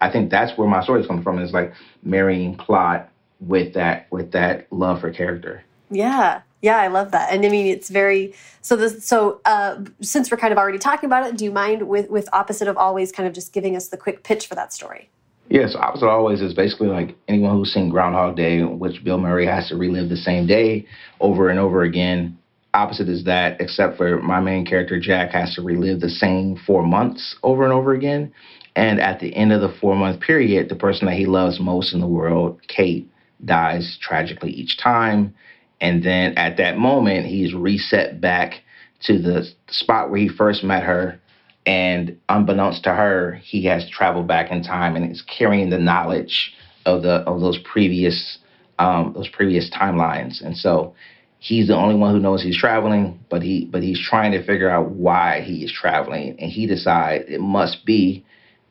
I 0.00 0.10
think 0.10 0.30
that's 0.30 0.56
where 0.58 0.68
my 0.68 0.82
story 0.82 1.00
is 1.00 1.06
coming 1.06 1.22
from. 1.22 1.38
Is 1.38 1.52
like 1.52 1.72
marrying 2.02 2.56
plot 2.56 3.08
with 3.40 3.74
that 3.74 4.06
with 4.10 4.32
that 4.32 4.66
love 4.72 5.00
for 5.00 5.12
character. 5.12 5.64
Yeah. 5.92 6.42
Yeah, 6.62 6.78
I 6.78 6.86
love 6.86 7.10
that. 7.10 7.32
And 7.32 7.44
I 7.44 7.48
mean, 7.48 7.66
it's 7.66 7.90
very 7.90 8.34
so. 8.60 8.76
This 8.76 9.04
so 9.04 9.40
uh, 9.44 9.82
since 10.00 10.30
we're 10.30 10.36
kind 10.36 10.52
of 10.52 10.58
already 10.58 10.78
talking 10.78 11.08
about 11.08 11.26
it, 11.26 11.36
do 11.36 11.44
you 11.44 11.50
mind 11.50 11.88
with 11.88 12.08
with 12.08 12.28
opposite 12.32 12.68
of 12.68 12.76
always 12.76 13.10
kind 13.10 13.26
of 13.26 13.34
just 13.34 13.52
giving 13.52 13.74
us 13.74 13.88
the 13.88 13.96
quick 13.96 14.22
pitch 14.22 14.46
for 14.46 14.54
that 14.54 14.72
story? 14.72 15.10
Yeah, 15.48 15.66
so 15.66 15.80
opposite 15.80 16.06
of 16.06 16.12
always 16.12 16.40
is 16.40 16.54
basically 16.54 16.86
like 16.86 17.16
anyone 17.26 17.56
who's 17.56 17.74
seen 17.74 17.90
Groundhog 17.90 18.36
Day, 18.36 18.62
which 18.62 19.02
Bill 19.02 19.18
Murray 19.18 19.44
has 19.44 19.68
to 19.68 19.76
relive 19.76 20.08
the 20.08 20.16
same 20.16 20.46
day 20.46 20.86
over 21.20 21.50
and 21.50 21.58
over 21.58 21.82
again. 21.82 22.38
Opposite 22.74 23.08
is 23.08 23.24
that, 23.24 23.60
except 23.60 23.96
for 23.96 24.22
my 24.22 24.40
main 24.40 24.64
character 24.64 24.98
Jack 25.00 25.32
has 25.32 25.54
to 25.56 25.62
relive 25.62 26.00
the 26.00 26.08
same 26.08 26.56
four 26.64 26.86
months 26.86 27.36
over 27.42 27.64
and 27.64 27.72
over 27.72 27.92
again. 27.92 28.32
And 28.76 29.00
at 29.00 29.18
the 29.18 29.34
end 29.34 29.52
of 29.52 29.60
the 29.60 29.76
four 29.80 29.96
month 29.96 30.20
period, 30.20 30.68
the 30.68 30.76
person 30.76 31.06
that 31.06 31.16
he 31.16 31.26
loves 31.26 31.60
most 31.60 31.92
in 31.92 32.00
the 32.00 32.06
world, 32.06 32.60
Kate, 32.68 33.10
dies 33.44 33.98
tragically 34.00 34.52
each 34.52 34.78
time. 34.78 35.34
And 35.82 36.02
then 36.02 36.38
at 36.38 36.56
that 36.58 36.78
moment, 36.78 37.26
he's 37.26 37.52
reset 37.52 38.20
back 38.20 38.62
to 39.02 39.18
the 39.18 39.44
spot 39.68 40.10
where 40.10 40.20
he 40.20 40.28
first 40.28 40.62
met 40.62 40.84
her. 40.84 41.20
And 41.66 42.18
unbeknownst 42.28 42.84
to 42.84 42.94
her, 42.94 43.40
he 43.42 43.64
has 43.66 43.88
traveled 43.90 44.28
back 44.28 44.50
in 44.50 44.62
time 44.62 44.96
and 44.96 45.10
is 45.10 45.22
carrying 45.22 45.70
the 45.70 45.78
knowledge 45.78 46.54
of 46.86 47.02
the 47.02 47.16
of 47.28 47.40
those 47.40 47.58
previous 47.58 48.38
um, 48.78 49.12
those 49.14 49.28
previous 49.28 49.70
timelines. 49.70 50.40
And 50.44 50.56
so 50.56 50.94
he's 51.38 51.68
the 51.68 51.76
only 51.76 51.96
one 51.96 52.14
who 52.14 52.20
knows 52.20 52.42
he's 52.42 52.58
traveling, 52.58 53.20
but 53.28 53.42
he 53.42 53.66
but 53.66 53.82
he's 53.82 54.00
trying 54.00 54.32
to 54.32 54.44
figure 54.44 54.70
out 54.70 54.90
why 54.90 55.40
he 55.42 55.64
is 55.64 55.72
traveling. 55.72 56.36
And 56.40 56.50
he 56.50 56.66
decides 56.66 57.24
it 57.28 57.40
must 57.40 57.84
be 57.84 58.24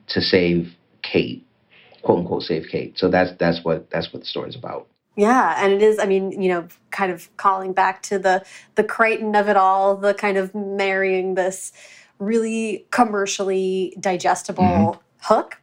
to 0.08 0.22
save 0.22 0.74
Kate, 1.02 1.46
quote 2.04 2.20
unquote, 2.20 2.44
save 2.44 2.68
Kate. 2.72 2.98
So 2.98 3.10
that's 3.10 3.32
that's 3.38 3.64
what 3.64 3.90
that's 3.90 4.12
what 4.14 4.22
the 4.22 4.28
story 4.28 4.50
is 4.50 4.56
about. 4.56 4.88
Yeah, 5.16 5.56
and 5.58 5.74
it 5.74 5.82
is. 5.82 6.00
I 6.00 6.06
mean, 6.06 6.42
you 6.42 6.50
know, 6.50 6.68
kind 6.90 7.12
of 7.12 7.36
calling 7.38 7.74
back 7.74 8.02
to 8.04 8.18
the 8.18 8.46
the 8.76 8.84
Crichton 8.84 9.36
of 9.36 9.50
it 9.50 9.58
all, 9.58 9.98
the 9.98 10.14
kind 10.14 10.38
of 10.38 10.56
marrying 10.56 11.36
this 11.36 11.74
really 12.18 12.86
commercially 12.92 13.96
digestible 14.00 14.64
mm 14.64 14.86
-hmm. 14.86 15.00
hook 15.20 15.58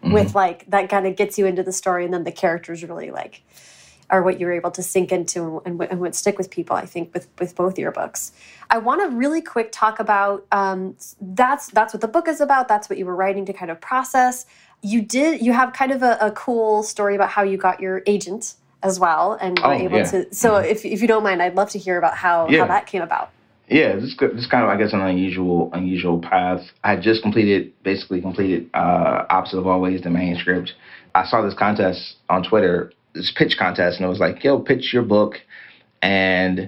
mm 0.00 0.08
-hmm. 0.08 0.14
with 0.14 0.34
like 0.34 0.64
that 0.70 0.88
kind 0.88 1.06
of 1.06 1.16
gets 1.16 1.38
you 1.38 1.46
into 1.48 1.62
the 1.62 1.72
story, 1.72 2.04
and 2.04 2.12
then 2.14 2.24
the 2.24 2.40
characters 2.40 2.82
really 2.82 3.10
like 3.10 3.42
are 4.08 4.22
what 4.22 4.38
you're 4.38 4.52
able 4.52 4.70
to 4.70 4.82
sink 4.82 5.10
into 5.10 5.62
and, 5.64 5.82
and 5.82 6.00
what 6.00 6.14
stick 6.14 6.38
with 6.38 6.50
people. 6.50 6.76
I 6.76 6.86
think 6.86 7.14
with 7.14 7.26
with 7.38 7.54
both 7.54 7.78
your 7.78 7.92
books. 7.92 8.32
I 8.70 8.78
want 8.78 9.00
to 9.02 9.16
really 9.18 9.42
quick 9.42 9.72
talk 9.72 10.00
about 10.00 10.46
um, 10.52 10.96
that's 11.20 11.66
that's 11.68 11.92
what 11.94 12.00
the 12.00 12.08
book 12.08 12.28
is 12.28 12.40
about. 12.40 12.68
That's 12.68 12.88
what 12.88 12.98
you 12.98 13.06
were 13.06 13.16
writing 13.16 13.46
to 13.46 13.52
kind 13.52 13.70
of 13.70 13.80
process. 13.80 14.46
You 14.80 15.02
did 15.02 15.40
you 15.46 15.52
have 15.52 15.72
kind 15.72 15.92
of 15.92 16.02
a, 16.02 16.16
a 16.20 16.30
cool 16.30 16.82
story 16.82 17.14
about 17.14 17.30
how 17.30 17.42
you 17.42 17.56
got 17.56 17.80
your 17.80 18.02
agent 18.06 18.56
as 18.82 18.98
well 18.98 19.38
and 19.40 19.58
were 19.58 19.66
oh, 19.66 19.72
able 19.72 19.98
yeah. 19.98 20.10
to. 20.10 20.34
So 20.34 20.52
mm-hmm. 20.52 20.70
if 20.70 20.84
if 20.84 21.00
you 21.02 21.08
don't 21.08 21.22
mind, 21.22 21.42
I'd 21.42 21.54
love 21.54 21.70
to 21.70 21.78
hear 21.78 21.98
about 21.98 22.16
how 22.16 22.48
yeah. 22.48 22.60
how 22.60 22.66
that 22.68 22.86
came 22.86 23.02
about. 23.02 23.30
Yeah, 23.68 23.96
this 23.96 24.16
this 24.18 24.46
kind 24.46 24.64
of 24.64 24.70
I 24.70 24.76
guess 24.76 24.92
an 24.92 25.00
unusual 25.00 25.70
unusual 25.72 26.20
path. 26.20 26.62
I 26.84 26.90
had 26.92 27.02
just 27.02 27.22
completed 27.22 27.72
basically 27.82 28.20
completed 28.20 28.68
uh, 28.74 29.24
opposite 29.30 29.58
of 29.58 29.66
always 29.66 30.02
the 30.02 30.10
manuscript. 30.10 30.72
I 31.14 31.24
saw 31.26 31.42
this 31.42 31.54
contest 31.54 32.16
on 32.28 32.42
Twitter 32.42 32.92
this 33.14 33.32
pitch 33.36 33.56
contest, 33.58 33.98
and 33.98 34.06
it 34.06 34.08
was 34.08 34.20
like, 34.20 34.42
yo, 34.42 34.58
pitch 34.58 34.92
your 34.92 35.02
book, 35.02 35.34
and 36.00 36.58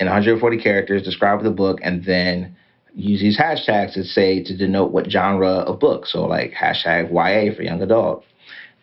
in 0.00 0.06
140 0.06 0.58
characters, 0.60 1.02
describe 1.02 1.42
the 1.42 1.50
book, 1.50 1.78
and 1.82 2.04
then 2.04 2.56
use 2.94 3.20
these 3.20 3.38
hashtags 3.38 3.94
to 3.94 4.04
say 4.04 4.42
to 4.42 4.56
denote 4.56 4.90
what 4.90 5.10
genre 5.10 5.48
of 5.48 5.80
book. 5.80 6.06
So 6.06 6.26
like 6.26 6.52
hashtag 6.52 7.10
YA 7.10 7.54
for 7.54 7.62
young 7.62 7.80
adult. 7.82 8.24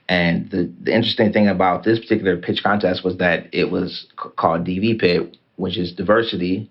And 0.09 0.49
the, 0.49 0.73
the 0.81 0.93
interesting 0.93 1.31
thing 1.31 1.47
about 1.47 1.83
this 1.83 1.99
particular 1.99 2.35
pitch 2.35 2.63
contest 2.63 3.03
was 3.03 3.17
that 3.17 3.47
it 3.53 3.71
was 3.71 4.07
called 4.15 4.65
DV 4.65 4.99
Pit, 4.99 5.37
which 5.57 5.77
is 5.77 5.93
diversity, 5.93 6.69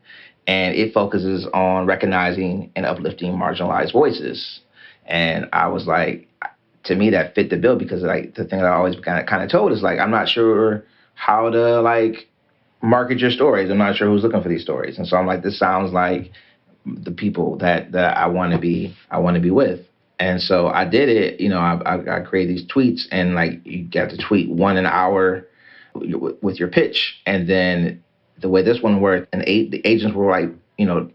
and 0.48 0.74
it 0.74 0.92
focuses 0.92 1.46
on 1.54 1.86
recognizing 1.86 2.72
and 2.74 2.84
uplifting 2.84 3.34
marginalized 3.34 3.92
voices. 3.92 4.60
And 5.06 5.48
I 5.52 5.68
was 5.68 5.86
like, 5.86 6.28
to 6.84 6.96
me 6.96 7.10
that 7.10 7.34
fit 7.34 7.50
the 7.50 7.56
bill 7.56 7.76
because 7.76 8.02
like 8.02 8.34
the 8.34 8.44
thing 8.44 8.58
that 8.58 8.66
I 8.66 8.74
always 8.74 8.98
kind 9.00 9.20
of 9.20 9.26
kind 9.26 9.42
of 9.42 9.50
told 9.50 9.72
is 9.72 9.82
like 9.82 9.98
I'm 9.98 10.10
not 10.10 10.28
sure 10.28 10.84
how 11.14 11.50
to 11.50 11.80
like 11.80 12.28
market 12.82 13.18
your 13.18 13.30
stories. 13.30 13.70
I'm 13.70 13.78
not 13.78 13.96
sure 13.96 14.08
who's 14.08 14.22
looking 14.22 14.42
for 14.42 14.48
these 14.48 14.62
stories, 14.62 14.98
and 14.98 15.06
so 15.06 15.16
I'm 15.16 15.26
like 15.26 15.42
this 15.42 15.58
sounds 15.58 15.92
like 15.92 16.32
the 16.86 17.10
people 17.10 17.56
that 17.58 17.92
that 17.92 18.16
I 18.16 18.26
want 18.26 18.52
to 18.52 18.58
be 18.58 18.96
I 19.10 19.18
want 19.18 19.36
to 19.36 19.40
be 19.40 19.50
with. 19.50 19.87
And 20.20 20.40
so 20.40 20.68
I 20.68 20.84
did 20.84 21.08
it. 21.08 21.40
You 21.40 21.48
know, 21.48 21.58
I, 21.58 21.80
I, 21.84 22.16
I 22.18 22.20
created 22.20 22.56
these 22.56 22.66
tweets, 22.66 23.02
and 23.12 23.34
like 23.34 23.64
you 23.64 23.84
got 23.84 24.10
to 24.10 24.16
tweet 24.16 24.50
one 24.50 24.76
an 24.76 24.86
hour 24.86 25.46
with 25.94 26.58
your 26.58 26.68
pitch, 26.68 27.20
and 27.26 27.48
then 27.48 28.02
the 28.40 28.48
way 28.48 28.62
this 28.62 28.80
one 28.82 29.00
worked, 29.00 29.28
and 29.32 29.42
the 29.42 29.80
agents 29.84 30.14
were 30.16 30.30
like, 30.30 30.50
you 30.76 30.86
know, 30.86 31.10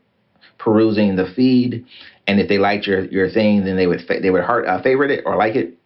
perusing 0.58 1.16
the 1.16 1.32
feed, 1.36 1.86
and 2.28 2.39
if 2.39 2.48
they 2.48 2.58
liked 2.58 2.88
your 2.88 3.06
your 3.06 3.30
thing, 3.30 3.66
then 3.66 3.76
they 3.76 3.88
would 3.88 4.02
they 4.08 4.30
would 4.30 4.44
heart 4.44 4.68
uh, 4.68 4.82
favorite 4.82 5.12
it 5.12 5.24
or 5.26 5.36
like 5.36 5.56
it, 5.56 5.78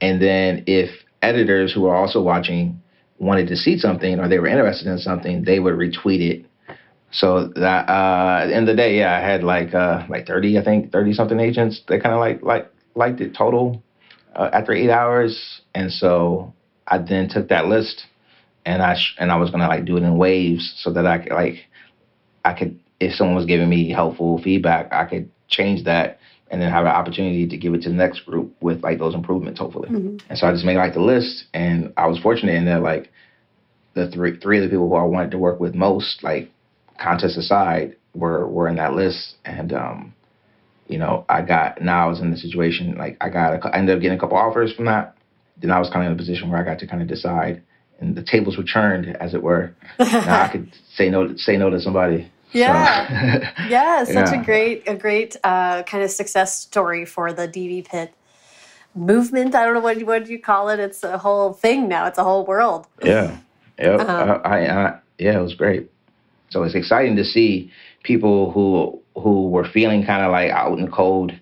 and 0.00 0.20
then 0.20 0.64
if 0.66 0.90
editors 1.22 1.72
who 1.72 1.82
were 1.82 1.94
also 1.94 2.22
watching 2.22 2.80
wanted 3.18 3.48
to 3.48 3.56
see 3.56 3.78
something 3.78 4.18
or 4.18 4.28
they 4.28 4.38
were 4.38 4.46
interested 4.46 4.86
in 4.86 4.98
something, 4.98 5.44
they 5.44 5.58
would 5.58 5.74
retweet 5.74 6.20
it. 6.20 6.46
So 7.14 7.48
that 7.54 7.88
uh, 7.88 8.40
at 8.42 8.46
the 8.46 8.56
end 8.56 8.68
of 8.68 8.76
the 8.76 8.82
day, 8.82 8.98
yeah, 8.98 9.16
I 9.16 9.20
had 9.20 9.44
like 9.44 9.72
uh, 9.72 10.04
like 10.08 10.26
thirty, 10.26 10.58
I 10.58 10.64
think 10.64 10.92
thirty 10.92 11.12
something 11.12 11.38
agents 11.38 11.80
that 11.88 12.02
kind 12.02 12.14
of 12.14 12.20
like 12.20 12.42
like 12.42 12.70
liked 12.94 13.20
it 13.20 13.34
total 13.34 13.82
uh, 14.34 14.50
after 14.52 14.72
eight 14.72 14.90
hours, 14.90 15.62
and 15.74 15.92
so 15.92 16.52
I 16.86 16.98
then 16.98 17.28
took 17.28 17.48
that 17.48 17.66
list 17.66 18.06
and 18.66 18.82
I 18.82 18.96
and 19.18 19.30
I 19.30 19.36
was 19.36 19.50
gonna 19.50 19.68
like 19.68 19.84
do 19.84 19.96
it 19.96 20.02
in 20.02 20.16
waves 20.16 20.74
so 20.78 20.92
that 20.92 21.06
I 21.06 21.18
could 21.18 21.32
like 21.32 21.66
I 22.44 22.52
could 22.52 22.80
if 23.00 23.14
someone 23.14 23.36
was 23.36 23.46
giving 23.46 23.68
me 23.68 23.90
helpful 23.90 24.40
feedback, 24.42 24.92
I 24.92 25.04
could 25.04 25.30
change 25.48 25.84
that 25.84 26.18
and 26.50 26.60
then 26.60 26.70
have 26.70 26.84
an 26.84 26.92
opportunity 26.92 27.46
to 27.48 27.56
give 27.56 27.74
it 27.74 27.82
to 27.82 27.88
the 27.88 27.94
next 27.94 28.20
group 28.20 28.54
with 28.60 28.82
like 28.82 28.98
those 28.98 29.14
improvements, 29.14 29.58
hopefully. 29.58 29.88
Mm-hmm. 29.88 30.16
And 30.28 30.38
so 30.38 30.46
I 30.46 30.52
just 30.52 30.64
made 30.64 30.76
like 30.76 30.94
the 30.94 31.00
list, 31.00 31.44
and 31.52 31.92
I 31.96 32.06
was 32.06 32.18
fortunate 32.18 32.54
in 32.54 32.64
that 32.66 32.82
like 32.82 33.10
the 33.94 34.10
three 34.10 34.38
three 34.38 34.58
of 34.58 34.64
the 34.64 34.70
people 34.70 34.88
who 34.88 34.94
I 34.94 35.04
wanted 35.04 35.30
to 35.32 35.38
work 35.38 35.60
with 35.60 35.74
most, 35.74 36.22
like 36.22 36.50
contest 36.98 37.36
aside, 37.36 37.96
were 38.14 38.46
were 38.46 38.68
in 38.68 38.76
that 38.76 38.94
list, 38.94 39.36
and 39.44 39.72
um, 39.72 40.14
you 40.88 40.98
know, 40.98 41.24
I 41.28 41.42
got 41.42 41.82
now 41.82 42.06
I 42.06 42.08
was 42.08 42.20
in 42.20 42.30
the 42.30 42.36
situation 42.36 42.96
like 42.96 43.16
I 43.20 43.28
got 43.28 43.54
a, 43.54 43.68
I 43.68 43.78
ended 43.78 43.96
up 43.96 44.02
getting 44.02 44.18
a 44.18 44.20
couple 44.20 44.36
offers 44.36 44.72
from 44.72 44.86
that. 44.86 45.16
Then 45.56 45.70
I 45.70 45.78
was 45.78 45.88
kind 45.88 46.04
of 46.04 46.12
in 46.12 46.12
a 46.14 46.18
position 46.18 46.50
where 46.50 46.60
I 46.60 46.64
got 46.64 46.80
to 46.80 46.86
kind 46.86 47.00
of 47.00 47.08
decide 47.08 47.62
and 48.00 48.16
the 48.16 48.22
tables 48.22 48.56
were 48.56 48.64
turned, 48.64 49.16
as 49.16 49.34
it 49.34 49.42
were. 49.42 49.74
now 49.98 50.42
I 50.42 50.48
could 50.48 50.72
say 50.94 51.08
no, 51.08 51.36
say 51.36 51.56
no 51.56 51.70
to 51.70 51.80
somebody. 51.80 52.30
Yeah, 52.52 53.08
so, 53.08 53.68
yeah, 53.68 54.04
such 54.04 54.32
yeah. 54.32 54.40
a 54.40 54.44
great, 54.44 54.88
a 54.88 54.94
great 54.94 55.36
uh, 55.42 55.82
kind 55.84 56.04
of 56.04 56.10
success 56.10 56.56
story 56.58 57.04
for 57.04 57.32
the 57.32 57.48
DV 57.48 57.86
Pit 57.86 58.14
movement. 58.94 59.54
I 59.54 59.64
don't 59.64 59.74
know 59.74 59.80
what 59.80 60.00
what 60.04 60.28
you 60.28 60.40
call 60.40 60.68
it. 60.68 60.78
It's 60.78 61.02
a 61.02 61.18
whole 61.18 61.52
thing 61.52 61.88
now. 61.88 62.06
It's 62.06 62.18
a 62.18 62.24
whole 62.24 62.46
world. 62.46 62.86
Yeah, 63.02 63.38
yeah, 63.78 63.96
um, 63.96 64.40
I, 64.44 64.68
I, 64.68 64.98
yeah, 65.18 65.38
it 65.38 65.42
was 65.42 65.54
great. 65.54 65.90
So 66.54 66.62
it's 66.62 66.76
exciting 66.76 67.16
to 67.16 67.24
see 67.24 67.72
people 68.04 68.52
who 68.52 69.02
who 69.20 69.50
were 69.50 69.64
feeling 69.64 70.06
kind 70.06 70.24
of 70.24 70.30
like 70.30 70.50
out 70.52 70.78
in 70.78 70.84
the 70.84 70.90
cold 70.90 71.32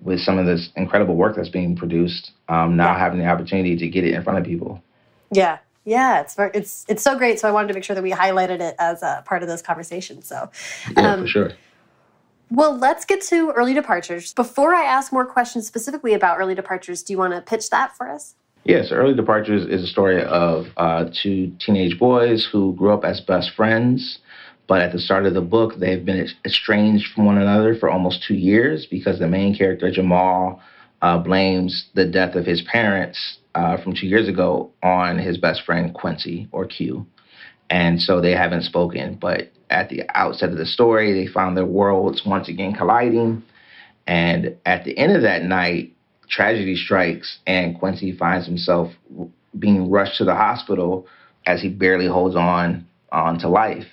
with 0.00 0.18
some 0.18 0.38
of 0.38 0.46
this 0.46 0.70
incredible 0.74 1.14
work 1.14 1.36
that's 1.36 1.48
being 1.48 1.76
produced 1.76 2.32
um, 2.48 2.76
now 2.76 2.92
yeah. 2.92 2.98
having 2.98 3.20
the 3.20 3.26
opportunity 3.26 3.76
to 3.76 3.88
get 3.88 4.02
it 4.02 4.12
in 4.12 4.24
front 4.24 4.40
of 4.40 4.44
people. 4.44 4.82
Yeah, 5.30 5.58
yeah, 5.84 6.20
it's 6.20 6.34
very, 6.34 6.50
it's 6.52 6.84
it's 6.88 7.02
so 7.02 7.16
great. 7.16 7.38
So 7.38 7.48
I 7.48 7.52
wanted 7.52 7.68
to 7.68 7.74
make 7.74 7.84
sure 7.84 7.94
that 7.94 8.02
we 8.02 8.10
highlighted 8.10 8.60
it 8.60 8.74
as 8.80 9.04
a 9.04 9.22
part 9.24 9.44
of 9.44 9.48
this 9.48 9.62
conversation. 9.62 10.20
So 10.20 10.50
yeah, 10.96 11.12
um, 11.12 11.20
for 11.22 11.28
sure. 11.28 11.50
Well, 12.50 12.76
let's 12.76 13.04
get 13.04 13.20
to 13.22 13.52
early 13.52 13.72
departures. 13.72 14.34
Before 14.34 14.74
I 14.74 14.82
ask 14.82 15.12
more 15.12 15.26
questions 15.26 15.68
specifically 15.68 16.12
about 16.12 16.40
early 16.40 16.56
departures, 16.56 17.04
do 17.04 17.12
you 17.12 17.18
want 17.18 17.34
to 17.34 17.40
pitch 17.40 17.70
that 17.70 17.96
for 17.96 18.10
us? 18.10 18.34
Yes, 18.66 18.90
Early 18.90 19.14
Departures 19.14 19.64
is 19.64 19.84
a 19.84 19.86
story 19.86 20.24
of 20.24 20.66
uh, 20.76 21.04
two 21.22 21.52
teenage 21.60 22.00
boys 22.00 22.48
who 22.50 22.74
grew 22.74 22.92
up 22.92 23.04
as 23.04 23.20
best 23.20 23.52
friends, 23.54 24.18
but 24.66 24.82
at 24.82 24.92
the 24.92 24.98
start 24.98 25.26
of 25.26 25.34
the 25.34 25.40
book, 25.40 25.74
they've 25.78 26.04
been 26.04 26.28
estranged 26.44 27.12
from 27.12 27.26
one 27.26 27.38
another 27.38 27.74
for 27.74 27.88
almost 27.88 28.24
two 28.26 28.34
years 28.34 28.86
because 28.86 29.18
the 29.18 29.28
main 29.28 29.54
character, 29.56 29.90
Jamal, 29.90 30.60
uh, 31.02 31.18
blames 31.18 31.86
the 31.94 32.04
death 32.04 32.34
of 32.34 32.46
his 32.46 32.62
parents 32.62 33.38
uh, 33.54 33.76
from 33.82 33.94
two 33.94 34.06
years 34.06 34.28
ago 34.28 34.70
on 34.82 35.18
his 35.18 35.38
best 35.38 35.62
friend, 35.62 35.94
Quincy, 35.94 36.48
or 36.52 36.66
Q. 36.66 37.06
And 37.70 38.00
so 38.00 38.20
they 38.20 38.32
haven't 38.32 38.62
spoken. 38.62 39.18
But 39.20 39.52
at 39.70 39.88
the 39.88 40.02
outset 40.14 40.50
of 40.50 40.58
the 40.58 40.66
story, 40.66 41.12
they 41.12 41.30
found 41.30 41.56
their 41.56 41.66
worlds 41.66 42.22
once 42.24 42.48
again 42.48 42.74
colliding. 42.74 43.42
And 44.06 44.56
at 44.64 44.84
the 44.84 44.96
end 44.98 45.16
of 45.16 45.22
that 45.22 45.42
night, 45.42 45.92
tragedy 46.28 46.76
strikes, 46.76 47.38
and 47.46 47.78
Quincy 47.78 48.12
finds 48.16 48.46
himself 48.46 48.92
being 49.58 49.90
rushed 49.90 50.18
to 50.18 50.24
the 50.24 50.34
hospital 50.34 51.06
as 51.46 51.62
he 51.62 51.68
barely 51.68 52.06
holds 52.06 52.36
on 52.36 52.86
on 53.12 53.38
to 53.38 53.48
life. 53.48 53.86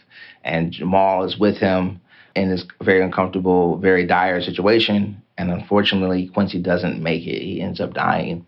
And 0.44 0.72
Jamal 0.72 1.24
is 1.24 1.38
with 1.38 1.58
him 1.58 2.02
in 2.36 2.50
this 2.50 2.66
very 2.82 3.04
uncomfortable, 3.04 3.78
very 3.78 4.06
dire 4.06 4.42
situation. 4.42 5.22
And 5.38 5.52
unfortunately, 5.52 6.30
Quincy 6.34 6.62
doesn't 6.62 7.02
make 7.02 7.26
it. 7.26 7.42
He 7.42 7.62
ends 7.62 7.80
up 7.80 7.94
dying. 7.94 8.46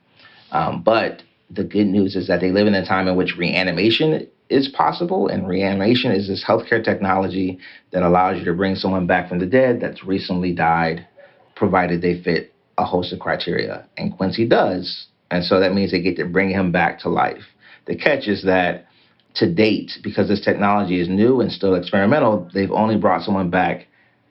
Um, 0.52 0.82
but 0.84 1.24
the 1.50 1.64
good 1.64 1.88
news 1.88 2.16
is 2.16 2.28
that 2.28 2.42
they 2.42 2.52
live 2.52 2.68
in 2.68 2.76
a 2.76 2.86
time 2.86 3.08
in 3.08 3.16
which 3.16 3.38
reanimation 3.38 4.28
is 4.50 4.68
possible. 4.68 5.28
And 5.28 5.48
reanimation 5.48 6.12
is 6.12 6.28
this 6.28 6.44
healthcare 6.44 6.84
technology 6.84 7.60
that 7.92 8.04
allows 8.04 8.38
you 8.38 8.46
to 8.46 8.54
bring 8.54 8.76
someone 8.76 9.08
back 9.08 9.30
from 9.30 9.40
the 9.40 9.46
dead 9.46 9.80
that's 9.82 10.04
recently 10.04 10.54
died, 10.54 11.08
provided 11.56 12.02
they 12.02 12.22
fit 12.22 12.54
a 12.78 12.86
host 12.86 13.14
of 13.14 13.20
criteria. 13.20 13.88
And 13.98 14.16
Quincy 14.16 14.48
does. 14.48 15.08
And 15.32 15.44
so 15.44 15.60
that 15.60 15.74
means 15.74 15.92
they 15.92 16.02
get 16.02 16.18
to 16.18 16.26
bring 16.26 16.50
him 16.50 16.72
back 16.72 17.00
to 17.00 17.10
life. 17.10 17.44
The 17.86 17.96
catch 17.96 18.28
is 18.28 18.44
that 18.44 18.88
to 19.36 19.52
date, 19.52 19.92
because 20.04 20.28
this 20.28 20.42
technology 20.42 21.00
is 21.00 21.10
new 21.10 21.42
and 21.42 21.52
still 21.52 21.76
experimental, 21.76 22.50
they've 22.54 22.72
only 22.72 22.98
brought 22.98 23.24
someone 23.24 23.50
back. 23.50 23.88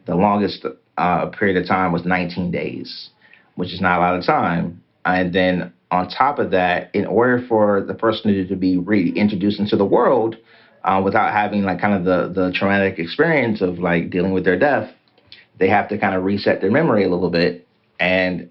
The 0.07 0.15
longest 0.15 0.65
uh, 0.97 1.27
period 1.27 1.57
of 1.57 1.69
time 1.69 1.93
was 1.93 2.05
19 2.05 2.51
days, 2.51 3.11
which 3.55 3.73
is 3.73 3.81
not 3.81 3.99
a 3.99 4.01
lot 4.01 4.19
of 4.19 4.25
time. 4.25 4.83
And 5.05 5.33
then 5.33 5.73
on 5.91 6.09
top 6.09 6.39
of 6.39 6.51
that, 6.51 6.91
in 6.95 7.07
order 7.07 7.45
for 7.49 7.83
the 7.83 7.95
person 7.95 8.49
to 8.49 8.57
be 8.57 8.77
reintroduced 8.77 9.61
into 9.61 9.77
the 9.77 9.85
world 9.85 10.37
uh, 10.85 11.01
without 11.05 11.33
having 11.33 11.63
like 11.63 11.81
kind 11.81 11.95
of 11.95 12.05
the, 12.05 12.33
the 12.35 12.53
traumatic 12.53 12.99
experience 12.99 13.61
of 13.61 13.79
like 13.79 14.11
dealing 14.11 14.33
with 14.33 14.45
their 14.45 14.59
death, 14.59 14.91
they 15.59 15.69
have 15.69 15.89
to 15.89 15.99
kind 15.99 16.15
of 16.15 16.25
reset 16.25 16.61
their 16.61 16.71
memory 16.71 17.05
a 17.05 17.09
little 17.09 17.31
bit 17.31 17.67
and 18.01 18.51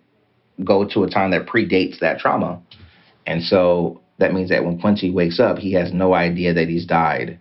go 0.64 0.88
to 0.88 1.04
a 1.04 1.10
time 1.10 1.32
that 1.32 1.46
predates 1.48 2.00
that 2.00 2.20
trauma. 2.20 2.62
And 3.26 3.44
so 3.44 4.02
that 4.18 4.34
means 4.34 4.50
that 4.50 4.64
when 4.64 4.80
Quincy 4.80 5.10
wakes 5.10 5.40
up, 5.40 5.58
he 5.58 5.74
has 5.74 5.92
no 5.92 6.14
idea 6.14 6.54
that 6.54 6.68
he's 6.68 6.86
died. 6.86 7.40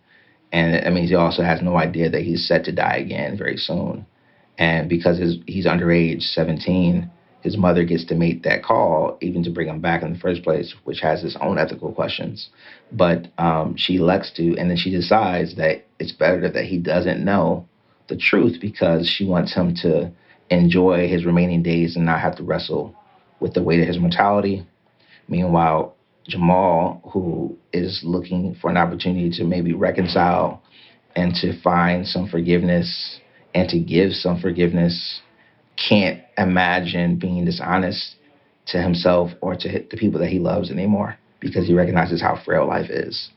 And 0.53 0.75
that 0.75 0.93
means 0.93 1.09
he 1.09 1.14
also 1.14 1.43
has 1.43 1.62
no 1.62 1.77
idea 1.77 2.11
that 2.11 2.23
he's 2.23 2.47
set 2.47 2.64
to 2.64 2.73
die 2.73 2.97
again 2.97 3.37
very 3.39 3.57
soon. 3.57 4.07
And 4.59 4.89
because 4.89 5.18
his, 5.18 5.39
he's 5.47 5.66
underage, 5.66 6.23
17, 6.23 7.11
his 7.43 7.57
mother 7.57 7.85
gets 7.85 8.05
to 8.07 8.14
make 8.14 8.43
that 8.43 8.62
call, 8.62 9.18
even 9.20 9.43
to 9.45 9.51
bring 9.51 9.68
him 9.68 9.81
back 9.81 10.03
in 10.03 10.12
the 10.12 10.18
first 10.18 10.43
place, 10.43 10.75
which 10.85 11.01
has 11.01 11.25
its 11.25 11.37
own 11.41 11.59
ethical 11.59 11.93
questions. 11.93 12.51
But 12.93 13.29
um, 13.39 13.77
she 13.77 13.97
elects 13.97 14.31
to, 14.37 14.57
and 14.57 14.70
then 14.70 14.77
she 14.77 14.91
decides 14.91 15.57
that 15.57 15.85
it's 15.99 16.12
better 16.12 16.49
that 16.49 16.64
he 16.64 16.79
doesn't 16.79 17.25
know 17.25 17.66
the 18.09 18.16
truth 18.16 18.61
because 18.61 19.09
she 19.09 19.25
wants 19.25 19.55
him 19.55 19.75
to 19.77 20.12
enjoy 20.51 21.09
his 21.09 21.25
remaining 21.25 21.62
days 21.62 21.97
and 21.97 22.05
not 22.05 22.20
have 22.20 22.37
to 22.37 22.45
wrestle 22.45 22.95
with 23.41 23.55
the 23.55 23.62
weight 23.62 23.81
of 23.81 23.89
his 23.89 23.99
mortality. 23.99 24.66
Meanwhile, 25.29 25.97
Jamal, 26.29 27.01
who 27.12 27.57
is 27.73 28.01
looking 28.05 28.57
for 28.61 28.70
an 28.70 28.77
opportunity 28.77 29.31
to 29.31 29.45
maybe 29.45 29.73
reconcile 29.73 30.62
and 31.16 31.35
to 31.37 31.61
find 31.62 32.07
some 32.07 32.29
forgiveness 32.29 33.20
and 33.55 33.68
to 33.68 33.79
give 33.79 34.12
some 34.12 34.41
forgiveness 34.41 35.20
can't 35.77 36.20
imagine 36.39 37.16
being 37.16 37.45
dishonest 37.45 38.16
to 38.66 38.81
himself 38.81 39.31
or 39.41 39.57
to 39.57 39.85
the 39.91 39.97
people 39.97 40.20
that 40.20 40.29
he 40.29 40.39
loves 40.39 40.70
anymore 40.70 41.16
because 41.41 41.66
he 41.66 41.75
recognizes 41.75 42.20
how 42.20 42.41
frail 42.45 42.66
life 42.66 42.89
is. 42.89 43.31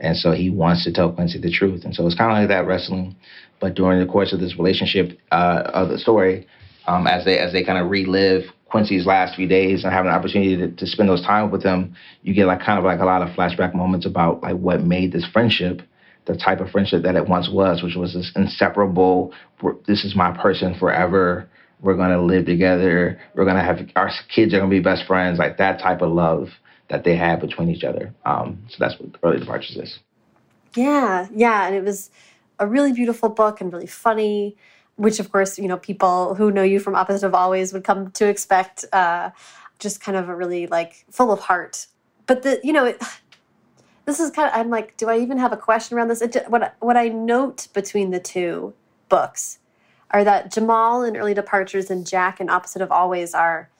And 0.00 0.16
so 0.16 0.32
he 0.32 0.48
wants 0.48 0.84
to 0.84 0.92
tell 0.92 1.12
Quincy 1.12 1.40
the 1.40 1.50
truth. 1.50 1.84
And 1.84 1.94
so 1.94 2.06
it's 2.06 2.14
kind 2.14 2.30
of 2.30 2.38
like 2.38 2.48
that 2.48 2.66
wrestling. 2.66 3.16
But 3.60 3.74
during 3.74 3.98
the 3.98 4.10
course 4.10 4.32
of 4.32 4.38
this 4.38 4.56
relationship 4.56 5.18
uh, 5.32 5.62
of 5.74 5.88
the 5.88 5.98
story, 5.98 6.46
um, 6.88 7.06
as 7.06 7.24
they 7.24 7.38
as 7.38 7.52
they 7.52 7.62
kind 7.62 7.78
of 7.78 7.90
relive 7.90 8.42
Quincy's 8.66 9.06
last 9.06 9.36
few 9.36 9.46
days 9.46 9.84
and 9.84 9.92
have 9.92 10.04
an 10.04 10.10
opportunity 10.10 10.56
to, 10.56 10.70
to 10.70 10.86
spend 10.86 11.08
those 11.08 11.22
time 11.22 11.50
with 11.50 11.62
him, 11.62 11.94
you 12.22 12.34
get 12.34 12.46
like 12.46 12.60
kind 12.60 12.78
of 12.78 12.84
like 12.84 13.00
a 13.00 13.04
lot 13.04 13.22
of 13.22 13.28
flashback 13.36 13.74
moments 13.74 14.06
about 14.06 14.42
like 14.42 14.56
what 14.56 14.82
made 14.82 15.12
this 15.12 15.26
friendship 15.32 15.82
the 16.26 16.36
type 16.36 16.60
of 16.60 16.68
friendship 16.68 17.04
that 17.04 17.16
it 17.16 17.26
once 17.26 17.48
was, 17.50 17.82
which 17.82 17.94
was 17.94 18.12
this 18.12 18.30
inseparable, 18.36 19.32
this 19.86 20.04
is 20.04 20.14
my 20.14 20.30
person 20.36 20.74
forever 20.78 21.48
we're 21.80 21.94
going 21.94 22.10
to 22.10 22.20
live 22.20 22.46
together. 22.46 23.20
We're 23.34 23.44
going 23.44 23.56
to 23.56 23.62
have 23.62 23.78
our 23.96 24.10
kids 24.34 24.52
are 24.54 24.58
going 24.58 24.70
to 24.70 24.76
be 24.76 24.82
best 24.82 25.06
friends, 25.06 25.38
like 25.38 25.58
that 25.58 25.80
type 25.80 26.02
of 26.02 26.10
love 26.10 26.48
that 26.90 27.04
they 27.04 27.16
had 27.16 27.40
between 27.40 27.68
each 27.68 27.84
other. 27.84 28.14
Um, 28.24 28.62
so 28.68 28.76
that's 28.78 28.98
what 28.98 29.10
Early 29.22 29.38
Departures 29.38 29.76
is. 29.76 29.98
Yeah, 30.74 31.28
yeah. 31.34 31.66
And 31.66 31.74
it 31.74 31.84
was 31.84 32.10
a 32.58 32.66
really 32.66 32.92
beautiful 32.92 33.28
book 33.28 33.60
and 33.60 33.72
really 33.72 33.86
funny, 33.86 34.56
which, 34.98 35.18
of 35.18 35.32
course, 35.32 35.58
you 35.58 35.66
know, 35.66 35.78
people 35.78 36.34
who 36.34 36.50
know 36.50 36.62
you 36.62 36.78
from 36.78 36.94
Opposite 36.94 37.26
of 37.26 37.34
Always 37.34 37.72
would 37.72 37.84
come 37.84 38.10
to 38.12 38.28
expect. 38.28 38.84
Uh, 38.92 39.30
just 39.78 40.00
kind 40.00 40.16
of 40.16 40.28
a 40.28 40.34
really 40.34 40.66
like 40.66 41.04
full 41.10 41.32
of 41.32 41.40
heart. 41.40 41.86
But 42.26 42.42
the, 42.42 42.60
you 42.62 42.72
know, 42.72 42.84
it, 42.84 43.02
this 44.04 44.20
is 44.20 44.30
kind 44.30 44.48
of, 44.48 44.58
I'm 44.58 44.70
like, 44.70 44.96
do 44.96 45.08
I 45.08 45.18
even 45.18 45.38
have 45.38 45.52
a 45.52 45.56
question 45.56 45.96
around 45.96 46.08
this? 46.08 46.22
It, 46.22 46.36
what, 46.48 46.76
what 46.80 46.96
I 46.96 47.08
note 47.08 47.68
between 47.72 48.10
the 48.10 48.20
two 48.20 48.74
books 49.08 49.58
are 50.10 50.24
that 50.24 50.52
Jamal 50.52 51.02
in 51.02 51.16
Early 51.16 51.34
Departures 51.34 51.90
and 51.90 52.06
Jack 52.06 52.40
in 52.40 52.48
Opposite 52.48 52.82
of 52.82 52.90
Always 52.90 53.34
are 53.34 53.70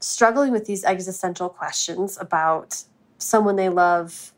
struggling 0.00 0.52
with 0.52 0.66
these 0.66 0.84
existential 0.84 1.48
questions 1.48 2.18
about 2.18 2.82
someone 3.18 3.56
they 3.56 3.68
love 3.68 4.32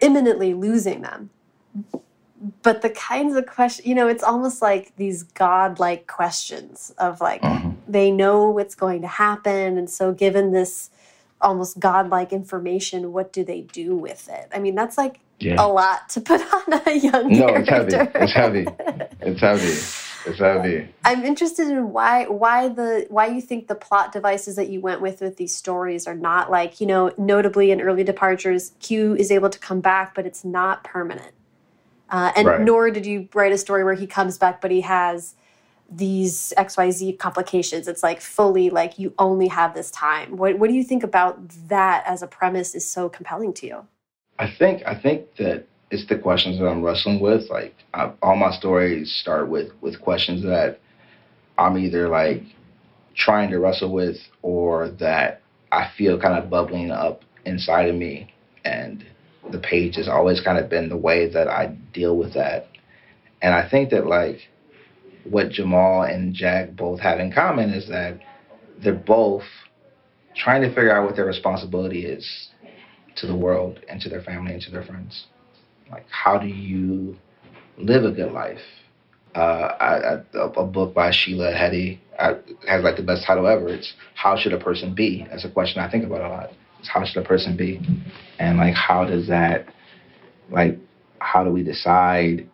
imminently 0.00 0.52
losing 0.52 1.02
them. 1.02 1.30
But 2.62 2.82
the 2.82 2.90
kinds 2.90 3.36
of 3.36 3.46
questions, 3.46 3.86
you 3.86 3.94
know, 3.94 4.08
it's 4.08 4.22
almost 4.22 4.60
like 4.60 4.94
these 4.96 5.22
godlike 5.22 6.06
questions 6.06 6.92
of 6.98 7.20
like, 7.20 7.42
mm 7.42 7.56
-hmm. 7.56 7.72
they 7.88 8.10
know 8.10 8.50
what's 8.50 8.74
going 8.74 9.02
to 9.02 9.08
happen. 9.08 9.78
And 9.78 9.90
so, 9.90 10.12
given 10.12 10.52
this 10.52 10.90
almost 11.40 11.78
godlike 11.78 12.34
information, 12.34 13.12
what 13.12 13.32
do 13.32 13.44
they 13.44 13.62
do 13.82 13.96
with 13.96 14.28
it? 14.28 14.46
I 14.56 14.58
mean, 14.60 14.74
that's 14.74 14.98
like 14.98 15.20
yeah. 15.38 15.56
a 15.58 15.66
lot 15.66 16.08
to 16.10 16.20
put 16.20 16.40
on 16.54 16.80
a 16.86 16.94
young 16.98 17.28
no, 17.38 17.46
character. 17.62 18.10
it's 18.14 18.32
heavy. 18.32 18.66
It's 18.66 18.72
heavy. 18.82 19.06
It's 19.20 19.40
heavy. 19.40 20.04
It's 20.26 20.38
heavy. 20.38 20.88
I'm 21.04 21.24
interested 21.24 21.68
in 21.68 21.92
why 21.92 22.24
why 22.24 22.68
the 22.68 23.06
why 23.10 23.26
you 23.26 23.40
think 23.40 23.68
the 23.68 23.74
plot 23.74 24.12
devices 24.12 24.56
that 24.56 24.70
you 24.70 24.80
went 24.80 25.00
with 25.00 25.20
with 25.20 25.36
these 25.36 25.54
stories 25.54 26.06
are 26.06 26.14
not 26.14 26.50
like 26.50 26.80
you 26.80 26.86
know 26.86 27.12
notably 27.18 27.70
in 27.70 27.80
early 27.80 28.04
departures 28.04 28.72
Q 28.80 29.14
is 29.16 29.30
able 29.30 29.50
to 29.50 29.58
come 29.58 29.80
back 29.80 30.14
but 30.14 30.24
it's 30.24 30.44
not 30.44 30.82
permanent, 30.82 31.32
uh, 32.10 32.32
and 32.36 32.46
right. 32.46 32.60
nor 32.60 32.90
did 32.90 33.06
you 33.06 33.28
write 33.34 33.52
a 33.52 33.58
story 33.58 33.84
where 33.84 33.94
he 33.94 34.06
comes 34.06 34.38
back 34.38 34.60
but 34.60 34.70
he 34.70 34.80
has 34.80 35.34
these 35.90 36.52
XYZ 36.56 37.18
complications. 37.18 37.88
It's 37.88 38.02
like 38.02 38.20
fully 38.20 38.70
like 38.70 38.98
you 38.98 39.14
only 39.18 39.48
have 39.48 39.74
this 39.74 39.90
time. 39.90 40.36
What 40.36 40.58
what 40.58 40.68
do 40.68 40.74
you 40.74 40.84
think 40.84 41.02
about 41.02 41.38
that 41.68 42.04
as 42.06 42.22
a 42.22 42.26
premise 42.26 42.74
is 42.74 42.88
so 42.88 43.08
compelling 43.08 43.52
to 43.54 43.66
you? 43.66 43.86
I 44.38 44.52
think 44.58 44.82
I 44.86 44.94
think 45.00 45.36
that 45.36 45.66
it's 45.90 46.06
the 46.08 46.18
questions 46.18 46.58
that 46.58 46.66
I'm 46.66 46.82
wrestling 46.82 47.20
with. 47.20 47.48
Like 47.50 47.74
I, 47.92 48.12
all 48.22 48.36
my 48.36 48.50
stories 48.56 49.12
start 49.20 49.48
with 49.48 49.72
with 49.80 50.00
questions 50.00 50.42
that 50.42 50.80
I'm 51.58 51.78
either 51.78 52.08
like 52.08 52.42
trying 53.14 53.50
to 53.50 53.58
wrestle 53.58 53.92
with 53.92 54.16
or 54.42 54.88
that 54.88 55.40
I 55.70 55.90
feel 55.96 56.18
kind 56.18 56.42
of 56.42 56.50
bubbling 56.50 56.90
up 56.90 57.22
inside 57.44 57.88
of 57.88 57.94
me. 57.94 58.32
and 58.64 59.04
the 59.50 59.58
page 59.58 59.96
has 59.96 60.08
always 60.08 60.40
kind 60.40 60.58
of 60.58 60.68
been 60.68 60.88
the 60.88 60.96
way 60.96 61.28
that 61.28 61.48
I 61.48 61.76
deal 61.92 62.16
with 62.16 62.34
that. 62.34 62.68
And 63.42 63.54
I 63.54 63.68
think 63.68 63.90
that 63.90 64.06
like 64.06 64.38
what 65.24 65.50
Jamal 65.50 66.02
and 66.02 66.34
Jack 66.34 66.74
both 66.76 67.00
have 67.00 67.20
in 67.20 67.32
common 67.32 67.70
is 67.70 67.88
that 67.88 68.20
they're 68.82 68.94
both 68.94 69.44
trying 70.34 70.62
to 70.62 70.68
figure 70.68 70.94
out 70.94 71.06
what 71.06 71.16
their 71.16 71.24
responsibility 71.24 72.04
is 72.06 72.48
to 73.16 73.26
the 73.26 73.36
world 73.36 73.80
and 73.88 74.00
to 74.00 74.08
their 74.08 74.22
family 74.22 74.52
and 74.52 74.62
to 74.62 74.70
their 74.70 74.82
friends. 74.82 75.26
Like, 75.90 76.06
how 76.08 76.38
do 76.38 76.46
you 76.46 77.16
live 77.78 78.04
a 78.04 78.10
good 78.10 78.32
life? 78.32 78.60
Uh, 79.34 79.38
I, 79.80 80.14
I, 80.14 80.22
a 80.34 80.64
book 80.64 80.94
by 80.94 81.10
Sheila 81.10 81.52
Heti 81.52 81.98
uh, 82.18 82.34
has 82.68 82.84
like 82.84 82.96
the 82.96 83.02
best 83.02 83.24
title 83.26 83.46
ever. 83.48 83.68
It's 83.68 83.92
"How 84.14 84.36
Should 84.36 84.52
a 84.52 84.60
Person 84.60 84.94
Be?" 84.94 85.26
That's 85.28 85.44
a 85.44 85.50
question 85.50 85.82
I 85.82 85.90
think 85.90 86.04
about 86.04 86.20
a 86.20 86.28
lot. 86.28 86.50
How 86.88 87.04
should 87.04 87.22
a 87.22 87.26
person 87.26 87.56
be, 87.56 87.80
and 88.38 88.58
like 88.58 88.74
how 88.74 89.04
does 89.04 89.28
that, 89.28 89.66
like, 90.50 90.78
how 91.18 91.44
do 91.44 91.50
we 91.50 91.62
decide 91.62 92.48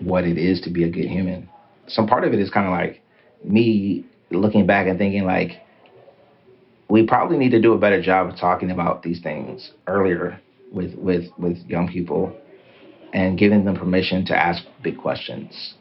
what 0.00 0.24
it 0.24 0.38
is 0.38 0.60
to 0.62 0.70
be 0.70 0.84
a 0.84 0.90
good 0.90 1.06
human? 1.06 1.48
Some 1.86 2.06
part 2.06 2.24
of 2.24 2.32
it 2.32 2.40
is 2.40 2.50
kind 2.50 2.66
of 2.66 2.72
like 2.72 3.02
me 3.44 4.04
looking 4.30 4.66
back 4.66 4.86
and 4.86 4.98
thinking 4.98 5.24
like 5.24 5.60
we 6.88 7.06
probably 7.06 7.36
need 7.36 7.50
to 7.50 7.60
do 7.60 7.72
a 7.72 7.78
better 7.78 8.02
job 8.02 8.28
of 8.28 8.38
talking 8.38 8.70
about 8.70 9.02
these 9.02 9.20
things 9.20 9.72
earlier 9.86 10.40
with 10.72 10.94
with 10.96 11.26
with 11.38 11.58
young 11.66 11.88
people 11.88 12.36
and 13.12 13.38
giving 13.38 13.64
them 13.64 13.76
permission 13.76 14.24
to 14.26 14.36
ask 14.36 14.64
big 14.82 14.98
questions 14.98 15.74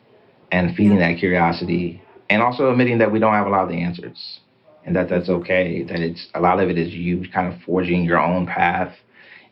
and 0.51 0.75
feeding 0.75 0.99
yeah. 0.99 1.13
that 1.13 1.19
curiosity 1.19 2.01
and 2.29 2.41
also 2.41 2.69
admitting 2.71 2.99
that 2.99 3.11
we 3.11 3.19
don't 3.19 3.34
have 3.34 3.47
a 3.47 3.49
lot 3.49 3.63
of 3.63 3.69
the 3.69 3.81
answers 3.81 4.39
and 4.86 4.95
that 4.95 5.09
that's 5.09 5.29
okay 5.29 5.84
that 5.84 5.99
it's 5.99 6.27
a 6.36 6.39
lot 6.39 6.59
of 6.59 6.69
it 6.69 6.77
is 6.77 6.93
you 6.93 7.25
kind 7.34 7.51
of 7.53 7.59
forging 7.61 8.03
your 8.03 8.19
own 8.19 8.45
path 8.45 8.93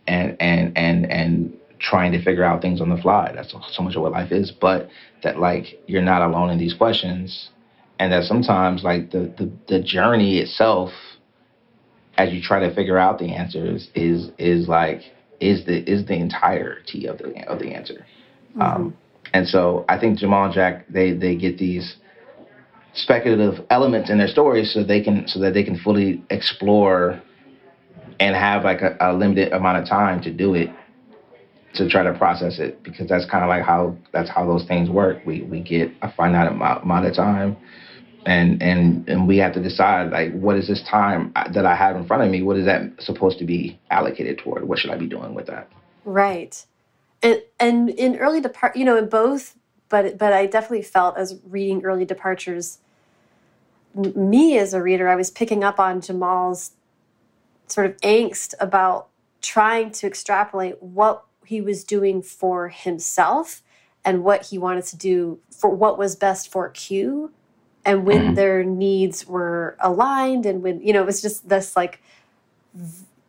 and 0.07 0.35
and 0.39 0.77
and 0.77 1.11
and 1.11 1.57
trying 1.79 2.11
to 2.11 2.23
figure 2.23 2.43
out 2.43 2.61
things 2.61 2.79
on 2.79 2.89
the 2.89 2.97
fly 2.97 3.31
that's 3.33 3.53
so 3.71 3.83
much 3.83 3.95
of 3.95 4.01
what 4.01 4.11
life 4.11 4.31
is 4.31 4.51
but 4.51 4.89
that 5.23 5.39
like 5.39 5.79
you're 5.87 6.01
not 6.01 6.21
alone 6.21 6.49
in 6.49 6.59
these 6.59 6.73
questions 6.73 7.49
and 7.99 8.11
that 8.11 8.23
sometimes 8.23 8.83
like 8.83 9.11
the 9.11 9.33
the, 9.37 9.51
the 9.67 9.81
journey 9.81 10.39
itself 10.39 10.91
as 12.17 12.31
you 12.33 12.41
try 12.41 12.59
to 12.59 12.73
figure 12.73 12.97
out 12.97 13.19
the 13.19 13.33
answers 13.33 13.89
is 13.95 14.31
is 14.37 14.67
like 14.67 15.01
is 15.39 15.65
the 15.65 15.77
is 15.91 16.05
the 16.05 16.15
entirety 16.15 17.07
of 17.07 17.17
the 17.17 17.47
of 17.47 17.59
the 17.59 17.73
answer. 17.73 18.05
Mm-hmm. 18.51 18.61
Um, 18.61 18.97
and 19.33 19.47
so 19.47 19.85
I 19.89 19.97
think 19.99 20.19
Jamal 20.19 20.45
and 20.45 20.53
Jack 20.53 20.87
they 20.87 21.13
they 21.13 21.35
get 21.35 21.57
these 21.57 21.95
speculative 22.93 23.65
elements 23.69 24.09
in 24.09 24.17
their 24.17 24.27
stories 24.27 24.73
so 24.73 24.83
they 24.83 25.01
can 25.01 25.27
so 25.27 25.39
that 25.39 25.53
they 25.53 25.63
can 25.63 25.77
fully 25.79 26.23
explore 26.29 27.21
and 28.19 28.35
have 28.35 28.63
like 28.63 28.81
a, 28.81 28.97
a 28.99 29.13
limited 29.13 29.53
amount 29.53 29.77
of 29.77 29.87
time 29.87 30.21
to 30.21 30.31
do 30.31 30.53
it 30.53 30.69
to 31.73 31.87
try 31.87 32.03
to 32.03 32.13
process 32.17 32.59
it 32.59 32.83
because 32.83 33.07
that's 33.07 33.25
kind 33.25 33.43
of 33.43 33.49
like 33.49 33.63
how 33.63 33.95
that's 34.11 34.29
how 34.29 34.45
those 34.45 34.65
things 34.65 34.89
work. 34.89 35.25
We 35.25 35.43
we 35.43 35.61
get 35.61 35.91
a 36.01 36.11
finite 36.11 36.51
amount, 36.51 36.83
amount 36.83 37.05
of 37.05 37.15
time 37.15 37.57
and 38.25 38.61
and 38.61 39.07
and 39.09 39.27
we 39.27 39.37
have 39.37 39.53
to 39.53 39.61
decide 39.61 40.11
like 40.11 40.31
what 40.33 40.55
is 40.55 40.67
this 40.67 40.83
time 40.89 41.33
that 41.53 41.65
I 41.65 41.75
have 41.75 41.95
in 41.95 42.05
front 42.05 42.23
of 42.23 42.29
me? 42.29 42.41
What 42.43 42.57
is 42.57 42.65
that 42.65 42.81
supposed 42.99 43.39
to 43.39 43.45
be 43.45 43.79
allocated 43.89 44.37
toward? 44.37 44.67
What 44.67 44.79
should 44.79 44.91
I 44.91 44.97
be 44.97 45.07
doing 45.07 45.33
with 45.33 45.47
that? 45.47 45.69
Right, 46.05 46.63
and 47.23 47.41
and 47.59 47.89
in 47.89 48.17
early 48.17 48.41
depart, 48.41 48.75
you 48.75 48.85
know, 48.85 48.97
in 48.97 49.09
both, 49.09 49.55
but 49.89 50.17
but 50.17 50.33
I 50.33 50.45
definitely 50.45 50.83
felt 50.83 51.17
as 51.17 51.39
reading 51.45 51.83
early 51.83 52.05
departures. 52.05 52.79
Me 53.95 54.57
as 54.57 54.73
a 54.73 54.81
reader, 54.81 55.07
I 55.07 55.15
was 55.15 55.29
picking 55.29 55.63
up 55.63 55.79
on 55.79 56.01
Jamal's 56.01 56.71
sort 57.67 57.87
of 57.87 57.97
angst 57.97 58.53
about 58.59 59.07
trying 59.41 59.91
to 59.91 60.07
extrapolate 60.07 60.81
what 60.81 61.23
he 61.45 61.61
was 61.61 61.83
doing 61.83 62.21
for 62.21 62.69
himself 62.69 63.61
and 64.05 64.23
what 64.23 64.47
he 64.47 64.57
wanted 64.57 64.85
to 64.85 64.97
do 64.97 65.39
for 65.51 65.69
what 65.69 65.97
was 65.97 66.15
best 66.15 66.51
for 66.51 66.69
Q 66.69 67.31
and 67.83 68.05
when 68.05 68.21
mm-hmm. 68.21 68.33
their 68.35 68.63
needs 68.63 69.25
were 69.27 69.75
aligned 69.79 70.45
and 70.45 70.61
when 70.61 70.81
you 70.81 70.93
know 70.93 71.01
it 71.01 71.05
was 71.05 71.21
just 71.21 71.49
this 71.49 71.75
like 71.75 72.01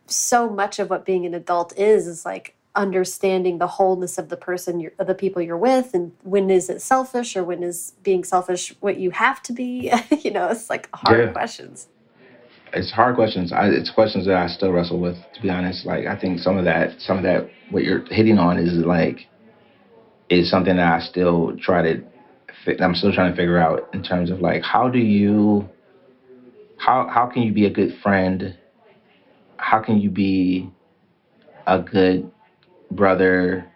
so 0.07 0.49
much 0.49 0.79
of 0.79 0.89
what 0.89 1.05
being 1.05 1.25
an 1.25 1.33
adult 1.33 1.77
is 1.77 2.07
is 2.07 2.25
like 2.25 2.55
understanding 2.75 3.59
the 3.59 3.67
wholeness 3.67 4.17
of 4.17 4.29
the 4.29 4.37
person 4.37 4.79
you're 4.79 4.93
of 4.97 5.07
the 5.07 5.13
people 5.13 5.41
you're 5.41 5.57
with 5.57 5.93
and 5.93 6.11
when 6.23 6.49
is 6.49 6.69
it 6.69 6.81
selfish 6.81 7.35
or 7.35 7.43
when 7.43 7.61
is 7.61 7.93
being 8.01 8.23
selfish 8.23 8.73
what 8.79 8.97
you 8.97 9.11
have 9.11 9.41
to 9.43 9.53
be 9.53 9.91
you 10.21 10.31
know 10.31 10.47
it's 10.47 10.69
like 10.69 10.89
hard 10.93 11.19
yeah. 11.19 11.31
questions 11.31 11.87
it's 12.73 12.91
hard 12.91 13.15
questions 13.15 13.51
I, 13.51 13.67
it's 13.67 13.91
questions 13.91 14.25
that 14.25 14.35
i 14.35 14.47
still 14.47 14.71
wrestle 14.71 14.99
with 14.99 15.17
to 15.35 15.41
be 15.41 15.51
honest 15.51 15.85
like 15.85 16.07
i 16.07 16.19
think 16.19 16.39
some 16.39 16.57
of 16.57 16.65
that 16.65 16.99
some 16.99 17.17
of 17.17 17.23
that 17.23 17.47
what 17.69 17.83
you're 17.83 18.05
hitting 18.05 18.39
on 18.39 18.57
is 18.57 18.73
like 18.73 19.27
is 20.29 20.49
something 20.49 20.75
that 20.77 20.93
i 20.93 20.99
still 20.99 21.55
try 21.57 21.83
to 21.83 22.03
I'm 22.79 22.95
still 22.95 23.13
trying 23.13 23.31
to 23.31 23.35
figure 23.35 23.57
out 23.57 23.89
in 23.93 24.03
terms 24.03 24.29
of 24.29 24.39
like 24.39 24.63
how 24.63 24.87
do 24.89 24.99
you 24.99 25.69
how 26.77 27.07
how 27.07 27.27
can 27.27 27.43
you 27.43 27.51
be 27.51 27.65
a 27.65 27.69
good 27.69 27.97
friend? 28.01 28.57
How 29.57 29.79
can 29.79 29.99
you 29.99 30.09
be 30.09 30.69
a 31.67 31.79
good 31.79 32.31
brother 32.95 33.69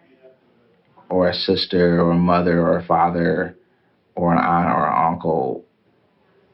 or 1.08 1.28
a 1.28 1.34
sister 1.34 2.00
or 2.00 2.12
a 2.12 2.18
mother 2.18 2.60
or 2.60 2.78
a 2.78 2.84
father 2.84 3.56
or 4.14 4.32
an 4.32 4.38
aunt 4.38 4.68
or 4.68 4.86
an 4.86 5.12
uncle, 5.12 5.64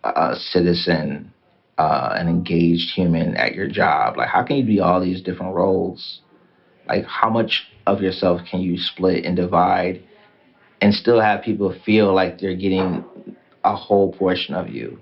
a 0.04 0.36
citizen, 0.36 1.32
uh, 1.78 2.10
an 2.14 2.28
engaged 2.28 2.90
human 2.94 3.36
at 3.36 3.54
your 3.54 3.66
job? 3.66 4.16
Like, 4.16 4.28
how 4.28 4.42
can 4.42 4.56
you 4.56 4.64
be 4.64 4.80
all 4.80 5.00
these 5.00 5.22
different 5.22 5.54
roles? 5.54 6.20
Like, 6.86 7.04
how 7.06 7.30
much 7.30 7.66
of 7.86 8.00
yourself 8.00 8.40
can 8.50 8.60
you 8.60 8.78
split 8.78 9.24
and 9.24 9.36
divide 9.36 10.02
and 10.80 10.92
still 10.92 11.20
have 11.20 11.42
people 11.42 11.74
feel 11.84 12.14
like 12.14 12.38
they're 12.38 12.54
getting 12.54 13.04
a 13.64 13.74
whole 13.74 14.12
portion 14.12 14.54
of 14.54 14.68
you. 14.68 15.00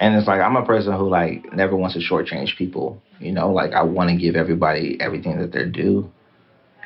And 0.00 0.14
it's 0.16 0.26
like 0.26 0.40
I'm 0.40 0.56
a 0.56 0.66
person 0.66 0.92
who 0.94 1.08
like 1.08 1.52
never 1.52 1.76
wants 1.76 1.94
to 1.94 2.00
shortchange 2.00 2.56
people. 2.56 3.00
You 3.20 3.32
know, 3.32 3.52
like 3.52 3.72
I 3.72 3.82
want 3.82 4.10
to 4.10 4.16
give 4.16 4.34
everybody 4.34 4.98
everything 5.00 5.38
that 5.38 5.52
they're 5.52 5.70
due 5.70 6.10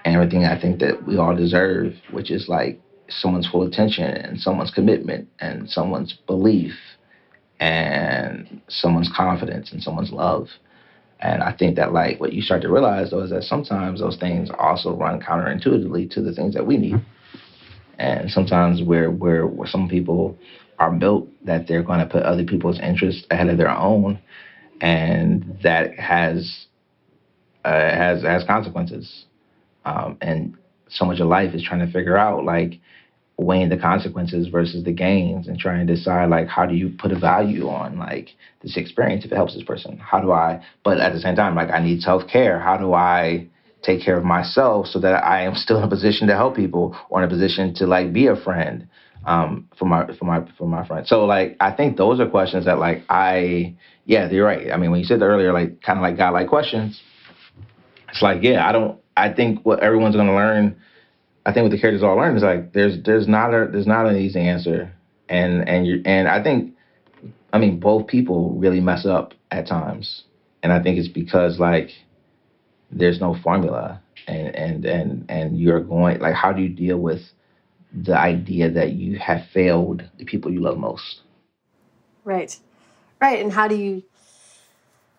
and 0.05 0.14
everything 0.14 0.44
I 0.44 0.61
think 0.61 0.80
that 0.80 1.07
we 1.07 1.16
all 1.16 1.34
deserve, 1.34 1.94
which 2.11 2.30
is 2.30 2.49
like 2.49 2.80
someone's 3.09 3.49
full 3.49 3.66
attention 3.66 4.05
and 4.05 4.40
someone's 4.40 4.70
commitment 4.70 5.28
and 5.40 5.68
someone's 5.68 6.12
belief 6.26 6.74
and 7.61 8.61
someone's 8.68 9.11
confidence 9.14 9.72
and 9.72 9.82
someone's 9.82 10.12
love. 10.12 10.49
And 11.20 11.42
I 11.42 11.53
think 11.53 11.76
that 11.76 11.92
like 11.92 12.20
what 12.20 12.32
you 12.32 12.42
start 12.42 12.62
to 12.62 12.70
realize 12.70 13.11
though 13.11 13.22
is 13.22 13.30
that 13.30 13.42
sometimes 13.42 14.01
those 14.01 14.18
things 14.18 14.51
also 14.57 14.94
run 14.94 15.20
counterintuitively 15.20 16.11
to 16.12 16.22
the 16.22 16.32
things 16.32 16.55
that 16.55 16.66
we 16.66 16.76
need. 16.76 17.05
And 17.99 18.30
sometimes 18.30 18.82
where 18.82 19.11
where, 19.11 19.49
some 19.66 19.88
people 19.88 20.38
are 20.78 20.92
built 20.92 21.28
that 21.44 21.66
they're 21.66 21.82
going 21.82 21.99
to 21.99 22.07
put 22.07 22.22
other 22.22 22.44
people's 22.44 22.78
interests 22.78 23.26
ahead 23.30 23.49
of 23.49 23.59
their 23.59 23.70
own, 23.70 24.20
and 24.80 25.59
that 25.64 25.99
has 25.99 26.66
uh, 27.64 27.70
has 27.70 28.22
has 28.22 28.44
consequences. 28.44 29.24
Um, 29.89 30.18
and 30.20 30.57
so 30.89 31.05
much 31.05 31.20
of 31.20 31.28
life 31.28 31.55
is 31.55 31.62
trying 31.62 31.84
to 31.86 31.93
figure 31.93 32.16
out 32.16 32.45
like 32.45 32.80
weighing 33.36 33.68
the 33.68 33.76
consequences 33.76 34.49
versus 34.49 34.82
the 34.84 34.93
gains 34.93 35.47
and 35.47 35.59
trying 35.59 35.86
to 35.86 35.95
decide 35.95 36.28
like 36.28 36.49
how 36.49 36.66
do 36.66 36.74
you 36.74 36.89
put 36.99 37.12
a 37.12 37.18
value 37.18 37.68
on 37.68 37.97
like 37.97 38.30
this 38.62 38.76
experience 38.76 39.24
if 39.24 39.30
it 39.30 39.36
helps 39.36 39.55
this 39.55 39.62
person 39.62 39.97
how 39.99 40.20
do 40.20 40.32
i 40.32 40.61
but 40.82 40.99
at 40.99 41.12
the 41.12 41.20
same 41.20 41.36
time 41.36 41.55
like 41.55 41.70
i 41.70 41.80
need 41.80 42.03
self-care 42.03 42.59
how 42.59 42.76
do 42.76 42.95
i 42.95 43.47
take 43.82 44.05
care 44.05 44.16
of 44.16 44.24
myself 44.24 44.86
so 44.86 44.99
that 45.01 45.24
I 45.24 45.43
am 45.43 45.55
still 45.64 45.78
in 45.78 45.84
a 45.84 45.89
position 45.89 46.28
to 46.28 46.36
help 46.36 46.57
people 46.57 46.97
or 47.11 47.22
in 47.22 47.26
a 47.26 47.30
position 47.30 47.74
to 47.74 47.86
like 47.86 48.12
be 48.12 48.26
a 48.26 48.36
friend 48.36 48.89
um, 49.26 49.68
for 49.78 49.84
my 49.84 50.07
for 50.18 50.24
my 50.24 50.41
for 50.57 50.66
my 50.66 50.86
friends. 50.86 51.09
So 51.09 51.24
like 51.24 51.57
I 51.61 51.72
think 51.72 51.97
those 51.97 52.20
are 52.20 52.28
questions 52.28 52.64
that 52.66 52.78
like 52.78 53.03
I 53.09 53.74
yeah 54.05 54.30
you're 54.30 54.47
right. 54.47 54.70
I 54.72 54.76
mean 54.76 54.91
when 54.91 55.01
you 55.01 55.07
said 55.07 55.22
earlier 55.22 55.53
like 55.53 55.82
kind 55.82 55.99
of 55.99 56.03
like 56.03 56.16
God 56.16 56.30
like 56.30 56.49
questions, 56.49 57.01
it's 58.09 58.22
like 58.22 58.43
yeah 58.43 58.66
I 58.66 58.72
don't 58.72 59.01
I 59.18 59.32
think 59.32 59.64
what 59.64 59.80
everyone's 59.80 60.16
gonna 60.16 60.34
learn. 60.34 60.76
I 61.44 61.52
think 61.52 61.64
what 61.64 61.70
the 61.70 61.80
characters 61.80 62.02
all 62.02 62.16
learn 62.16 62.36
is 62.36 62.42
like 62.42 62.72
there's 62.72 63.02
there's 63.02 63.26
not 63.26 63.52
a 63.52 63.68
there's 63.70 63.86
not 63.86 64.06
an 64.06 64.16
easy 64.16 64.40
answer. 64.40 64.92
And 65.28 65.68
and 65.68 65.86
you 65.86 66.02
and 66.04 66.28
I 66.28 66.42
think 66.42 66.74
I 67.52 67.58
mean 67.58 67.80
both 67.80 68.06
people 68.06 68.54
really 68.54 68.80
mess 68.80 69.04
up 69.04 69.34
at 69.50 69.66
times. 69.66 70.24
And 70.62 70.72
I 70.72 70.82
think 70.82 70.98
it's 70.98 71.08
because 71.08 71.58
like 71.58 71.90
there's 72.90 73.20
no 73.20 73.36
formula. 73.42 74.00
And 74.26 74.54
and 74.54 74.84
and 74.84 75.24
and 75.28 75.58
you're 75.58 75.80
going 75.80 76.20
like 76.20 76.34
how 76.34 76.52
do 76.52 76.62
you 76.62 76.68
deal 76.68 76.98
with 76.98 77.22
the 77.92 78.16
idea 78.16 78.70
that 78.70 78.92
you 78.92 79.18
have 79.18 79.40
failed 79.52 80.04
the 80.18 80.24
people 80.24 80.52
you 80.52 80.60
love 80.60 80.78
most? 80.78 81.22
Right. 82.24 82.56
Right. 83.20 83.40
And 83.40 83.52
how 83.52 83.66
do 83.66 83.74
you 83.74 84.02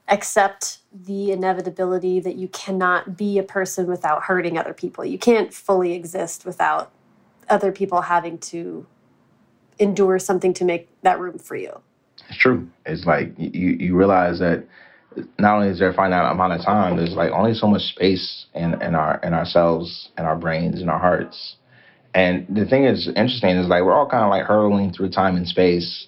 accept 0.10 0.80
the 0.92 1.32
inevitability 1.32 2.20
that 2.20 2.36
you 2.36 2.48
cannot 2.50 3.16
be 3.16 3.38
a 3.38 3.44
person 3.44 3.88
without 3.88 4.24
hurting 4.24 4.58
other 4.58 4.74
people 4.74 5.06
you 5.06 5.20
can't 5.20 5.54
fully 5.54 5.94
exist 5.94 6.46
without 6.46 6.92
other 7.50 7.72
people 7.72 8.02
having 8.02 8.38
to 8.38 8.86
endure 9.80 10.20
something 10.20 10.54
to 10.54 10.66
make 10.66 10.90
that 11.04 11.20
room 11.20 11.38
for 11.38 11.56
you 11.56 11.72
it's 12.28 12.38
true 12.38 12.68
it's 12.86 13.06
like 13.06 13.32
you 13.38 13.70
you 13.80 13.96
realize 13.96 14.40
that 14.40 14.66
not 15.38 15.56
only 15.56 15.70
is 15.70 15.80
there 15.80 15.90
a 15.90 15.94
finite 15.94 16.32
amount 16.32 16.54
of 16.54 16.64
time, 16.64 16.98
there's 16.98 17.14
like 17.14 17.32
only 17.32 17.54
so 17.54 17.68
much 17.68 17.82
space 17.82 18.46
in, 18.54 18.82
in 18.82 18.96
our 18.96 19.20
in 19.24 19.34
ourselves 19.34 20.10
and 20.18 20.28
our 20.28 20.36
brains 20.36 20.82
and 20.82 20.90
our 20.90 21.00
hearts. 21.00 21.56
And 22.14 22.46
the 22.50 22.66
thing 22.66 22.86
is 22.86 23.08
interesting 23.08 23.58
is 23.58 23.68
like 23.68 23.84
we're 23.84 23.94
all 23.94 24.10
kind 24.10 24.24
of 24.24 24.30
like 24.30 24.46
hurtling 24.46 24.94
through 24.94 25.10
time 25.10 25.36
and 25.36 25.48
space. 25.48 26.08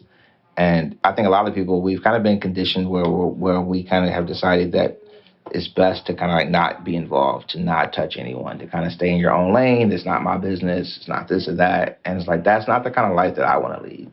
And 0.58 0.97
I 1.04 1.14
think 1.14 1.28
a 1.28 1.32
lot 1.32 1.47
of 1.47 1.56
people 1.56 1.82
we've 1.82 2.04
kind 2.04 2.16
of 2.16 2.24
been 2.24 2.39
conditioned 2.39 2.89
where 2.89 3.06
where 3.06 3.62
we 3.62 3.84
kind 3.84 4.06
of 4.06 4.14
have 4.14 4.28
decided 4.28 4.74
that 4.74 5.02
it's 5.52 5.68
best 5.68 6.06
to 6.06 6.14
kind 6.14 6.32
of 6.32 6.38
like 6.38 6.49
not 6.49 6.84
be 6.84 6.95
involved, 6.95 7.49
to 7.49 7.60
not 7.60 7.93
touch 7.93 8.16
anyone, 8.18 8.60
to 8.60 8.68
kind 8.68 8.86
of 8.86 8.91
stay 8.91 9.12
in 9.12 9.18
your 9.18 9.34
own 9.34 9.54
lane. 9.54 9.91
It's 9.91 10.06
not 10.06 10.24
my 10.24 10.38
business. 10.38 10.97
It's 10.97 11.08
not 11.08 11.28
this 11.28 11.47
or 11.47 11.56
that. 11.56 11.99
And 12.06 12.20
it's 12.20 12.28
like 12.28 12.43
that's 12.43 12.68
not 12.68 12.84
the 12.84 12.91
kind 12.91 13.10
of 13.10 13.16
life 13.16 13.36
that 13.36 13.45
I 13.45 13.58
want 13.58 13.78
to 13.78 13.88
lead. 13.88 14.12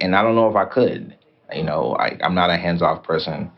And 0.00 0.14
I 0.14 0.22
don't 0.22 0.34
know 0.34 0.50
if 0.50 0.56
I 0.56 0.64
could. 0.64 1.16
You 1.54 1.62
know, 1.62 1.94
I, 1.96 2.18
I'm 2.22 2.34
not 2.34 2.50
a 2.50 2.56
hands 2.56 2.82
off 2.82 3.04
person. 3.04 3.50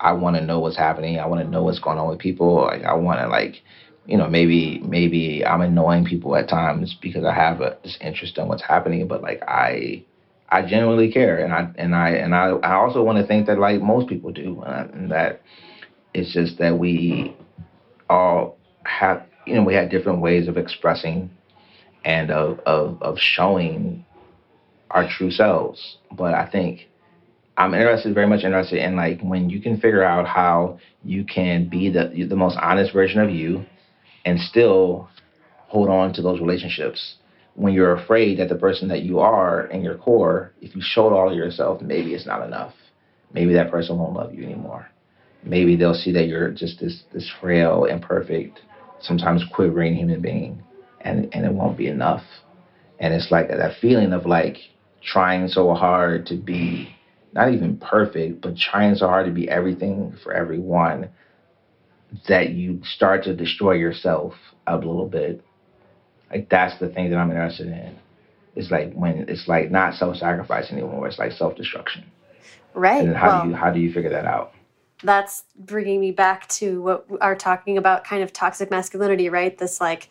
I 0.00 0.12
want 0.12 0.36
to 0.36 0.42
know 0.42 0.58
what's 0.58 0.76
happening. 0.76 1.18
I 1.18 1.26
want 1.26 1.42
to 1.42 1.48
know 1.48 1.62
what's 1.62 1.78
going 1.78 1.98
on 1.98 2.08
with 2.08 2.18
people. 2.18 2.62
Like, 2.62 2.84
I 2.84 2.94
want 2.94 3.20
to 3.20 3.28
like, 3.28 3.62
you 4.06 4.16
know, 4.16 4.28
maybe 4.28 4.80
maybe 4.80 5.44
I'm 5.44 5.60
annoying 5.60 6.04
people 6.04 6.34
at 6.36 6.48
times 6.48 6.96
because 7.00 7.24
I 7.24 7.34
have 7.34 7.60
a, 7.60 7.76
this 7.84 7.98
interest 8.00 8.38
in 8.38 8.48
what's 8.48 8.62
happening. 8.62 9.06
But 9.06 9.22
like 9.22 9.42
I, 9.46 10.04
I 10.54 10.62
genuinely 10.62 11.10
care, 11.10 11.38
and 11.44 11.52
I 11.52 11.68
and 11.76 11.96
I 11.96 12.10
and 12.10 12.32
I, 12.32 12.50
I 12.50 12.74
also 12.74 13.02
want 13.02 13.18
to 13.18 13.26
think 13.26 13.48
that 13.48 13.58
like 13.58 13.82
most 13.82 14.08
people 14.08 14.30
do, 14.30 14.62
and, 14.62 14.90
and 14.94 15.10
that 15.10 15.42
it's 16.14 16.32
just 16.32 16.58
that 16.58 16.78
we 16.78 17.36
all 18.08 18.56
have, 18.84 19.26
you 19.48 19.54
know, 19.56 19.64
we 19.64 19.74
had 19.74 19.90
different 19.90 20.20
ways 20.20 20.46
of 20.46 20.56
expressing 20.56 21.28
and 22.04 22.30
of 22.30 22.60
of 22.60 23.02
of 23.02 23.18
showing 23.18 24.06
our 24.92 25.08
true 25.08 25.32
selves. 25.32 25.98
But 26.12 26.34
I 26.34 26.46
think 26.46 26.88
I'm 27.56 27.74
interested, 27.74 28.14
very 28.14 28.28
much 28.28 28.44
interested 28.44 28.78
in 28.78 28.94
like 28.94 29.20
when 29.22 29.50
you 29.50 29.60
can 29.60 29.80
figure 29.80 30.04
out 30.04 30.24
how 30.24 30.78
you 31.02 31.24
can 31.24 31.68
be 31.68 31.90
the 31.90 32.26
the 32.28 32.36
most 32.36 32.56
honest 32.62 32.92
version 32.92 33.20
of 33.20 33.28
you, 33.28 33.66
and 34.24 34.38
still 34.38 35.08
hold 35.66 35.88
on 35.88 36.12
to 36.12 36.22
those 36.22 36.38
relationships. 36.38 37.16
When 37.54 37.72
you're 37.72 37.94
afraid 37.94 38.38
that 38.38 38.48
the 38.48 38.56
person 38.56 38.88
that 38.88 39.02
you 39.02 39.20
are 39.20 39.66
in 39.66 39.82
your 39.82 39.96
core, 39.96 40.52
if 40.60 40.74
you 40.74 40.82
showed 40.84 41.12
all 41.12 41.30
of 41.30 41.36
yourself, 41.36 41.80
maybe 41.80 42.14
it's 42.14 42.26
not 42.26 42.44
enough. 42.44 42.74
Maybe 43.32 43.54
that 43.54 43.70
person 43.70 43.98
won't 43.98 44.14
love 44.14 44.34
you 44.34 44.44
anymore. 44.44 44.88
Maybe 45.44 45.76
they'll 45.76 45.94
see 45.94 46.12
that 46.12 46.26
you're 46.26 46.50
just 46.50 46.80
this 46.80 47.04
this 47.12 47.30
frail, 47.40 47.84
imperfect, 47.84 48.60
sometimes 49.00 49.44
quivering 49.54 49.94
human 49.94 50.20
being, 50.20 50.62
and 51.02 51.28
and 51.34 51.44
it 51.44 51.52
won't 51.52 51.76
be 51.76 51.88
enough. 51.88 52.24
And 52.98 53.12
it's 53.12 53.30
like 53.30 53.48
that 53.48 53.78
feeling 53.80 54.12
of 54.12 54.26
like 54.26 54.56
trying 55.02 55.48
so 55.48 55.74
hard 55.74 56.26
to 56.26 56.36
be 56.36 56.94
not 57.34 57.52
even 57.52 57.76
perfect, 57.76 58.40
but 58.40 58.56
trying 58.56 58.94
so 58.94 59.08
hard 59.08 59.26
to 59.26 59.32
be 59.32 59.48
everything 59.48 60.16
for 60.22 60.32
everyone 60.32 61.10
that 62.28 62.50
you 62.50 62.80
start 62.84 63.24
to 63.24 63.34
destroy 63.34 63.72
yourself 63.72 64.34
a 64.66 64.76
little 64.76 65.08
bit. 65.08 65.44
Like 66.34 66.48
that's 66.48 66.78
the 66.80 66.88
thing 66.88 67.10
that 67.10 67.16
I'm 67.16 67.30
interested 67.30 67.68
in. 67.68 67.96
It's 68.56 68.70
like 68.70 68.92
when 68.92 69.26
it's 69.28 69.46
like 69.46 69.70
not 69.70 69.94
self-sacrifice 69.94 70.72
anymore. 70.72 71.06
It's 71.06 71.18
like 71.18 71.32
self-destruction. 71.32 72.04
Right. 72.74 73.04
And 73.04 73.16
how 73.16 73.28
well, 73.28 73.42
do 73.44 73.48
you 73.50 73.54
how 73.54 73.70
do 73.70 73.80
you 73.80 73.92
figure 73.92 74.10
that 74.10 74.24
out? 74.24 74.52
That's 75.04 75.44
bringing 75.56 76.00
me 76.00 76.10
back 76.10 76.48
to 76.48 76.82
what 76.82 77.10
we 77.10 77.18
are 77.18 77.36
talking 77.36 77.78
about, 77.78 78.04
kind 78.04 78.22
of 78.22 78.32
toxic 78.32 78.70
masculinity, 78.70 79.28
right? 79.28 79.56
This 79.56 79.80
like 79.80 80.08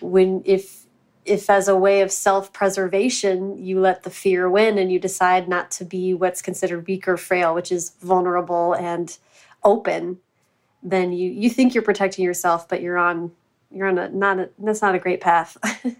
when 0.00 0.42
if 0.46 0.86
if 1.24 1.50
as 1.50 1.68
a 1.68 1.76
way 1.76 2.00
of 2.00 2.10
self-preservation 2.10 3.56
you 3.56 3.78
let 3.78 4.02
the 4.02 4.10
fear 4.10 4.50
win 4.50 4.78
and 4.78 4.90
you 4.90 4.98
decide 4.98 5.48
not 5.48 5.70
to 5.70 5.84
be 5.84 6.12
what's 6.14 6.42
considered 6.42 6.84
weak 6.88 7.06
or 7.06 7.16
frail 7.16 7.54
which 7.54 7.70
is 7.70 7.90
vulnerable 8.00 8.72
and 8.72 9.18
open 9.62 10.18
then 10.82 11.12
you 11.12 11.30
you 11.30 11.48
think 11.48 11.74
you're 11.74 11.82
protecting 11.84 12.24
yourself 12.24 12.68
but 12.68 12.82
you're 12.82 12.98
on 12.98 13.30
you're 13.74 13.88
on 13.88 13.98
a 13.98 14.08
not 14.10 14.38
a 14.38 14.50
that's 14.58 14.82
not 14.82 14.94
a 14.94 14.98
great 14.98 15.20
path. 15.20 15.56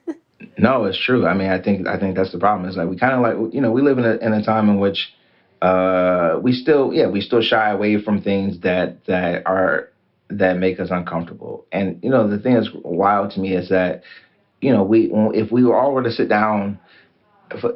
No 0.58 0.84
it's 0.84 1.02
true. 1.02 1.26
I 1.26 1.34
mean 1.34 1.50
i 1.50 1.60
think 1.60 1.88
i 1.88 1.98
think 1.98 2.14
that's 2.14 2.30
the 2.30 2.38
problem. 2.38 2.68
Is 2.68 2.76
like 2.76 2.88
we 2.88 2.96
kind 2.96 3.14
of 3.14 3.20
like 3.20 3.54
you 3.54 3.60
know 3.60 3.72
we 3.72 3.80
live 3.82 3.98
in 3.98 4.04
a, 4.04 4.16
in 4.16 4.32
a 4.32 4.44
time 4.44 4.68
in 4.68 4.78
which 4.78 5.12
uh 5.60 6.38
we 6.42 6.52
still 6.52 6.92
yeah 6.92 7.08
we 7.08 7.20
still 7.20 7.40
shy 7.42 7.70
away 7.70 8.00
from 8.00 8.22
things 8.22 8.60
that 8.60 9.04
that 9.06 9.46
are 9.46 9.88
that 10.28 10.58
make 10.58 10.78
us 10.78 10.88
uncomfortable. 10.90 11.66
And 11.72 11.98
you 12.02 12.10
know 12.10 12.28
the 12.28 12.38
thing 12.38 12.54
that's 12.54 12.68
wild 12.84 13.32
to 13.32 13.40
me 13.40 13.54
is 13.54 13.70
that 13.70 14.02
you 14.62 14.72
know, 14.72 14.84
we 14.84 15.10
if 15.34 15.52
we 15.52 15.64
all 15.64 15.92
were 15.92 16.04
to 16.04 16.12
sit 16.12 16.28
down 16.28 16.78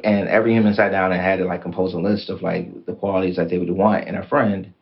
and 0.03 0.27
every 0.27 0.53
human 0.53 0.73
sat 0.73 0.89
down 0.89 1.11
and 1.11 1.21
had 1.21 1.37
to 1.37 1.45
like 1.45 1.61
compose 1.61 1.93
a 1.93 1.99
list 1.99 2.31
of 2.31 2.41
like 2.41 2.85
the 2.85 2.93
qualities 2.93 3.35
that 3.35 3.49
they 3.49 3.59
would 3.59 3.69
want 3.69 4.07
in 4.07 4.15
a 4.15 4.27
friend, 4.27 4.73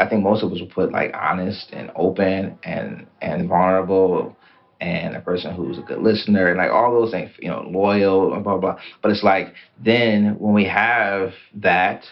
I 0.00 0.08
think 0.08 0.22
most 0.22 0.42
of 0.42 0.52
us 0.52 0.60
would 0.60 0.70
put 0.70 0.92
like 0.92 1.14
honest 1.14 1.70
and 1.72 1.90
open 1.94 2.58
and 2.64 3.06
and 3.20 3.48
vulnerable 3.48 4.36
and 4.80 5.14
a 5.14 5.20
person 5.20 5.54
who's 5.54 5.78
a 5.78 5.82
good 5.82 5.98
listener 5.98 6.48
and 6.48 6.56
like 6.56 6.70
all 6.70 6.92
those 6.92 7.10
things, 7.10 7.30
you 7.38 7.48
know, 7.48 7.62
loyal 7.68 8.32
and 8.32 8.42
blah 8.42 8.56
blah. 8.56 8.78
But 9.02 9.10
it's 9.10 9.22
like 9.22 9.52
then 9.82 10.36
when 10.38 10.54
we 10.54 10.64
have 10.64 11.32
that, 11.56 12.04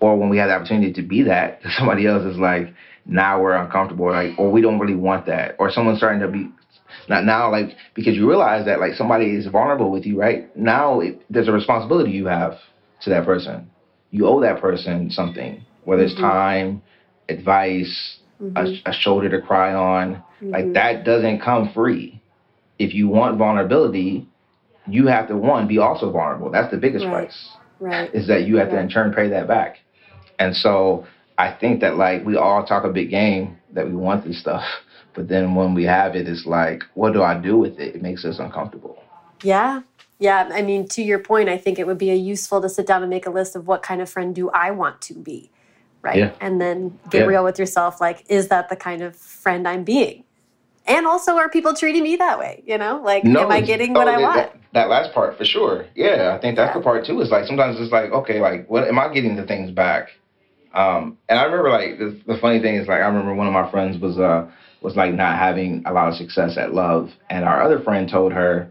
or 0.00 0.16
when 0.16 0.28
we 0.28 0.38
have 0.38 0.48
the 0.48 0.54
opportunity 0.54 0.92
to 0.92 1.02
be 1.02 1.22
that, 1.24 1.60
somebody 1.76 2.06
else 2.06 2.24
is 2.24 2.38
like, 2.38 2.72
now 3.06 3.40
we're 3.40 3.56
uncomfortable, 3.56 4.10
like, 4.10 4.38
or 4.38 4.50
we 4.50 4.60
don't 4.60 4.78
really 4.78 4.94
want 4.94 5.26
that, 5.26 5.56
or 5.58 5.70
someone's 5.70 5.98
starting 5.98 6.20
to 6.20 6.28
be 6.28 6.48
not 7.08 7.24
now, 7.24 7.50
like 7.50 7.76
because 7.94 8.14
you 8.14 8.28
realize 8.28 8.66
that 8.66 8.80
like 8.80 8.94
somebody 8.94 9.34
is 9.34 9.46
vulnerable 9.46 9.90
with 9.90 10.06
you, 10.06 10.18
right? 10.18 10.56
Now 10.56 11.00
it, 11.00 11.22
there's 11.30 11.48
a 11.48 11.52
responsibility 11.52 12.10
you 12.10 12.26
have 12.26 12.58
to 13.02 13.10
that 13.10 13.24
person. 13.24 13.70
You 14.10 14.26
owe 14.26 14.40
that 14.40 14.60
person 14.60 15.10
something, 15.10 15.64
whether 15.84 16.02
it's 16.02 16.14
mm-hmm. 16.14 16.22
time, 16.22 16.82
advice, 17.28 18.18
mm-hmm. 18.40 18.56
a, 18.56 18.90
a, 18.90 18.92
shoulder 18.92 19.28
to 19.28 19.40
cry 19.40 19.74
on. 19.74 20.14
Mm-hmm. 20.14 20.50
Like 20.50 20.72
that 20.74 21.04
doesn't 21.04 21.40
come 21.40 21.72
free. 21.72 22.20
If 22.78 22.94
you 22.94 23.08
want 23.08 23.38
vulnerability, 23.38 24.28
you 24.86 25.06
have 25.06 25.28
to 25.28 25.36
one 25.36 25.66
be 25.66 25.78
also 25.78 26.10
vulnerable. 26.10 26.50
That's 26.50 26.70
the 26.70 26.76
biggest 26.76 27.04
right. 27.04 27.28
price. 27.28 27.48
Right. 27.78 28.14
Is 28.14 28.26
that 28.28 28.46
you 28.46 28.56
have 28.56 28.70
to 28.70 28.78
in 28.78 28.88
turn 28.88 29.12
pay 29.12 29.28
that 29.28 29.48
back. 29.48 29.78
And 30.38 30.54
so 30.54 31.06
I 31.38 31.52
think 31.52 31.80
that 31.80 31.96
like 31.96 32.24
we 32.24 32.36
all 32.36 32.64
talk 32.64 32.84
a 32.84 32.90
big 32.90 33.10
game 33.10 33.58
that 33.72 33.86
we 33.86 33.94
want 33.94 34.24
this 34.24 34.40
stuff. 34.40 34.62
But 35.14 35.28
then 35.28 35.54
when 35.54 35.72
we 35.72 35.84
have 35.84 36.14
it, 36.14 36.28
it's 36.28 36.44
like, 36.44 36.82
what 36.92 37.14
do 37.14 37.22
I 37.22 37.40
do 37.40 37.56
with 37.56 37.78
it? 37.78 37.94
It 37.94 38.02
makes 38.02 38.22
us 38.26 38.38
uncomfortable. 38.38 39.02
Yeah. 39.42 39.80
Yeah. 40.18 40.50
I 40.52 40.60
mean, 40.60 40.86
to 40.88 41.00
your 41.00 41.18
point, 41.18 41.48
I 41.48 41.56
think 41.56 41.78
it 41.78 41.86
would 41.86 41.96
be 41.96 42.10
a 42.10 42.14
useful 42.14 42.60
to 42.60 42.68
sit 42.68 42.86
down 42.86 43.00
and 43.00 43.08
make 43.08 43.24
a 43.24 43.30
list 43.30 43.56
of 43.56 43.66
what 43.66 43.82
kind 43.82 44.02
of 44.02 44.10
friend 44.10 44.34
do 44.34 44.50
I 44.50 44.72
want 44.72 45.00
to 45.00 45.14
be. 45.14 45.50
Right. 46.06 46.18
Yeah. 46.18 46.30
And 46.40 46.60
then 46.60 46.96
get 47.10 47.22
yeah. 47.22 47.26
real 47.26 47.42
with 47.42 47.58
yourself. 47.58 48.00
Like, 48.00 48.24
is 48.28 48.46
that 48.46 48.68
the 48.68 48.76
kind 48.76 49.02
of 49.02 49.16
friend 49.16 49.66
I'm 49.66 49.82
being? 49.82 50.22
And 50.86 51.04
also, 51.04 51.32
are 51.32 51.48
people 51.48 51.74
treating 51.74 52.04
me 52.04 52.14
that 52.14 52.38
way? 52.38 52.62
You 52.64 52.78
know, 52.78 53.02
like, 53.02 53.24
no, 53.24 53.40
am 53.40 53.50
I 53.50 53.60
getting 53.60 53.92
what 53.92 54.06
I 54.06 54.20
want? 54.20 54.36
That, 54.36 54.56
that, 54.74 54.88
last 54.88 55.12
part 55.12 55.36
for 55.36 55.44
sure. 55.44 55.84
Yeah, 55.96 56.32
I 56.32 56.40
think 56.40 56.56
that's 56.56 56.68
yeah. 56.68 56.78
the 56.78 56.84
part 56.84 57.04
too. 57.04 57.20
Is 57.20 57.30
like 57.30 57.44
sometimes 57.46 57.80
it's 57.80 57.90
like, 57.90 58.12
okay, 58.12 58.40
like, 58.40 58.70
what 58.70 58.86
am 58.86 59.00
I 59.00 59.12
getting 59.12 59.34
the 59.34 59.44
things 59.44 59.72
back? 59.72 60.10
Um, 60.74 61.18
and 61.28 61.40
I 61.40 61.42
remember 61.42 61.70
like 61.70 61.98
the, 61.98 62.20
the 62.32 62.38
funny 62.38 62.60
thing 62.60 62.76
is 62.76 62.86
like 62.86 63.00
I 63.00 63.06
remember 63.06 63.34
one 63.34 63.48
of 63.48 63.52
my 63.52 63.68
friends 63.68 63.98
was 63.98 64.16
uh 64.16 64.48
was 64.80 64.94
like 64.94 65.12
not 65.12 65.36
having 65.40 65.82
a 65.86 65.92
lot 65.92 66.06
of 66.06 66.14
success 66.14 66.56
at 66.56 66.72
love. 66.72 67.10
And 67.30 67.44
our 67.44 67.60
other 67.60 67.80
friend 67.80 68.08
told 68.08 68.32
her, 68.32 68.70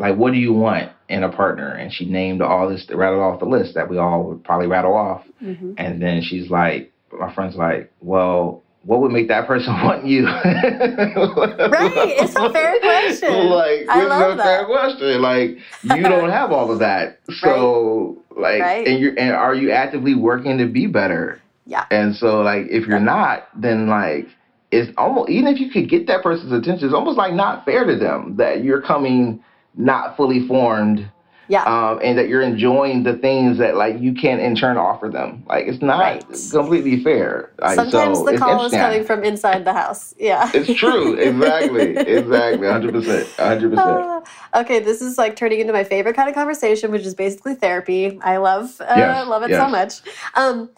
like, 0.00 0.16
what 0.16 0.32
do 0.32 0.40
you 0.40 0.52
want 0.52 0.90
in 1.08 1.22
a 1.22 1.30
partner? 1.30 1.70
And 1.70 1.92
she 1.92 2.04
named 2.06 2.42
all 2.42 2.68
this, 2.68 2.86
rattled 2.92 3.22
off 3.22 3.40
the 3.40 3.46
list 3.46 3.74
that 3.74 3.88
we 3.88 3.98
all 3.98 4.24
would 4.24 4.44
probably 4.44 4.66
rattle 4.66 4.94
off. 4.94 5.24
Mm-hmm. 5.42 5.74
And 5.78 6.00
then 6.02 6.22
she's 6.22 6.50
like, 6.50 6.92
my 7.12 7.32
friend's 7.34 7.56
like, 7.56 7.92
well, 8.00 8.62
what 8.84 9.00
would 9.00 9.12
make 9.12 9.28
that 9.28 9.46
person 9.46 9.72
want 9.84 10.06
you? 10.06 10.26
right, 10.26 10.44
it's 10.54 12.36
a 12.36 12.50
fair 12.50 12.78
question. 12.80 13.48
like, 13.48 13.88
I 13.88 14.04
love 14.04 14.32
a 14.32 14.36
that. 14.36 14.44
fair 14.44 14.66
question. 14.66 15.22
Like, 15.22 15.50
you 15.82 16.02
don't 16.08 16.30
have 16.30 16.52
all 16.52 16.70
of 16.70 16.78
that, 16.80 17.20
so 17.30 18.22
right. 18.30 18.42
like, 18.42 18.62
right. 18.62 18.86
and 18.86 19.00
you're 19.00 19.18
and 19.18 19.32
are 19.32 19.54
you 19.54 19.70
actively 19.70 20.14
working 20.14 20.58
to 20.58 20.66
be 20.66 20.86
better? 20.86 21.40
Yeah. 21.66 21.86
And 21.90 22.14
so, 22.14 22.42
like, 22.42 22.66
if 22.66 22.86
you're 22.86 22.98
yeah. 22.98 23.04
not, 23.04 23.48
then 23.58 23.88
like, 23.88 24.28
it's 24.70 24.92
almost 24.98 25.30
even 25.30 25.46
if 25.46 25.60
you 25.60 25.70
could 25.70 25.88
get 25.88 26.06
that 26.08 26.22
person's 26.22 26.52
attention, 26.52 26.86
it's 26.86 26.94
almost 26.94 27.16
like 27.16 27.32
not 27.32 27.64
fair 27.64 27.84
to 27.84 27.96
them 27.96 28.36
that 28.36 28.62
you're 28.64 28.82
coming 28.82 29.42
not 29.76 30.16
fully 30.16 30.46
formed. 30.46 31.10
Yeah. 31.46 31.64
Um, 31.64 32.00
and 32.02 32.16
that 32.16 32.28
you're 32.28 32.40
enjoying 32.40 33.02
the 33.02 33.14
things 33.18 33.58
that 33.58 33.76
like 33.76 34.00
you 34.00 34.14
can 34.14 34.40
in 34.40 34.54
turn 34.54 34.78
offer 34.78 35.10
them. 35.10 35.44
Like 35.46 35.66
it's 35.66 35.82
not 35.82 36.00
right. 36.00 36.24
completely 36.50 37.04
fair. 37.04 37.52
Like, 37.58 37.74
Sometimes 37.74 38.18
so 38.18 38.24
the 38.24 38.38
call 38.38 38.64
is 38.64 38.72
coming 38.72 39.04
from 39.04 39.22
inside 39.24 39.66
the 39.66 39.74
house. 39.74 40.14
Yeah. 40.18 40.50
It's 40.54 40.72
true. 40.78 41.14
Exactly. 41.18 41.96
exactly. 41.98 42.66
100%. 42.66 43.24
100%. 43.36 43.76
Uh, 43.76 44.60
okay, 44.60 44.80
this 44.80 45.02
is 45.02 45.18
like 45.18 45.36
turning 45.36 45.60
into 45.60 45.74
my 45.74 45.84
favorite 45.84 46.16
kind 46.16 46.30
of 46.30 46.34
conversation, 46.34 46.90
which 46.90 47.02
is 47.02 47.14
basically 47.14 47.54
therapy. 47.54 48.18
I 48.22 48.38
love 48.38 48.80
uh, 48.80 48.94
yes. 48.96 49.28
love 49.28 49.42
it 49.42 49.50
yes. 49.50 49.60
so 49.60 49.68
much. 49.68 50.16
Um, 50.36 50.70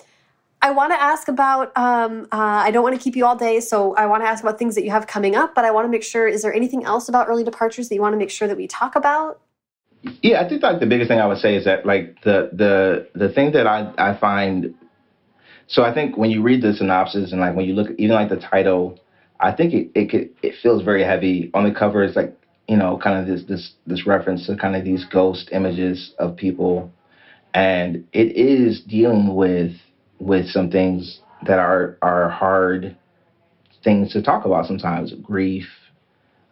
I 0.63 0.71
want 0.73 0.93
to 0.93 1.01
ask 1.01 1.29
about, 1.29 1.77
um, 1.77 2.27
uh, 2.33 2.37
I 2.67 2.71
don't 2.71 2.83
want 2.83 2.97
to 2.97 3.03
keep 3.03 3.15
you 3.17 3.25
all 3.27 3.37
day, 3.37 3.61
so 3.61 3.95
I 3.95 4.07
want 4.07 4.23
to 4.25 4.29
ask 4.29 4.43
about 4.43 4.59
things 4.59 4.75
that 4.75 4.85
you 4.85 4.91
have 4.91 5.07
coming 5.07 5.37
up, 5.37 5.55
but 5.55 5.65
I 5.65 5.71
want 5.71 5.85
to 5.85 5.91
make 5.91 6.03
sure, 6.03 6.27
is 6.27 6.43
there 6.43 6.53
anything 6.55 6.85
else 6.85 7.09
about 7.09 7.29
early 7.29 7.45
departures 7.45 7.89
that 7.89 7.95
you 7.95 8.01
want 8.01 8.15
to 8.15 8.19
make 8.19 8.31
sure 8.31 8.49
that 8.49 8.57
we 8.57 8.67
talk 8.67 8.97
about? 8.97 9.41
Yeah, 10.23 10.41
I 10.41 10.49
think 10.49 10.63
like 10.63 10.81
the 10.81 10.87
biggest 10.87 11.09
thing 11.09 11.21
I 11.21 11.27
would 11.27 11.39
say 11.39 11.57
is 11.57 11.65
that 11.65 11.85
like 11.85 12.23
the 12.23 12.51
the 12.53 13.09
the 13.15 13.29
thing 13.33 13.53
that 13.53 13.67
I, 13.67 13.93
I 13.99 14.17
find 14.19 14.75
So 15.67 15.83
I 15.83 15.93
think 15.93 16.17
when 16.17 16.31
you 16.31 16.43
read 16.43 16.63
the 16.63 16.75
synopsis 16.75 17.33
and 17.33 17.41
like 17.41 17.57
when 17.57 17.67
you 17.67 17.75
look 17.75 17.91
even 17.99 18.15
like 18.15 18.29
the 18.29 18.37
title, 18.37 19.01
I 19.41 19.53
think 19.53 19.75
it 19.75 19.91
it 19.95 20.11
could, 20.11 20.31
it 20.43 20.55
feels 20.63 20.83
very 20.83 21.05
heavy. 21.05 21.51
On 21.55 21.65
the 21.65 21.73
cover 21.73 22.05
is 22.05 22.15
like 22.17 22.37
you 22.69 22.77
know 22.77 22.99
kind 23.03 23.19
of 23.19 23.27
this 23.27 23.47
this 23.49 23.73
this 23.87 24.07
reference 24.07 24.47
to 24.47 24.57
kind 24.57 24.77
of 24.77 24.85
these 24.85 25.05
ghost 25.05 25.49
images 25.53 26.15
of 26.19 26.37
people, 26.37 26.93
and 27.55 28.07
it 28.13 28.37
is 28.37 28.81
dealing 28.83 29.35
with 29.35 29.73
with 30.19 30.49
some 30.49 30.71
things 30.71 31.21
that 31.47 31.59
are 31.59 31.99
are 32.03 32.29
hard 32.29 32.97
things 33.85 34.12
to 34.12 34.23
talk 34.23 34.45
about 34.45 34.67
sometimes. 34.67 35.12
Grief 35.23 35.69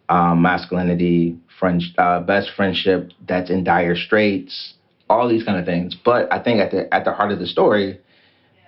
um, 0.09 0.41
masculinity 0.41 1.37
friend, 1.59 1.81
uh, 1.97 2.21
best 2.21 2.51
friendship 2.55 3.11
that's 3.27 3.49
in 3.49 3.63
dire 3.63 3.95
straits 3.95 4.73
all 5.09 5.29
these 5.29 5.43
kind 5.43 5.59
of 5.59 5.65
things. 5.65 5.95
But 5.95 6.31
i 6.31 6.41
think 6.41 6.59
at 6.59 6.71
the 6.71 6.93
at 6.93 7.05
the 7.05 7.11
heart 7.11 7.31
of 7.31 7.39
the 7.39 7.47
story 7.47 7.99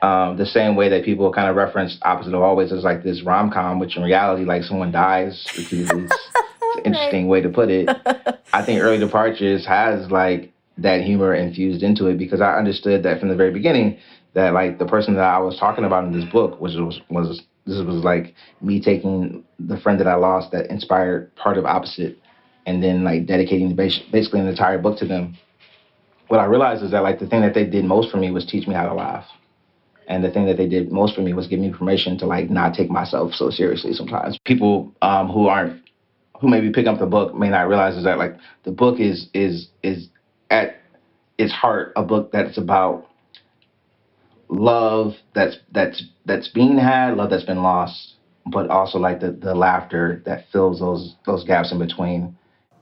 um, 0.02 0.38
the 0.38 0.46
same 0.46 0.76
way 0.76 0.90
that 0.90 1.04
people 1.04 1.32
kind 1.34 1.50
of 1.50 1.56
reference 1.56 1.98
opposite 2.04 2.36
of 2.36 2.44
always 2.44 2.72
as 2.72 2.84
like 2.84 3.04
this 3.04 3.24
rom-com 3.24 3.80
which 3.80 3.98
in 3.98 4.04
reality 4.04 4.46
like 4.46 4.64
someone 4.64 4.92
dies 4.92 5.46
repeatedly 5.58 6.04
it's 6.04 6.30
an 6.78 6.86
interesting 6.86 7.28
way 7.28 7.42
to 7.42 7.50
put 7.50 7.70
it. 7.70 7.90
I 8.54 8.64
think 8.64 8.82
early 8.82 9.00
departures 9.00 9.66
has 9.66 10.12
like 10.12 10.54
that 10.78 11.02
humor 11.02 11.34
infused 11.34 11.82
into 11.82 12.06
it 12.08 12.18
because 12.18 12.42
i 12.42 12.54
understood 12.56 13.04
that 13.04 13.20
from 13.20 13.30
the 13.30 13.36
very 13.36 13.52
beginning 13.52 13.98
that 14.38 14.54
like 14.54 14.78
the 14.78 14.86
person 14.86 15.16
that 15.16 15.24
I 15.24 15.40
was 15.40 15.58
talking 15.60 15.84
about 15.84 16.04
in 16.04 16.14
this 16.14 16.30
book 16.32 16.62
was 16.62 16.78
was 16.78 17.02
was 17.10 17.42
this 17.66 17.84
was 17.84 18.04
like 18.04 18.36
me 18.62 18.80
taking 18.80 19.44
the 19.60 19.78
friend 19.80 20.00
that 20.00 20.06
I 20.06 20.14
lost 20.14 20.52
that 20.52 20.70
inspired 20.70 21.36
part 21.36 21.58
of 21.58 21.66
opposite 21.66 22.20
and 22.68 22.84
then 22.84 23.04
like 23.04 23.26
dedicating 23.26 23.76
basically 23.76 24.40
an 24.40 24.48
entire 24.48 24.78
book 24.78 25.00
to 25.00 25.08
them. 25.08 25.36
What 26.28 26.40
I 26.40 26.46
realized 26.46 26.84
is 26.84 26.92
that 26.92 27.02
like 27.02 27.18
the 27.18 27.26
thing 27.26 27.42
that 27.42 27.56
they 27.56 27.66
did 27.66 27.84
most 27.84 28.12
for 28.12 28.18
me 28.18 28.30
was 28.30 28.46
teach 28.46 28.68
me 28.68 28.76
how 28.76 28.88
to 28.88 28.94
laugh. 28.94 29.26
And 30.08 30.24
the 30.24 30.30
thing 30.30 30.46
that 30.46 30.56
they 30.56 30.70
did 30.70 30.92
most 30.92 31.16
for 31.16 31.22
me 31.22 31.34
was 31.34 31.48
give 31.48 31.60
me 31.60 31.74
permission 31.74 32.16
to 32.20 32.28
like 32.28 32.48
not 32.48 32.76
take 32.76 32.92
myself 32.92 33.34
so 33.34 33.50
seriously 33.50 33.92
sometimes. 33.94 34.38
People 34.46 34.94
um, 35.02 35.30
who 35.30 35.48
aren't 35.48 35.82
who 36.40 36.48
maybe 36.48 36.72
pick 36.72 36.86
up 36.86 37.00
the 37.00 37.08
book 37.08 37.34
may 37.34 37.50
not 37.50 37.68
realize 37.68 37.98
is 37.98 38.04
that 38.04 38.20
like 38.20 38.36
the 38.66 38.72
book 38.72 39.00
is 39.00 39.30
is 39.34 39.70
is 39.82 40.10
at 40.52 40.76
its 41.40 41.52
heart 41.52 41.92
a 41.96 42.04
book 42.04 42.32
that's 42.32 42.60
about 42.60 43.08
love 44.50 45.16
that's 45.34 45.58
that's 45.72 46.04
that's 46.26 46.48
being 46.50 46.78
had, 46.78 47.18
love 47.18 47.30
that's 47.30 47.44
been 47.44 47.64
lost, 47.64 48.16
but 48.46 48.70
also 48.70 49.00
like 49.00 49.20
the 49.20 49.32
the 49.32 49.56
laughter 49.56 50.22
that 50.26 50.50
fills 50.52 50.80
those 50.80 51.16
those 51.26 51.44
gaps 51.44 51.72
in 51.72 51.80
between. 51.80 52.36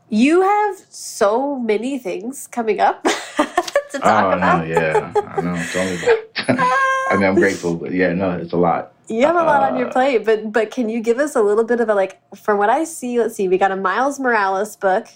You 0.09 0.41
have 0.41 0.78
so 0.89 1.57
many 1.57 1.97
things 1.97 2.47
coming 2.47 2.80
up 2.80 3.03
to 3.03 3.99
talk 3.99 4.24
oh, 4.24 4.32
about. 4.32 4.68
No, 4.68 4.74
yeah, 4.74 5.13
I 5.16 5.41
know. 5.41 5.66
Tell 5.72 5.86
me 5.86 5.97
about. 6.03 6.20
I 7.09 7.16
mean, 7.16 7.24
I'm 7.24 7.36
grateful, 7.36 7.76
but 7.76 7.91
yeah, 7.91 8.13
no, 8.13 8.32
it's 8.32 8.53
a 8.53 8.57
lot. 8.57 8.93
You 9.07 9.26
have 9.26 9.36
a 9.36 9.43
lot 9.43 9.63
uh, 9.63 9.72
on 9.72 9.78
your 9.78 9.88
uh, 9.88 9.91
plate, 9.91 10.26
but 10.26 10.51
but 10.51 10.72
can 10.72 10.89
you 10.89 11.01
give 11.01 11.20
us 11.20 11.36
a 11.36 11.41
little 11.41 11.63
bit 11.63 11.80
of 11.80 11.89
a 11.89 11.95
like? 11.95 12.20
From 12.36 12.57
what 12.57 12.70
I 12.70 12.84
see, 12.84 13.20
let's 13.20 13.36
see, 13.36 13.47
we 13.47 13.57
got 13.57 13.72
a 13.72 13.76
Miles 13.76 14.20
Morales 14.20 14.76
book 14.76 15.07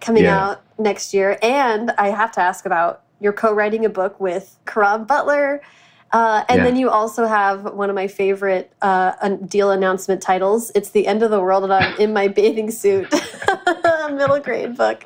coming 0.00 0.24
yeah. 0.24 0.50
out 0.50 0.62
next 0.78 1.12
year, 1.12 1.38
and 1.42 1.90
I 1.92 2.08
have 2.08 2.32
to 2.32 2.40
ask 2.40 2.66
about 2.66 3.02
you're 3.20 3.32
co-writing 3.32 3.84
a 3.84 3.88
book 3.88 4.18
with 4.20 4.56
Karan 4.66 5.04
Butler. 5.04 5.62
Uh, 6.10 6.42
and 6.48 6.58
yeah. 6.58 6.64
then 6.64 6.76
you 6.76 6.88
also 6.88 7.26
have 7.26 7.64
one 7.74 7.90
of 7.90 7.94
my 7.94 8.06
favorite 8.06 8.72
uh, 8.80 9.28
deal 9.46 9.70
announcement 9.70 10.22
titles. 10.22 10.72
It's 10.74 10.90
the 10.90 11.06
end 11.06 11.22
of 11.22 11.30
the 11.30 11.40
world, 11.40 11.64
and 11.64 11.72
I'm 11.72 12.00
in 12.00 12.14
my 12.14 12.28
bathing 12.28 12.70
suit. 12.70 13.12
Middle 14.10 14.40
grade 14.40 14.74
book 14.74 15.04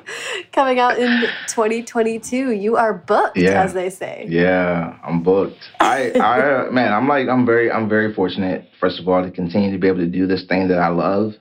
coming 0.53 0.79
out 0.79 0.97
in 0.97 1.27
2022. 1.47 2.51
You 2.51 2.77
are 2.77 2.93
booked, 2.93 3.35
yeah. 3.35 3.61
as 3.61 3.73
they 3.73 3.89
say. 3.89 4.25
Yeah, 4.29 4.97
I'm 5.03 5.21
booked. 5.21 5.69
I, 5.81 6.11
I, 6.11 6.69
man, 6.71 6.93
I'm 6.93 7.07
like, 7.09 7.27
I'm 7.27 7.45
very, 7.45 7.69
I'm 7.69 7.89
very 7.89 8.13
fortunate. 8.13 8.69
First 8.79 8.97
of 8.99 9.07
all, 9.09 9.21
to 9.21 9.29
continue 9.29 9.71
to 9.71 9.77
be 9.77 9.89
able 9.89 9.99
to 9.99 10.07
do 10.07 10.25
this 10.25 10.45
thing 10.45 10.69
that 10.69 10.79
I 10.79 10.87
love. 10.87 11.33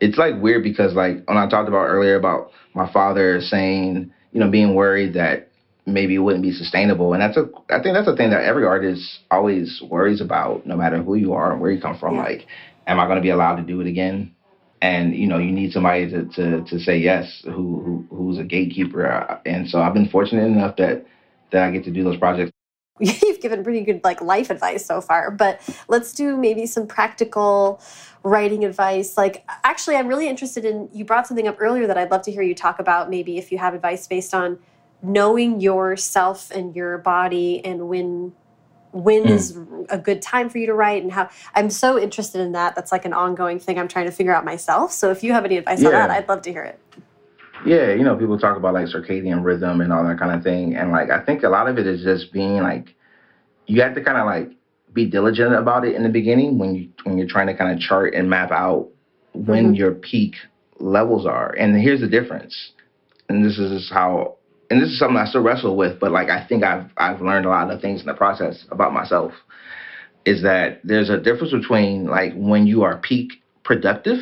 It's 0.00 0.16
like 0.16 0.40
weird 0.40 0.62
because, 0.62 0.94
like, 0.94 1.22
when 1.28 1.36
I 1.36 1.46
talked 1.48 1.68
about 1.68 1.84
earlier 1.84 2.16
about 2.16 2.50
my 2.74 2.90
father 2.90 3.42
saying, 3.42 4.10
you 4.32 4.40
know, 4.40 4.50
being 4.50 4.74
worried 4.74 5.12
that 5.14 5.51
maybe 5.86 6.14
it 6.14 6.18
wouldn't 6.18 6.42
be 6.42 6.52
sustainable. 6.52 7.12
And 7.12 7.22
that's 7.22 7.36
a 7.36 7.48
I 7.70 7.82
think 7.82 7.94
that's 7.94 8.08
a 8.08 8.16
thing 8.16 8.30
that 8.30 8.44
every 8.44 8.64
artist 8.64 9.20
always 9.30 9.82
worries 9.82 10.20
about, 10.20 10.66
no 10.66 10.76
matter 10.76 11.02
who 11.02 11.14
you 11.14 11.32
are 11.32 11.52
and 11.52 11.60
where 11.60 11.70
you 11.70 11.80
come 11.80 11.98
from. 11.98 12.16
Yeah. 12.16 12.22
Like, 12.22 12.46
am 12.86 13.00
I 13.00 13.06
going 13.06 13.16
to 13.16 13.22
be 13.22 13.30
allowed 13.30 13.56
to 13.56 13.62
do 13.62 13.80
it 13.80 13.86
again? 13.86 14.34
And 14.80 15.14
you 15.14 15.26
know, 15.26 15.38
you 15.38 15.52
need 15.52 15.72
somebody 15.72 16.10
to 16.10 16.24
to, 16.24 16.64
to 16.64 16.78
say 16.78 16.98
yes, 16.98 17.42
who, 17.44 17.50
who 17.50 18.06
who's 18.10 18.38
a 18.38 18.44
gatekeeper. 18.44 19.10
Uh, 19.10 19.38
and 19.46 19.68
so 19.68 19.80
I've 19.80 19.94
been 19.94 20.08
fortunate 20.08 20.44
enough 20.44 20.76
that 20.76 21.06
that 21.52 21.62
I 21.64 21.70
get 21.70 21.84
to 21.84 21.90
do 21.90 22.04
those 22.04 22.16
projects. 22.16 22.52
You've 23.00 23.40
given 23.40 23.64
pretty 23.64 23.82
good 23.82 24.02
like 24.04 24.20
life 24.20 24.50
advice 24.50 24.84
so 24.84 25.00
far, 25.00 25.30
but 25.30 25.60
let's 25.88 26.12
do 26.12 26.36
maybe 26.36 26.66
some 26.66 26.86
practical 26.86 27.80
writing 28.22 28.64
advice. 28.64 29.16
Like, 29.16 29.44
actually, 29.64 29.96
I'm 29.96 30.06
really 30.06 30.28
interested 30.28 30.64
in. 30.64 30.88
You 30.92 31.04
brought 31.04 31.26
something 31.26 31.48
up 31.48 31.56
earlier 31.58 31.86
that 31.86 31.96
I'd 31.96 32.10
love 32.10 32.22
to 32.22 32.32
hear 32.32 32.42
you 32.42 32.54
talk 32.54 32.78
about. 32.78 33.08
Maybe 33.08 33.38
if 33.38 33.50
you 33.50 33.58
have 33.58 33.74
advice 33.74 34.06
based 34.06 34.34
on 34.34 34.58
knowing 35.02 35.60
yourself 35.60 36.50
and 36.50 36.74
your 36.74 36.98
body 36.98 37.64
and 37.64 37.88
when 37.88 38.32
when 38.92 39.24
mm. 39.24 39.30
is 39.30 39.58
a 39.88 39.98
good 39.98 40.20
time 40.20 40.50
for 40.50 40.58
you 40.58 40.66
to 40.66 40.74
write 40.74 41.02
and 41.02 41.10
how 41.10 41.28
I'm 41.54 41.70
so 41.70 41.98
interested 41.98 42.40
in 42.40 42.52
that. 42.52 42.74
That's 42.74 42.92
like 42.92 43.04
an 43.04 43.14
ongoing 43.14 43.58
thing 43.58 43.78
I'm 43.78 43.88
trying 43.88 44.06
to 44.06 44.12
figure 44.12 44.34
out 44.34 44.44
myself. 44.44 44.92
So 44.92 45.10
if 45.10 45.24
you 45.24 45.32
have 45.32 45.44
any 45.44 45.56
advice 45.56 45.80
yeah. 45.80 45.88
on 45.88 45.92
that, 45.94 46.10
I'd 46.10 46.28
love 46.28 46.42
to 46.42 46.52
hear 46.52 46.62
it. 46.62 46.78
Yeah, 47.64 47.94
you 47.94 48.04
know, 48.04 48.16
people 48.16 48.38
talk 48.38 48.56
about 48.56 48.74
like 48.74 48.86
circadian 48.86 49.44
rhythm 49.44 49.80
and 49.80 49.92
all 49.92 50.04
that 50.06 50.18
kind 50.18 50.36
of 50.36 50.42
thing. 50.42 50.76
And 50.76 50.92
like 50.92 51.10
I 51.10 51.24
think 51.24 51.42
a 51.42 51.48
lot 51.48 51.68
of 51.68 51.78
it 51.78 51.86
is 51.86 52.02
just 52.02 52.32
being 52.32 52.62
like 52.62 52.94
you 53.66 53.80
have 53.82 53.94
to 53.94 54.02
kind 54.02 54.18
of 54.18 54.26
like 54.26 54.56
be 54.92 55.06
diligent 55.06 55.54
about 55.54 55.86
it 55.86 55.94
in 55.94 56.02
the 56.02 56.08
beginning 56.08 56.58
when 56.58 56.74
you 56.74 56.90
when 57.04 57.16
you're 57.16 57.28
trying 57.28 57.46
to 57.46 57.54
kind 57.54 57.72
of 57.72 57.80
chart 57.80 58.14
and 58.14 58.28
map 58.28 58.50
out 58.50 58.88
when 59.32 59.72
mm 59.72 59.76
your 59.76 59.92
peak 59.92 60.34
levels 60.78 61.24
are. 61.24 61.54
And 61.58 61.74
here's 61.80 62.00
the 62.00 62.08
difference. 62.08 62.72
And 63.28 63.42
this 63.44 63.58
is 63.58 63.88
how 63.88 64.36
and 64.72 64.80
this 64.80 64.88
is 64.88 64.98
something 64.98 65.18
I 65.18 65.26
still 65.26 65.42
wrestle 65.42 65.76
with, 65.76 66.00
but 66.00 66.12
like 66.12 66.30
I 66.30 66.46
think 66.46 66.64
I've 66.64 66.86
I've 66.96 67.20
learned 67.20 67.44
a 67.44 67.50
lot 67.50 67.70
of 67.70 67.82
things 67.82 68.00
in 68.00 68.06
the 68.06 68.14
process 68.14 68.64
about 68.70 68.94
myself. 68.94 69.34
Is 70.24 70.42
that 70.44 70.80
there's 70.82 71.10
a 71.10 71.18
difference 71.18 71.52
between 71.52 72.06
like 72.06 72.32
when 72.34 72.66
you 72.66 72.82
are 72.82 72.96
peak 72.96 73.42
productive 73.64 74.18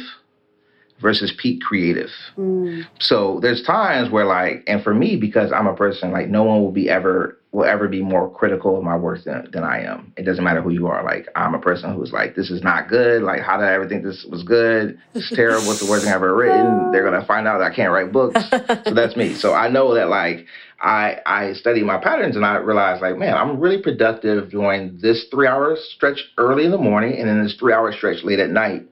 versus 1.00 1.32
peak 1.40 1.62
creative. 1.62 2.10
Mm. 2.36 2.84
So 2.98 3.38
there's 3.40 3.62
times 3.62 4.10
where 4.10 4.26
like, 4.26 4.64
and 4.66 4.82
for 4.82 4.92
me, 4.92 5.16
because 5.16 5.52
I'm 5.52 5.68
a 5.68 5.76
person 5.76 6.10
like 6.10 6.28
no 6.28 6.42
one 6.42 6.60
will 6.60 6.72
be 6.72 6.90
ever 6.90 7.39
will 7.52 7.64
ever 7.64 7.88
be 7.88 8.00
more 8.00 8.30
critical 8.30 8.78
of 8.78 8.84
my 8.84 8.96
work 8.96 9.24
than, 9.24 9.48
than 9.52 9.64
I 9.64 9.82
am. 9.82 10.12
It 10.16 10.22
doesn't 10.22 10.44
matter 10.44 10.62
who 10.62 10.70
you 10.70 10.86
are. 10.86 11.02
Like 11.02 11.26
I'm 11.34 11.54
a 11.54 11.58
person 11.58 11.92
who's 11.94 12.12
like, 12.12 12.36
this 12.36 12.48
is 12.48 12.62
not 12.62 12.88
good. 12.88 13.22
Like 13.22 13.42
how 13.42 13.56
did 13.56 13.66
I 13.66 13.74
ever 13.74 13.88
think 13.88 14.04
this 14.04 14.24
was 14.30 14.44
good? 14.44 14.98
It's 15.14 15.34
terrible. 15.34 15.72
It's 15.72 15.80
the 15.80 15.90
worst 15.90 16.04
thing 16.04 16.12
I've 16.12 16.22
ever 16.22 16.36
written. 16.36 16.90
They're 16.92 17.02
gonna 17.02 17.26
find 17.26 17.48
out 17.48 17.58
that 17.58 17.72
I 17.72 17.74
can't 17.74 17.92
write 17.92 18.12
books. 18.12 18.40
so 18.50 18.94
that's 18.94 19.16
me. 19.16 19.34
So 19.34 19.52
I 19.52 19.68
know 19.68 19.94
that 19.94 20.08
like 20.08 20.46
I 20.80 21.18
I 21.26 21.52
study 21.54 21.82
my 21.82 21.98
patterns 21.98 22.36
and 22.36 22.46
I 22.46 22.56
realize 22.56 23.00
like, 23.00 23.18
man, 23.18 23.34
I'm 23.34 23.58
really 23.58 23.82
productive 23.82 24.50
during 24.50 24.98
this 25.02 25.26
three 25.30 25.48
hour 25.48 25.76
stretch 25.76 26.22
early 26.38 26.64
in 26.64 26.70
the 26.70 26.78
morning 26.78 27.18
and 27.18 27.28
then 27.28 27.42
this 27.42 27.56
three 27.58 27.72
hour 27.72 27.92
stretch 27.92 28.22
late 28.22 28.38
at 28.38 28.50
night. 28.50 28.82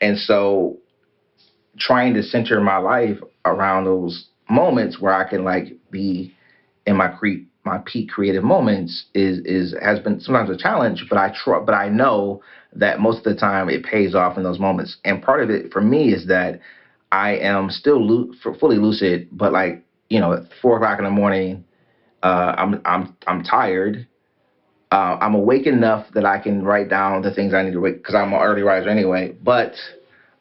And 0.00 0.18
so 0.18 0.78
trying 1.78 2.14
to 2.14 2.22
center 2.22 2.60
my 2.60 2.76
life 2.76 3.18
around 3.44 3.84
those 3.84 4.28
moments 4.48 5.00
where 5.00 5.12
I 5.12 5.28
can 5.28 5.42
like 5.42 5.76
be 5.90 6.32
in 6.86 6.96
my 6.96 7.08
cre- 7.08 7.46
my 7.64 7.78
peak 7.86 8.10
creative 8.10 8.44
moments 8.44 9.06
is 9.14 9.38
is 9.44 9.74
has 9.82 9.98
been 10.00 10.20
sometimes 10.20 10.50
a 10.50 10.56
challenge, 10.56 11.06
but 11.08 11.18
I 11.18 11.34
try, 11.34 11.60
but 11.60 11.74
I 11.74 11.88
know 11.88 12.42
that 12.74 13.00
most 13.00 13.18
of 13.18 13.24
the 13.24 13.34
time 13.34 13.68
it 13.70 13.84
pays 13.84 14.14
off 14.14 14.36
in 14.36 14.42
those 14.42 14.58
moments. 14.58 14.96
And 15.04 15.22
part 15.22 15.42
of 15.42 15.50
it 15.50 15.72
for 15.72 15.80
me 15.80 16.12
is 16.12 16.26
that 16.26 16.60
I 17.10 17.36
am 17.36 17.70
still 17.70 18.32
fully 18.60 18.76
lucid, 18.76 19.28
but 19.32 19.52
like 19.52 19.84
you 20.10 20.20
know, 20.20 20.34
at 20.34 20.42
four 20.60 20.76
o'clock 20.76 20.98
in 20.98 21.04
the 21.04 21.10
morning, 21.10 21.64
uh, 22.22 22.54
I'm 22.56 22.80
I'm 22.84 23.16
I'm 23.26 23.42
tired. 23.42 24.06
Uh, 24.92 25.18
I'm 25.20 25.34
awake 25.34 25.66
enough 25.66 26.06
that 26.14 26.24
I 26.24 26.38
can 26.38 26.64
write 26.64 26.88
down 26.88 27.22
the 27.22 27.34
things 27.34 27.52
I 27.52 27.62
need 27.62 27.72
to 27.72 27.80
write 27.80 27.96
because 27.96 28.14
I'm 28.14 28.32
an 28.32 28.40
early 28.40 28.62
riser 28.62 28.88
anyway. 28.88 29.34
But 29.42 29.74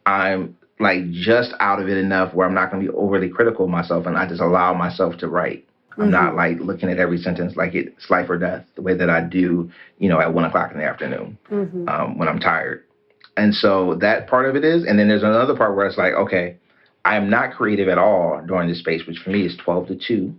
I'm 0.05 0.57
like 0.79 1.09
just 1.11 1.53
out 1.59 1.81
of 1.81 1.87
it 1.87 1.97
enough 1.97 2.33
where 2.33 2.45
I'm 2.45 2.53
not 2.53 2.69
going 2.71 2.85
to 2.85 2.91
be 2.91 2.97
overly 2.97 3.29
critical 3.29 3.65
of 3.65 3.71
myself, 3.71 4.05
and 4.05 4.17
I 4.17 4.27
just 4.27 4.41
allow 4.41 4.73
myself 4.73 5.17
to 5.19 5.27
write. 5.27 5.65
I'm 5.97 6.05
mm-hmm. 6.05 6.11
not 6.11 6.35
like 6.35 6.59
looking 6.59 6.89
at 6.89 6.97
every 6.97 7.17
sentence 7.17 7.55
like 7.55 7.75
it's 7.75 8.09
life 8.09 8.29
or 8.29 8.37
death, 8.37 8.65
the 8.75 8.81
way 8.81 8.95
that 8.97 9.09
I 9.09 9.21
do, 9.21 9.69
you 9.99 10.09
know, 10.09 10.19
at 10.19 10.33
one 10.33 10.45
o'clock 10.45 10.71
in 10.71 10.77
the 10.77 10.85
afternoon 10.85 11.37
mm-hmm. 11.51 11.87
um, 11.87 12.17
when 12.17 12.27
I'm 12.27 12.39
tired. 12.39 12.83
And 13.37 13.53
so 13.53 13.95
that 14.01 14.27
part 14.27 14.47
of 14.47 14.55
it 14.55 14.63
is, 14.63 14.85
and 14.85 14.97
then 14.97 15.07
there's 15.07 15.23
another 15.23 15.55
part 15.55 15.75
where 15.75 15.87
it's 15.87 15.97
like, 15.97 16.13
okay, 16.13 16.57
I 17.05 17.15
am 17.15 17.29
not 17.29 17.53
creative 17.53 17.89
at 17.89 17.97
all 17.97 18.41
during 18.45 18.69
this 18.69 18.79
space, 18.79 19.05
which 19.07 19.17
for 19.19 19.29
me 19.29 19.45
is 19.45 19.57
12 19.63 19.87
to 19.87 19.99
2. 20.07 20.33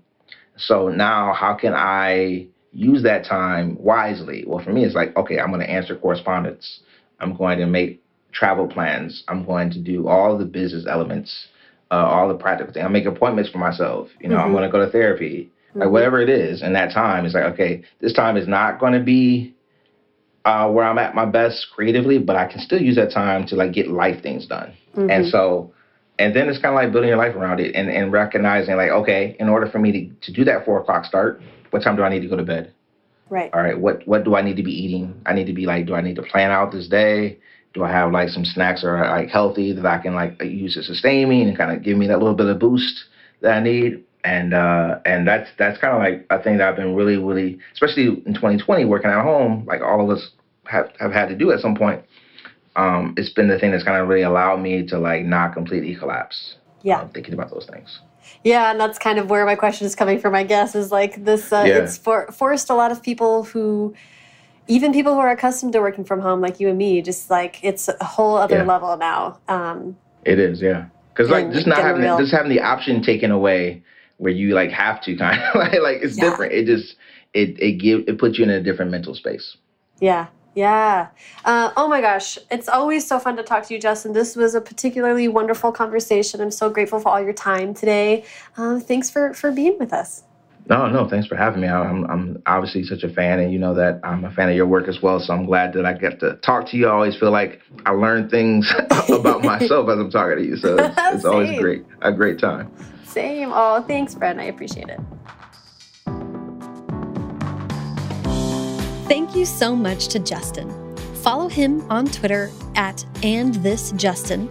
So 0.56 0.88
now 0.88 1.34
how 1.34 1.54
can 1.54 1.74
I 1.74 2.46
use 2.72 3.02
that 3.02 3.24
time 3.24 3.76
wisely? 3.78 4.44
Well, 4.46 4.64
for 4.64 4.72
me, 4.72 4.84
it's 4.84 4.94
like, 4.94 5.16
okay, 5.16 5.38
I'm 5.38 5.48
going 5.48 5.60
to 5.60 5.70
answer 5.70 5.96
correspondence. 5.96 6.80
I'm 7.20 7.36
going 7.36 7.58
to 7.58 7.66
make 7.66 8.02
travel 8.32 8.66
plans. 8.66 9.24
I'm 9.28 9.44
going 9.44 9.70
to 9.70 9.80
do 9.80 10.08
all 10.08 10.36
the 10.36 10.44
business 10.44 10.86
elements 10.88 11.48
uh, 11.90 11.94
all 11.94 12.28
the 12.28 12.34
practical 12.34 12.72
things. 12.72 12.84
I 12.84 12.88
make 12.88 13.06
appointments 13.06 13.50
for 13.50 13.58
myself. 13.58 14.08
You 14.20 14.28
know, 14.28 14.36
mm-hmm. 14.36 14.46
I'm 14.46 14.52
going 14.52 14.64
to 14.64 14.70
go 14.70 14.84
to 14.84 14.90
therapy, 14.90 15.50
mm-hmm. 15.70 15.80
like 15.80 15.90
whatever 15.90 16.20
it 16.20 16.28
is. 16.28 16.62
And 16.62 16.74
that 16.74 16.92
time 16.92 17.26
is 17.26 17.34
like, 17.34 17.44
okay, 17.54 17.82
this 18.00 18.12
time 18.12 18.36
is 18.36 18.48
not 18.48 18.78
going 18.78 18.92
to 18.92 19.02
be 19.02 19.54
uh, 20.44 20.70
where 20.70 20.84
I'm 20.84 20.98
at 20.98 21.14
my 21.14 21.24
best 21.24 21.68
creatively, 21.74 22.18
but 22.18 22.36
I 22.36 22.46
can 22.46 22.60
still 22.60 22.80
use 22.80 22.96
that 22.96 23.10
time 23.10 23.46
to 23.48 23.56
like 23.56 23.72
get 23.72 23.88
life 23.88 24.22
things 24.22 24.46
done. 24.46 24.74
Mm-hmm. 24.96 25.10
And 25.10 25.26
so, 25.28 25.72
and 26.18 26.34
then 26.34 26.48
it's 26.48 26.58
kind 26.58 26.74
of 26.74 26.82
like 26.82 26.92
building 26.92 27.08
your 27.08 27.18
life 27.18 27.34
around 27.34 27.60
it 27.60 27.74
and, 27.74 27.90
and 27.90 28.12
recognizing 28.12 28.76
like, 28.76 28.90
okay, 28.90 29.36
in 29.40 29.48
order 29.48 29.66
for 29.66 29.78
me 29.78 29.92
to, 29.92 30.26
to 30.26 30.32
do 30.32 30.44
that 30.44 30.64
four 30.64 30.80
o'clock 30.80 31.04
start, 31.04 31.40
what 31.70 31.82
time 31.82 31.96
do 31.96 32.02
I 32.02 32.08
need 32.08 32.20
to 32.20 32.28
go 32.28 32.36
to 32.36 32.44
bed? 32.44 32.72
Right. 33.30 33.50
All 33.54 33.62
right. 33.62 33.78
What 33.78 34.06
what 34.06 34.22
do 34.22 34.36
I 34.36 34.42
need 34.42 34.56
to 34.58 34.62
be 34.62 34.70
eating? 34.70 35.20
I 35.24 35.32
need 35.32 35.46
to 35.46 35.54
be 35.54 35.66
like, 35.66 35.86
do 35.86 35.94
I 35.94 36.02
need 36.02 36.16
to 36.16 36.22
plan 36.22 36.50
out 36.50 36.72
this 36.72 36.88
day? 36.88 37.38
Do 37.74 37.84
I 37.84 37.90
have 37.90 38.12
like 38.12 38.28
some 38.28 38.44
snacks 38.44 38.82
that 38.82 38.88
are 38.88 39.06
like 39.08 39.28
healthy 39.28 39.72
that 39.72 39.84
I 39.84 39.98
can 39.98 40.14
like 40.14 40.40
use 40.42 40.74
to 40.74 40.82
sustain 40.82 41.28
me 41.28 41.42
and 41.42 41.56
kind 41.56 41.76
of 41.76 41.82
give 41.82 41.98
me 41.98 42.06
that 42.06 42.18
little 42.18 42.34
bit 42.34 42.46
of 42.46 42.58
boost 42.58 43.04
that 43.40 43.56
I 43.56 43.60
need? 43.60 44.04
And 44.24 44.54
uh, 44.54 45.00
and 45.04 45.28
that's 45.28 45.50
that's 45.58 45.78
kind 45.78 45.94
of 45.94 46.00
like 46.00 46.26
a 46.30 46.42
thing 46.42 46.56
that 46.58 46.68
I've 46.68 46.76
been 46.76 46.94
really 46.94 47.18
really, 47.18 47.58
especially 47.74 48.22
in 48.24 48.34
2020, 48.34 48.84
working 48.86 49.10
at 49.10 49.22
home, 49.22 49.64
like 49.66 49.82
all 49.82 50.00
of 50.00 50.16
us 50.16 50.30
have 50.66 50.90
have 50.98 51.12
had 51.12 51.28
to 51.28 51.36
do 51.36 51.52
at 51.52 51.60
some 51.60 51.74
point. 51.74 52.02
Um, 52.76 53.14
it's 53.16 53.30
been 53.30 53.48
the 53.48 53.58
thing 53.58 53.70
that's 53.70 53.84
kind 53.84 54.00
of 54.00 54.08
really 54.08 54.22
allowed 54.22 54.60
me 54.60 54.86
to 54.86 54.98
like 54.98 55.24
not 55.24 55.52
completely 55.52 55.94
collapse. 55.94 56.56
Yeah. 56.82 57.08
thinking 57.08 57.32
about 57.32 57.50
those 57.50 57.66
things. 57.66 58.00
Yeah, 58.42 58.70
and 58.70 58.78
that's 58.78 58.98
kind 58.98 59.18
of 59.18 59.30
where 59.30 59.44
my 59.46 59.54
question 59.54 59.86
is 59.86 59.94
coming 59.94 60.20
from. 60.20 60.34
I 60.34 60.44
guess 60.44 60.74
is 60.74 60.92
like 60.92 61.24
this. 61.24 61.52
Uh, 61.52 61.64
yeah. 61.66 61.78
It's 61.78 61.96
for, 61.96 62.30
forced 62.30 62.70
a 62.70 62.74
lot 62.74 62.92
of 62.92 63.02
people 63.02 63.44
who, 63.44 63.94
even 64.66 64.92
people 64.92 65.14
who 65.14 65.20
are 65.20 65.30
accustomed 65.30 65.72
to 65.74 65.80
working 65.80 66.04
from 66.04 66.20
home, 66.20 66.40
like 66.40 66.60
you 66.60 66.68
and 66.68 66.78
me, 66.78 67.02
just 67.02 67.30
like 67.30 67.62
it's 67.62 67.88
a 67.88 68.04
whole 68.04 68.36
other 68.36 68.58
yeah. 68.58 68.64
level 68.64 68.96
now. 68.96 69.38
Um, 69.48 69.96
it 70.24 70.38
is, 70.38 70.62
yeah. 70.62 70.86
Because 71.12 71.30
like 71.30 71.52
just 71.52 71.66
not 71.66 71.78
having 71.78 72.02
real... 72.02 72.18
just 72.18 72.32
having 72.32 72.50
the 72.50 72.60
option 72.60 73.02
taken 73.02 73.30
away 73.30 73.82
where 74.16 74.32
you 74.32 74.54
like 74.54 74.70
have 74.70 75.02
to 75.02 75.16
kind 75.16 75.40
of 75.40 75.54
like 75.60 75.80
like 75.80 75.98
it's 76.02 76.16
yeah. 76.16 76.30
different. 76.30 76.52
It 76.52 76.66
just 76.66 76.96
it 77.32 77.60
it 77.60 77.72
give 77.72 78.04
it 78.08 78.18
puts 78.18 78.38
you 78.38 78.44
in 78.44 78.50
a 78.50 78.62
different 78.62 78.90
mental 78.90 79.14
space. 79.14 79.56
Yeah, 80.00 80.26
yeah. 80.54 81.08
Uh, 81.44 81.72
oh 81.76 81.88
my 81.88 82.00
gosh. 82.00 82.38
It's 82.50 82.68
always 82.68 83.06
so 83.06 83.18
fun 83.18 83.36
to 83.36 83.42
talk 83.42 83.66
to 83.66 83.74
you, 83.74 83.80
Justin. 83.80 84.12
This 84.12 84.36
was 84.36 84.54
a 84.54 84.60
particularly 84.60 85.28
wonderful 85.28 85.72
conversation. 85.72 86.40
I'm 86.40 86.50
so 86.50 86.70
grateful 86.70 87.00
for 87.00 87.08
all 87.08 87.20
your 87.20 87.32
time 87.32 87.74
today. 87.74 88.24
Uh, 88.56 88.80
thanks 88.80 89.10
for, 89.10 89.34
for 89.34 89.50
being 89.50 89.78
with 89.78 89.92
us. 89.92 90.22
No, 90.66 90.88
no, 90.88 91.06
thanks 91.06 91.26
for 91.26 91.36
having 91.36 91.60
me. 91.60 91.68
I'm, 91.68 92.04
I'm 92.06 92.42
obviously 92.46 92.84
such 92.84 93.02
a 93.02 93.12
fan, 93.12 93.38
and 93.38 93.52
you 93.52 93.58
know 93.58 93.74
that 93.74 94.00
I'm 94.02 94.24
a 94.24 94.30
fan 94.30 94.48
of 94.48 94.56
your 94.56 94.66
work 94.66 94.88
as 94.88 95.02
well. 95.02 95.20
So 95.20 95.34
I'm 95.34 95.44
glad 95.44 95.74
that 95.74 95.84
I 95.84 95.92
get 95.92 96.20
to 96.20 96.36
talk 96.36 96.68
to 96.70 96.76
you. 96.76 96.88
I 96.88 96.92
always 96.92 97.16
feel 97.16 97.30
like 97.30 97.60
I 97.84 97.90
learn 97.90 98.30
things 98.30 98.72
about 99.10 99.44
myself 99.44 99.88
as 99.90 99.98
I'm 99.98 100.10
talking 100.10 100.38
to 100.38 100.44
you. 100.44 100.56
So 100.56 100.76
it's, 100.78 100.94
it's 100.98 101.24
always 101.26 101.58
great, 101.58 101.84
a 102.00 102.12
great 102.12 102.38
time. 102.38 102.70
Same. 103.04 103.50
Oh, 103.52 103.84
thanks, 103.86 104.14
Brent. 104.14 104.40
I 104.40 104.44
appreciate 104.44 104.88
it. 104.88 105.00
Thank 109.06 109.36
you 109.36 109.44
so 109.44 109.76
much 109.76 110.08
to 110.08 110.18
Justin. 110.18 110.96
Follow 111.16 111.48
him 111.48 111.82
on 111.90 112.06
Twitter 112.06 112.50
at 112.74 113.04
andthisjustin 113.16 114.48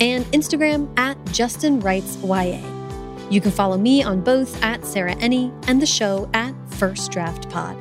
and 0.00 0.24
Instagram 0.26 0.96
at 0.98 1.16
Justin 1.32 1.80
Writes 1.80 2.18
YA. 2.22 2.77
You 3.30 3.42
can 3.42 3.50
follow 3.50 3.76
me 3.76 4.02
on 4.02 4.22
both 4.22 4.62
at 4.62 4.84
Sarah 4.86 5.14
Enni 5.16 5.52
and 5.68 5.82
the 5.82 5.86
show 5.86 6.30
at 6.32 6.54
First 6.70 7.12
Draft 7.12 7.50
Pod. 7.50 7.76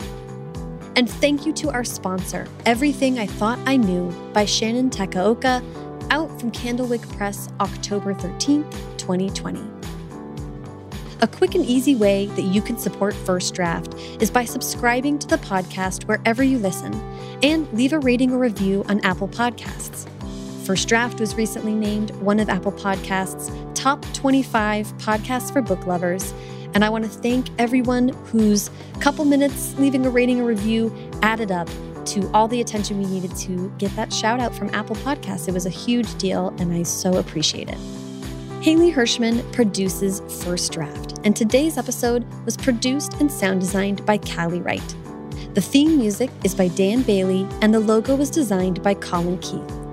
And 0.98 1.10
thank 1.10 1.45
you 1.45 1.54
to 1.54 1.70
our 1.70 1.84
sponsor, 1.84 2.48
Everything 2.66 3.18
I 3.18 3.28
Thought 3.28 3.60
I 3.66 3.78
Knew 3.78 4.12
by 4.34 4.45
Shannon 4.45 4.89
Takaoka, 4.89 5.64
out 6.12 6.39
from 6.39 6.52
Candlewick 6.52 7.08
Press 7.16 7.48
October 7.62 8.14
13th, 8.14 8.72
2020. 8.98 9.62
A 11.22 11.28
quick 11.28 11.56
and 11.56 11.66
easy 11.66 11.95
way 11.95 12.26
that 12.28 12.43
you 12.43 12.62
can 12.62 12.78
support 12.78 13.14
First 13.14 13.56
Draft 13.56 13.95
is 14.20 14.30
by 14.30 14.43
subscribing 14.43 15.18
to 15.20 15.28
the 15.28 15.38
podcast 15.38 16.04
wherever 16.06 16.43
you 16.43 16.60
listen 16.60 16.93
and 17.41 17.72
leave 17.74 17.93
a 17.93 18.00
rating 18.00 18.32
or 18.34 18.38
review 18.38 18.84
on 18.89 19.00
Apple 19.02 19.28
Podcasts. 19.28 20.08
First 20.66 20.89
Draft 20.89 21.20
was 21.20 21.36
recently 21.36 21.74
named 21.74 22.12
one 22.18 22.39
of 22.39 22.50
Apple 22.50 22.74
Podcasts' 22.74 23.50
top 23.78 24.04
25 24.14 24.92
podcasts 24.98 25.54
for 25.54 25.62
book 25.62 25.86
lovers. 25.86 26.34
And 26.74 26.84
I 26.84 26.90
want 26.90 27.06
to 27.06 27.10
thank 27.10 27.48
everyone 27.60 28.10
whose 28.26 28.72
couple 29.00 29.24
minutes 29.24 29.76
leaving 29.78 30.06
a 30.06 30.10
rating 30.10 30.42
or 30.42 30.46
review 30.46 30.94
added 31.22 31.52
up 31.52 31.70
to 32.08 32.30
all 32.34 32.48
the 32.48 32.60
attention 32.60 32.98
we 32.98 33.06
needed 33.06 33.36
to 33.38 33.72
get 33.78 33.96
that 33.96 34.12
shout 34.12 34.40
out 34.40 34.56
from 34.56 34.74
Apple 34.74 34.96
Podcasts. 34.98 35.48
It 35.48 35.54
was 35.54 35.66
a 35.66 35.70
huge 35.70 36.18
deal, 36.18 36.56
and 36.60 36.74
I 36.74 36.84
so 36.84 37.18
appreciate 37.18 37.70
it. 37.70 37.78
Haley 38.62 38.92
Hirschman 38.92 39.50
produces 39.54 40.22
First 40.44 40.72
Draft, 40.74 41.20
and 41.24 41.36
today's 41.36 41.78
episode 41.78 42.26
was 42.46 42.58
produced 42.58 43.14
and 43.16 43.32
sound 43.32 43.60
designed 43.60 44.06
by 44.06 44.18
Callie 44.18 44.62
Wright. 44.62 44.96
The 45.54 45.62
theme 45.62 45.98
music 45.98 46.32
is 46.44 46.56
by 46.56 46.70
Dan 46.70 47.04
Bailey, 47.04 47.48
and 47.62 47.74
the 47.74 47.80
logo 47.80 48.16
was 48.16 48.30
designed 48.30 48.82
by 48.82 48.96
Colin 48.96 49.38
Keith. 49.40 49.87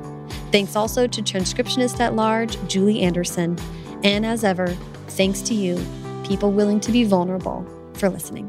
Thanks 0.54 0.76
also 0.76 1.08
to 1.08 1.20
transcriptionist 1.20 1.98
at 1.98 2.14
large 2.14 2.56
Julie 2.68 3.00
Anderson, 3.00 3.58
and 4.04 4.24
as 4.24 4.44
ever, 4.44 4.68
thanks 5.08 5.40
to 5.40 5.52
you, 5.52 5.84
people 6.22 6.52
willing 6.52 6.78
to 6.78 6.92
be 6.92 7.02
vulnerable, 7.02 7.66
for 7.94 8.08
listening. 8.08 8.48